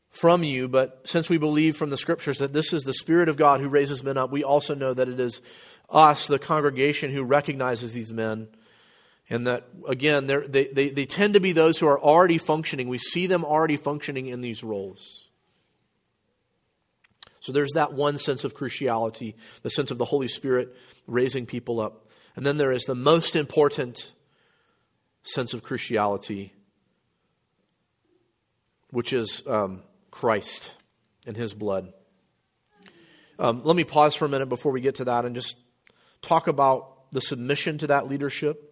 from 0.10 0.42
you, 0.42 0.70
but 0.70 1.02
since 1.04 1.30
we 1.30 1.38
believe 1.38 1.76
from 1.76 1.90
the 1.90 1.98
scriptures 1.98 2.38
that 2.38 2.54
this 2.54 2.72
is 2.72 2.84
the 2.84 2.94
Spirit 2.94 3.28
of 3.28 3.36
God 3.36 3.60
who 3.60 3.68
raises 3.68 4.06
men 4.06 4.18
up, 4.18 4.32
we 4.32 4.46
also 4.46 4.74
know 4.74 4.94
that 4.94 5.10
it 5.10 5.20
is 5.20 5.42
us, 5.90 6.28
the 6.28 6.40
congregation, 6.40 7.12
who 7.12 7.24
recognizes 7.24 7.94
these 7.94 8.14
men. 8.14 8.48
And 9.30 9.48
that, 9.48 9.68
again, 9.88 10.28
they, 10.28 10.68
they, 10.68 10.90
they 10.90 11.06
tend 11.06 11.34
to 11.34 11.40
be 11.40 11.52
those 11.52 11.78
who 11.78 11.88
are 11.88 12.00
already 12.00 12.38
functioning. 12.38 12.88
We 12.88 12.98
see 12.98 13.28
them 13.28 13.44
already 13.44 13.76
functioning 13.76 14.28
in 14.28 14.42
these 14.42 14.64
roles. 14.64 15.26
So 17.40 17.52
there's 17.52 17.74
that 17.74 17.94
one 17.94 18.18
sense 18.18 18.44
of 18.44 18.56
cruciality, 18.56 19.36
the 19.64 19.70
sense 19.70 19.92
of 19.92 19.98
the 19.98 20.06
Holy 20.06 20.28
Spirit 20.28 20.76
raising 21.08 21.46
people 21.46 21.80
up. 21.80 22.08
And 22.36 22.46
then 22.46 22.58
there 22.58 22.72
is 22.72 22.84
the 22.84 22.96
most 22.96 23.36
important 23.36 24.12
sense 25.24 25.54
of 25.54 25.64
cruciality, 25.64 26.52
which 28.92 29.12
is 29.12 29.44
um, 29.48 29.82
Christ 30.12 30.72
and 31.26 31.36
his 31.36 31.54
blood. 31.54 31.92
Um, 33.40 33.62
let 33.64 33.76
me 33.76 33.84
pause 33.84 34.16
for 34.16 34.26
a 34.26 34.30
minute 34.30 34.50
before 34.50 34.72
we 34.72 34.82
get 34.82 34.96
to 34.96 35.06
that 35.06 35.26
and 35.26 35.36
just 35.36 35.56
talk 36.28 36.48
about 36.48 37.12
the 37.12 37.22
submission 37.22 37.78
to 37.80 37.88
that 37.88 38.08
leadership. 38.08 38.64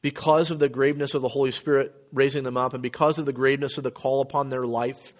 Because 0.00 0.50
of 0.50 0.58
the 0.58 0.68
graveness 0.68 1.14
of 1.14 1.22
the 1.22 1.28
Holy 1.28 1.52
Spirit 1.52 1.94
raising 2.12 2.42
them 2.42 2.56
up, 2.56 2.74
and 2.74 2.82
because 2.82 3.18
of 3.18 3.26
the 3.26 3.32
graveness 3.32 3.78
of 3.78 3.84
the 3.84 3.90
call 3.90 4.20
upon 4.20 4.50
their 4.50 4.66
life, 4.66 5.14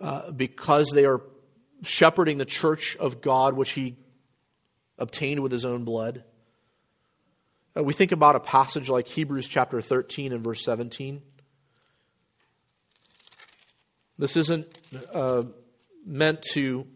uh, 0.00 0.30
because 0.30 0.90
they 0.90 1.06
are 1.06 1.22
shepherding 1.82 2.36
the 2.36 2.44
church 2.44 2.96
of 3.00 3.22
God, 3.22 3.54
which 3.54 3.72
he 3.72 3.96
obtained 4.98 5.40
with 5.40 5.52
his 5.52 5.64
own 5.64 5.84
blood. 5.84 6.22
Uh, 7.76 7.82
we 7.82 7.94
think 7.94 8.12
about 8.12 8.36
a 8.36 8.40
passage 8.40 8.90
like 8.90 9.08
Hebrews 9.08 9.48
chapter 9.48 9.80
13 9.80 10.32
and 10.32 10.44
verse 10.44 10.62
17. 10.64 11.22
This 14.18 14.36
isn't 14.36 14.66
uh, 15.14 15.44
meant 16.04 16.42
to 16.52 16.86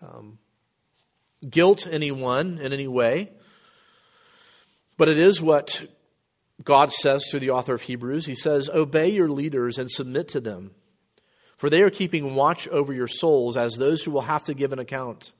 um, 0.00 0.38
guilt 1.48 1.86
anyone 1.90 2.58
in 2.58 2.72
any 2.72 2.88
way, 2.88 3.32
but 4.96 5.08
it 5.08 5.18
is 5.18 5.40
what 5.40 5.84
God 6.62 6.92
says 6.92 7.24
through 7.30 7.40
the 7.40 7.50
author 7.50 7.74
of 7.74 7.82
Hebrews. 7.82 8.26
He 8.26 8.34
says, 8.34 8.70
Obey 8.72 9.10
your 9.10 9.28
leaders 9.28 9.78
and 9.78 9.90
submit 9.90 10.28
to 10.28 10.40
them 10.40 10.72
for 11.62 11.70
they 11.70 11.82
are 11.82 11.90
keeping 11.90 12.34
watch 12.34 12.66
over 12.66 12.92
your 12.92 13.06
souls 13.06 13.56
as 13.56 13.74
those 13.74 14.02
who 14.02 14.10
will 14.10 14.22
have 14.22 14.42
to 14.46 14.52
give 14.52 14.72
an 14.72 14.80
account. 14.80 15.30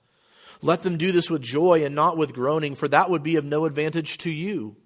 Let 0.60 0.82
them 0.82 0.96
do 0.96 1.10
this 1.10 1.28
with 1.28 1.42
joy 1.42 1.84
and 1.84 1.96
not 1.96 2.16
with 2.16 2.32
groaning, 2.32 2.76
for 2.76 2.86
that 2.86 3.10
would 3.10 3.24
be 3.24 3.34
of 3.34 3.44
no 3.44 3.64
advantage 3.64 4.18
to 4.18 4.30
you. 4.30 4.76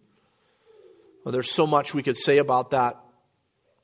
Well, 1.23 1.33
there's 1.33 1.53
so 1.53 1.67
much 1.67 1.93
we 1.93 2.03
could 2.03 2.17
say 2.17 2.39
about 2.39 2.71
that 2.71 2.99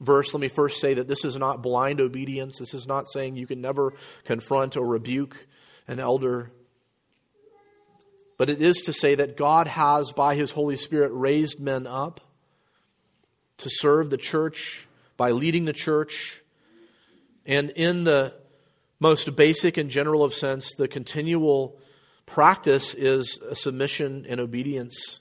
verse. 0.01 0.33
Let 0.33 0.41
me 0.41 0.49
first 0.49 0.81
say 0.81 0.95
that 0.95 1.09
this 1.09 1.27
is 1.27 1.37
not 1.37 1.63
blind 1.63 2.01
obedience. 2.01 2.59
This 2.59 2.73
is 2.73 2.87
not 2.87 3.05
saying 3.07 3.37
you 3.37 3.47
can 3.47 3.61
never 3.61 3.93
confront 4.25 4.79
or 4.79 4.87
rebuke 4.87 5.47
an 5.87 6.01
elder. 6.01 6.53
But 8.43 8.51
it 8.51 8.61
is 8.61 8.79
to 8.79 8.93
say 8.93 9.15
that 9.15 9.37
God 9.37 9.69
has, 9.69 10.11
by 10.11 10.35
His 10.35 10.51
Holy 10.51 10.75
Spirit, 10.75 11.13
raised 11.15 11.61
men 11.61 11.87
up 11.87 12.21
to 13.59 13.71
serve 13.71 14.11
the 14.11 14.17
church 14.17 14.89
by 15.17 15.31
leading 15.31 15.65
the 15.65 15.73
church 15.73 16.43
and 17.47 17.71
in 17.71 18.03
the 18.03 18.35
most 18.99 19.37
basic 19.37 19.77
and 19.77 19.89
general 19.89 20.25
of 20.25 20.35
sense, 20.35 20.75
the 20.75 20.89
continual 20.89 21.79
practice 22.27 22.95
is 22.95 23.39
a 23.49 23.55
submission 23.55 24.27
and 24.29 24.41
obedience. 24.41 25.21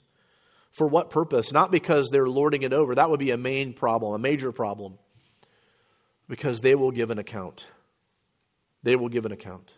For 0.72 0.88
what 0.88 1.10
purpose? 1.10 1.52
Not 1.52 1.70
because 1.70 2.10
they're 2.10 2.28
lording 2.28 2.64
it 2.64 2.72
over. 2.72 2.96
That 2.96 3.08
would 3.08 3.20
be 3.20 3.30
a 3.30 3.36
main 3.36 3.72
problem, 3.72 4.14
a 4.14 4.18
major 4.18 4.50
problem. 4.50 4.98
Because 6.28 6.60
they 6.60 6.74
will 6.74 6.90
give 6.90 7.12
an 7.12 7.20
account. 7.20 7.66
They 8.82 8.96
will 8.96 9.08
give 9.08 9.26
an 9.26 9.30
account. 9.30 9.70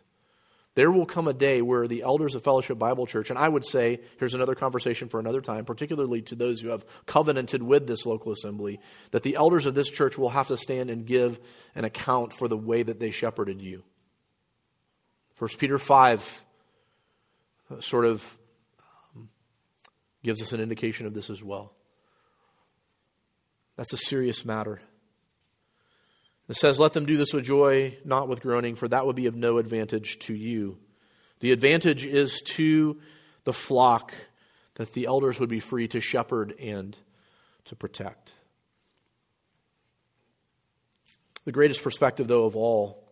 There 0.74 0.90
will 0.90 1.06
come 1.06 1.28
a 1.28 1.32
day 1.32 1.62
where 1.62 1.86
the 1.86 2.02
elders 2.02 2.34
of 2.34 2.42
Fellowship 2.42 2.78
Bible 2.78 3.06
Church, 3.06 3.30
and 3.30 3.38
I 3.38 3.48
would 3.48 3.64
say, 3.64 4.00
here's 4.18 4.34
another 4.34 4.56
conversation 4.56 5.08
for 5.08 5.20
another 5.20 5.40
time, 5.40 5.64
particularly 5.64 6.22
to 6.22 6.34
those 6.34 6.60
who 6.60 6.70
have 6.70 6.84
covenanted 7.06 7.62
with 7.62 7.86
this 7.86 8.04
local 8.04 8.32
assembly, 8.32 8.80
that 9.12 9.22
the 9.22 9.36
elders 9.36 9.66
of 9.66 9.74
this 9.74 9.88
church 9.88 10.18
will 10.18 10.30
have 10.30 10.48
to 10.48 10.56
stand 10.56 10.90
and 10.90 11.06
give 11.06 11.38
an 11.76 11.84
account 11.84 12.32
for 12.32 12.48
the 12.48 12.56
way 12.56 12.82
that 12.82 12.98
they 12.98 13.12
shepherded 13.12 13.62
you. 13.62 13.84
1 15.38 15.50
Peter 15.58 15.78
5 15.78 16.44
uh, 17.70 17.80
sort 17.80 18.04
of 18.04 18.38
um, 19.16 19.28
gives 20.24 20.42
us 20.42 20.52
an 20.52 20.60
indication 20.60 21.06
of 21.06 21.14
this 21.14 21.30
as 21.30 21.42
well. 21.42 21.72
That's 23.76 23.92
a 23.92 23.96
serious 23.96 24.44
matter. 24.44 24.80
It 26.48 26.56
says, 26.56 26.78
Let 26.78 26.92
them 26.92 27.06
do 27.06 27.16
this 27.16 27.32
with 27.32 27.44
joy, 27.44 27.98
not 28.04 28.28
with 28.28 28.42
groaning, 28.42 28.74
for 28.74 28.88
that 28.88 29.06
would 29.06 29.16
be 29.16 29.26
of 29.26 29.34
no 29.34 29.58
advantage 29.58 30.18
to 30.20 30.34
you. 30.34 30.78
The 31.40 31.52
advantage 31.52 32.04
is 32.04 32.42
to 32.42 33.00
the 33.44 33.52
flock 33.52 34.14
that 34.74 34.92
the 34.92 35.06
elders 35.06 35.40
would 35.40 35.48
be 35.48 35.60
free 35.60 35.88
to 35.88 36.00
shepherd 36.00 36.54
and 36.58 36.96
to 37.66 37.76
protect. 37.76 38.32
The 41.44 41.52
greatest 41.52 41.82
perspective, 41.82 42.28
though, 42.28 42.44
of 42.44 42.56
all 42.56 43.04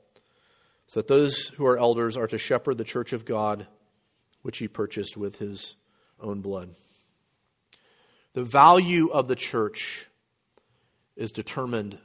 is 0.88 0.94
that 0.94 1.06
those 1.06 1.48
who 1.48 1.66
are 1.66 1.78
elders 1.78 2.16
are 2.16 2.26
to 2.26 2.38
shepherd 2.38 2.78
the 2.78 2.84
church 2.84 3.12
of 3.12 3.24
God, 3.24 3.66
which 4.42 4.58
he 4.58 4.68
purchased 4.68 5.16
with 5.16 5.36
his 5.36 5.76
own 6.20 6.40
blood. 6.40 6.74
The 8.34 8.44
value 8.44 9.08
of 9.08 9.28
the 9.28 9.36
church 9.36 10.06
is 11.16 11.30
determined 11.30 11.98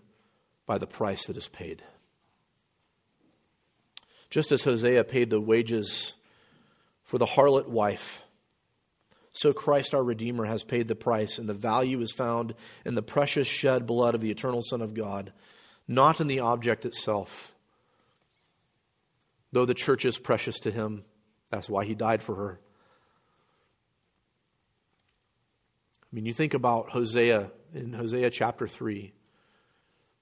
by 0.67 0.77
the 0.77 0.85
price 0.85 1.25
that 1.25 1.37
is 1.37 1.47
paid. 1.47 1.81
Just 4.29 4.51
as 4.51 4.63
Hosea 4.63 5.03
paid 5.05 5.31
the 5.31 5.41
wages 5.41 6.15
for 7.03 7.17
the 7.17 7.25
harlot 7.25 7.67
wife, 7.67 8.23
so 9.31 9.53
Christ 9.53 9.95
our 9.95 10.03
Redeemer 10.03 10.45
has 10.45 10.63
paid 10.63 10.87
the 10.87 10.95
price, 10.95 11.37
and 11.37 11.47
the 11.47 11.53
value 11.53 12.01
is 12.01 12.11
found 12.11 12.53
in 12.83 12.95
the 12.95 13.03
precious 13.03 13.47
shed 13.47 13.85
blood 13.85 14.13
of 14.15 14.21
the 14.21 14.31
eternal 14.31 14.61
Son 14.61 14.81
of 14.81 14.93
God, 14.93 15.31
not 15.87 16.19
in 16.19 16.27
the 16.27 16.41
object 16.41 16.85
itself. 16.85 17.53
Though 19.51 19.65
the 19.65 19.73
church 19.73 20.05
is 20.05 20.17
precious 20.17 20.59
to 20.61 20.71
him, 20.71 21.05
that's 21.49 21.69
why 21.69 21.85
he 21.85 21.95
died 21.95 22.23
for 22.23 22.35
her. 22.35 22.59
I 26.03 26.15
mean, 26.15 26.25
you 26.25 26.33
think 26.33 26.53
about 26.53 26.89
Hosea 26.89 27.51
in 27.73 27.93
Hosea 27.93 28.29
chapter 28.31 28.67
3. 28.67 29.13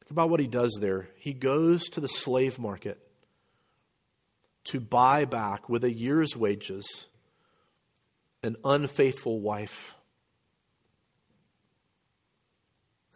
Think 0.06 0.12
about 0.12 0.30
what 0.30 0.40
he 0.40 0.48
does 0.48 0.78
there. 0.80 1.10
He 1.18 1.34
goes 1.34 1.84
to 1.90 2.00
the 2.00 2.08
slave 2.08 2.60
market 2.60 3.00
to 4.66 4.80
buy 4.80 5.26
back 5.26 5.68
with 5.68 5.84
a 5.84 5.92
year's 5.92 6.36
wages 6.36 7.08
an 8.44 8.56
unfaithful 8.64 9.40
wife. 9.40 9.96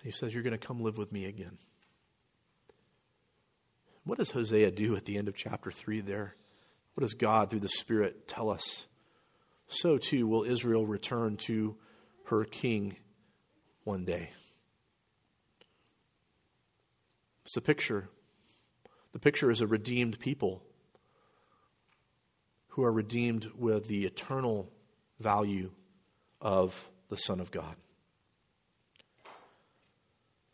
He 0.04 0.12
says, 0.12 0.34
You're 0.34 0.44
going 0.44 0.58
to 0.58 0.68
come 0.68 0.82
live 0.82 0.98
with 0.98 1.12
me 1.12 1.26
again. 1.26 1.60
What 4.04 4.18
does 4.18 4.32
Hosea 4.32 4.72
do 4.72 4.96
at 4.96 5.06
the 5.06 5.18
end 5.18 5.28
of 5.28 5.36
chapter 5.36 5.72
3 5.72 6.02
there? 6.02 6.36
What 6.96 7.02
does 7.02 7.14
God, 7.14 7.50
through 7.50 7.60
the 7.60 7.70
Spirit, 7.70 8.28
tell 8.28 8.50
us? 8.50 8.88
So 9.68 9.98
too 9.98 10.26
will 10.26 10.44
Israel 10.44 10.88
return 10.88 11.38
to 11.46 11.78
her 12.26 12.44
king 12.44 12.96
one 13.84 14.06
day. 14.06 14.32
It's 17.50 17.58
a 17.58 17.62
picture. 17.62 18.08
The 19.12 19.18
picture 19.18 19.50
is 19.50 19.62
a 19.62 19.66
redeemed 19.66 20.20
people 20.20 20.62
who 22.68 22.84
are 22.84 22.92
redeemed 22.92 23.50
with 23.58 23.88
the 23.88 24.06
eternal 24.06 24.72
value 25.20 25.72
of 26.40 26.92
the 27.10 27.18
Son 27.18 27.40
of 27.40 27.50
God. 27.50 27.76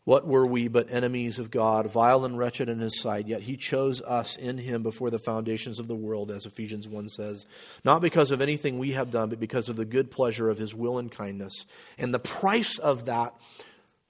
What 0.04 0.26
were 0.26 0.46
we 0.46 0.68
but 0.68 0.90
enemies 0.90 1.38
of 1.38 1.50
God, 1.50 1.90
vile 1.90 2.24
and 2.24 2.38
wretched 2.38 2.70
in 2.70 2.78
his 2.78 2.98
sight? 2.98 3.28
Yet 3.28 3.42
he 3.42 3.58
chose 3.58 4.00
us 4.00 4.38
in 4.38 4.56
him 4.56 4.82
before 4.82 5.10
the 5.10 5.18
foundations 5.18 5.78
of 5.78 5.88
the 5.88 5.94
world, 5.94 6.30
as 6.30 6.46
Ephesians 6.46 6.88
1 6.88 7.10
says, 7.10 7.44
not 7.84 8.00
because 8.00 8.30
of 8.30 8.40
anything 8.40 8.78
we 8.78 8.92
have 8.92 9.10
done, 9.10 9.28
but 9.28 9.38
because 9.38 9.68
of 9.68 9.76
the 9.76 9.84
good 9.84 10.10
pleasure 10.10 10.48
of 10.48 10.56
his 10.56 10.74
will 10.74 10.96
and 10.96 11.12
kindness. 11.12 11.66
And 11.98 12.14
the 12.14 12.18
price 12.18 12.78
of 12.78 13.04
that 13.04 13.34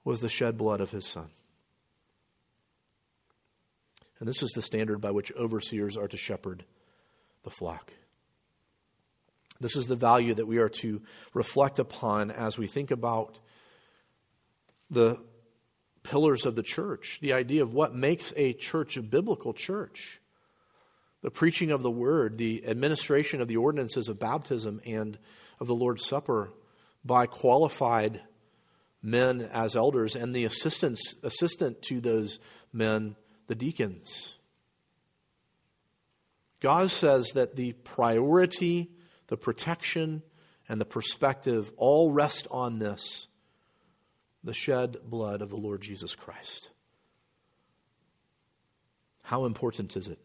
was 0.05 0.21
the 0.21 0.29
shed 0.29 0.57
blood 0.57 0.79
of 0.79 0.91
his 0.91 1.05
Son. 1.05 1.27
And 4.19 4.27
this 4.27 4.41
is 4.41 4.51
the 4.51 4.61
standard 4.61 4.99
by 4.99 5.11
which 5.11 5.31
overseers 5.33 5.97
are 5.97 6.07
to 6.07 6.17
shepherd 6.17 6.65
the 7.43 7.49
flock. 7.49 7.93
This 9.59 9.75
is 9.75 9.87
the 9.87 9.95
value 9.95 10.33
that 10.33 10.45
we 10.45 10.57
are 10.57 10.69
to 10.69 11.01
reflect 11.33 11.79
upon 11.79 12.31
as 12.31 12.57
we 12.57 12.67
think 12.67 12.91
about 12.91 13.39
the 14.89 15.19
pillars 16.03 16.45
of 16.45 16.55
the 16.55 16.63
church, 16.63 17.19
the 17.21 17.33
idea 17.33 17.61
of 17.61 17.73
what 17.73 17.93
makes 17.93 18.33
a 18.37 18.53
church 18.53 18.97
a 18.97 19.01
biblical 19.01 19.53
church. 19.53 20.21
The 21.21 21.31
preaching 21.31 21.71
of 21.71 21.81
the 21.81 21.91
word, 21.91 22.37
the 22.37 22.65
administration 22.67 23.41
of 23.41 23.47
the 23.47 23.57
ordinances 23.57 24.07
of 24.07 24.19
baptism 24.19 24.79
and 24.85 25.17
of 25.59 25.67
the 25.67 25.75
Lord's 25.75 26.05
Supper 26.05 26.53
by 27.03 27.25
qualified 27.25 28.21
men 29.01 29.41
as 29.41 29.75
elders, 29.75 30.15
and 30.15 30.35
the 30.35 30.45
assistants, 30.45 31.15
assistant 31.23 31.81
to 31.83 31.99
those 31.99 32.39
men, 32.71 33.15
the 33.47 33.55
deacons. 33.55 34.37
God 36.59 36.89
says 36.89 37.31
that 37.33 37.55
the 37.55 37.73
priority, 37.73 38.89
the 39.27 39.37
protection, 39.37 40.23
and 40.69 40.81
the 40.81 40.85
perspective 40.85 41.71
all 41.77 42.11
rest 42.11 42.47
on 42.51 42.79
this 42.79 43.27
the 44.43 44.53
shed 44.53 44.97
blood 45.03 45.41
of 45.41 45.49
the 45.49 45.57
Lord 45.57 45.81
Jesus 45.81 46.15
Christ. 46.15 46.69
How 49.23 49.43
important 49.43 49.97
is 49.97 50.07
it? 50.07 50.19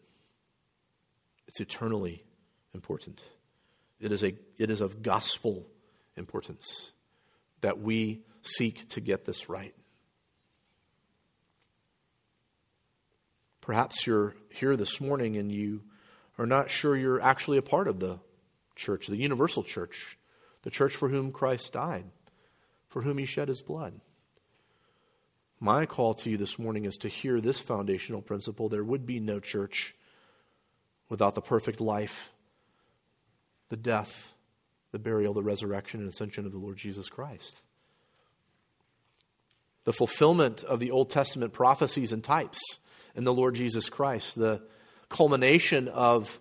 It's 1.47 1.59
eternally 1.59 2.23
important. 2.73 3.21
It 3.99 4.11
is, 4.13 4.23
a, 4.23 4.35
it 4.57 4.69
is 4.69 4.79
of 4.79 5.01
gospel 5.01 5.67
importance 6.15 6.93
that 7.61 7.79
we 7.79 8.21
seek 8.41 8.87
to 8.89 9.01
get 9.01 9.25
this 9.25 9.49
right. 9.49 9.75
Perhaps 13.63 14.05
you're 14.05 14.35
here 14.49 14.75
this 14.75 14.99
morning 14.99 15.37
and 15.37 15.49
you 15.49 15.83
are 16.37 16.45
not 16.45 16.69
sure 16.69 16.97
you're 16.97 17.21
actually 17.21 17.57
a 17.57 17.61
part 17.61 17.87
of 17.87 17.97
the 17.97 18.19
church, 18.75 19.07
the 19.07 19.15
universal 19.15 19.63
church, 19.63 20.17
the 20.63 20.69
church 20.69 20.97
for 20.97 21.07
whom 21.07 21.31
Christ 21.31 21.71
died, 21.71 22.03
for 22.89 23.03
whom 23.03 23.17
he 23.17 23.25
shed 23.25 23.47
his 23.47 23.61
blood. 23.61 24.01
My 25.61 25.85
call 25.85 26.13
to 26.15 26.29
you 26.29 26.35
this 26.35 26.59
morning 26.59 26.83
is 26.83 26.97
to 26.97 27.07
hear 27.07 27.39
this 27.39 27.57
foundational 27.57 28.21
principle. 28.21 28.67
There 28.67 28.83
would 28.83 29.05
be 29.05 29.21
no 29.21 29.39
church 29.39 29.95
without 31.07 31.33
the 31.33 31.41
perfect 31.41 31.79
life, 31.79 32.33
the 33.69 33.77
death, 33.77 34.33
the 34.91 34.99
burial, 34.99 35.33
the 35.33 35.41
resurrection, 35.41 36.01
and 36.01 36.09
ascension 36.09 36.45
of 36.45 36.51
the 36.51 36.57
Lord 36.57 36.75
Jesus 36.75 37.07
Christ. 37.07 37.61
The 39.85 39.93
fulfillment 39.93 40.65
of 40.65 40.81
the 40.81 40.91
Old 40.91 41.09
Testament 41.09 41.53
prophecies 41.53 42.11
and 42.11 42.21
types 42.21 42.59
in 43.15 43.23
the 43.23 43.33
Lord 43.33 43.55
Jesus 43.55 43.89
Christ, 43.89 44.37
the 44.37 44.61
culmination 45.09 45.87
of 45.87 46.39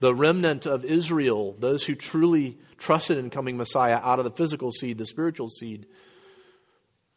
the 0.00 0.14
remnant 0.14 0.66
of 0.66 0.84
Israel, 0.84 1.56
those 1.58 1.84
who 1.84 1.94
truly 1.94 2.58
trusted 2.78 3.18
in 3.18 3.30
coming 3.30 3.56
Messiah 3.56 4.00
out 4.02 4.18
of 4.18 4.24
the 4.24 4.30
physical 4.30 4.70
seed, 4.72 4.98
the 4.98 5.06
spiritual 5.06 5.48
seed 5.48 5.86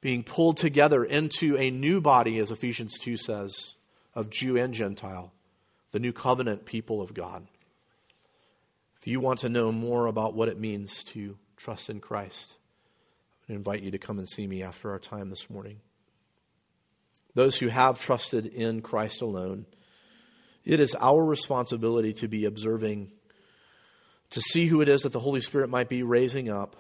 being 0.01 0.23
pulled 0.23 0.57
together 0.57 1.03
into 1.03 1.57
a 1.57 1.69
new 1.69 1.99
body, 1.99 2.37
as 2.37 2.51
Ephesians 2.51 2.97
2 2.99 3.17
says, 3.17 3.75
of 4.13 4.29
Jew 4.29 4.55
and 4.57 4.73
Gentile, 4.73 5.33
the 5.91 5.99
new 5.99 6.13
covenant 6.13 6.65
people 6.65 7.01
of 7.01 7.13
God. 7.13 7.47
If 8.99 9.07
you 9.07 9.19
want 9.19 9.39
to 9.39 9.49
know 9.49 9.71
more 9.71 10.05
about 10.05 10.33
what 10.33 10.49
it 10.49 10.59
means 10.59 11.03
to 11.05 11.37
trust 11.55 11.89
in 11.89 11.99
Christ, 11.99 12.57
I 13.49 13.53
invite 13.53 13.81
you 13.81 13.91
to 13.91 13.97
come 13.97 14.19
and 14.19 14.29
see 14.29 14.45
me 14.45 14.61
after 14.61 14.91
our 14.91 14.99
time 14.99 15.29
this 15.29 15.49
morning. 15.49 15.79
Those 17.37 17.57
who 17.57 17.67
have 17.67 17.99
trusted 17.99 18.47
in 18.47 18.81
Christ 18.81 19.21
alone, 19.21 19.67
it 20.65 20.79
is 20.79 20.95
our 20.99 21.23
responsibility 21.23 22.11
to 22.13 22.27
be 22.27 22.45
observing, 22.45 23.11
to 24.31 24.41
see 24.41 24.65
who 24.65 24.81
it 24.81 24.89
is 24.89 25.03
that 25.03 25.13
the 25.13 25.19
Holy 25.19 25.41
Spirit 25.41 25.69
might 25.69 25.87
be 25.87 26.01
raising 26.01 26.49
up 26.49 26.75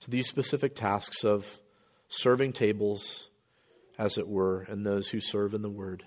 to 0.00 0.10
these 0.10 0.26
specific 0.26 0.74
tasks 0.74 1.22
of 1.22 1.60
serving 2.08 2.54
tables, 2.54 3.30
as 3.96 4.18
it 4.18 4.26
were, 4.26 4.62
and 4.62 4.84
those 4.84 5.06
who 5.06 5.20
serve 5.20 5.54
in 5.54 5.62
the 5.62 5.70
Word, 5.70 6.04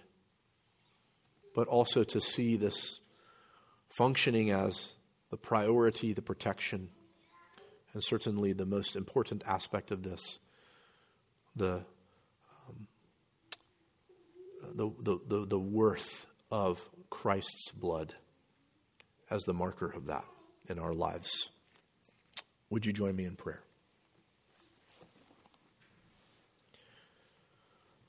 but 1.56 1.70
also 1.70 2.04
to 2.04 2.20
see 2.20 2.58
this 2.58 3.00
functioning 3.88 4.52
as 4.52 4.96
the 5.32 5.38
priority, 5.38 6.12
the 6.12 6.22
protection, 6.22 6.90
and 7.94 8.04
certainly 8.04 8.52
the 8.52 8.66
most 8.66 8.98
important 8.98 9.46
aspect 9.48 9.92
of 9.92 10.04
this 10.04 10.40
the, 11.56 11.86
the, 14.76 15.20
the, 15.28 15.46
the, 15.46 15.60
worth 15.60 16.26
of 16.52 16.88
Christ's 17.10 17.72
blood 17.72 18.14
as 19.30 19.44
the 19.44 19.54
marker 19.54 19.90
of 19.90 20.08
that 20.08 20.26
in 20.70 20.80
our 20.80 20.94
lives. 20.94 21.50
Would 22.70 22.86
you 22.86 22.92
join 22.92 23.16
me 23.16 23.26
in 23.26 23.36
prayer? 23.36 23.62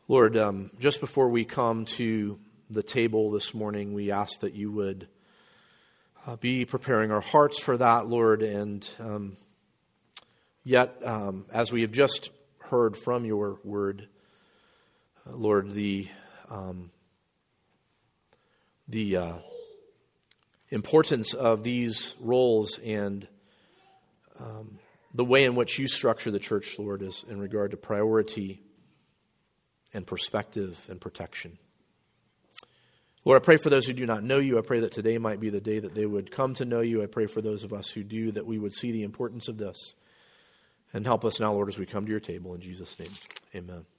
Lord, 0.09 0.37
um, 0.37 0.71
just 0.81 1.01
before 1.01 1.29
we 1.29 1.45
come 1.45 1.85
to 1.85 2.39
the 2.71 2.83
table 2.83 3.31
this 3.31 3.55
morning, 3.55 3.95
we 3.95 4.11
ask 4.11 4.41
that 4.41 4.55
you 4.55 4.73
would 4.73 5.09
uh, 6.27 6.37
be 6.37 6.65
preparing 6.65 7.13
our 7.13 7.21
hearts 7.21 7.61
for 7.61 7.77
that, 7.77 8.07
Lord. 8.07 8.43
And 8.43 8.89
um, 8.99 9.37
yet, 10.65 10.97
um, 11.05 11.47
as 11.53 11.73
we 11.73 11.83
have 11.83 11.93
just 11.93 12.31
heard 12.59 12.97
from 12.97 13.25
your 13.25 13.59
word, 13.65 14.09
uh, 15.29 15.37
Lord, 15.37 15.73
the 15.73 16.09
um, 16.49 16.91
the 18.89 19.17
uh, 19.17 19.33
importance 20.71 21.35
of 21.35 21.63
these 21.63 22.15
roles 22.21 22.79
and 22.79 23.27
um, 24.39 24.79
the 25.15 25.25
way 25.25 25.45
in 25.45 25.55
which 25.55 25.79
you 25.79 25.89
structure 25.89 26.31
the 26.31 26.39
church, 26.39 26.79
Lord, 26.79 27.03
is 27.03 27.25
in 27.29 27.41
regard 27.41 27.71
to 27.71 27.77
priority 27.77 28.63
and 29.95 30.07
perspective 30.07 30.79
and 30.89 31.01
protection. 31.01 31.59
Lord, 33.25 33.43
I 33.43 33.45
pray 33.45 33.57
for 33.57 33.71
those 33.71 33.87
who 33.87 33.93
do 33.93 34.07
not 34.07 34.23
know 34.23 34.39
you. 34.39 34.59
I 34.59 34.63
pray 34.63 34.81
that 34.81 34.93
today 34.93 35.19
might 35.19 35.41
be 35.41 35.51
the 35.51 35.61
day 35.61 35.81
that 35.81 35.95
they 35.95 36.07
would 36.07 36.31
come 36.31 36.55
to 36.55 36.65
know 36.65 36.81
you. 36.81 37.03
I 37.03 37.07
pray 37.07 37.27
for 37.27 37.41
those 37.41 37.65
of 37.65 37.73
us 37.73 37.89
who 37.91 38.05
do 38.05 38.31
that 38.33 38.47
we 38.47 38.59
would 38.59 38.73
see 38.73 38.93
the 38.93 39.03
importance 39.03 39.49
of 39.49 39.59
this. 39.59 39.95
And 40.93 41.05
help 41.05 41.25
us 41.25 41.41
now, 41.41 41.53
Lord, 41.53 41.69
as 41.69 41.79
we 41.79 41.87
come 41.87 42.05
to 42.05 42.11
your 42.11 42.21
table. 42.21 42.55
In 42.55 42.61
Jesus' 42.61 42.97
name, 42.99 43.11
amen. 43.55 43.96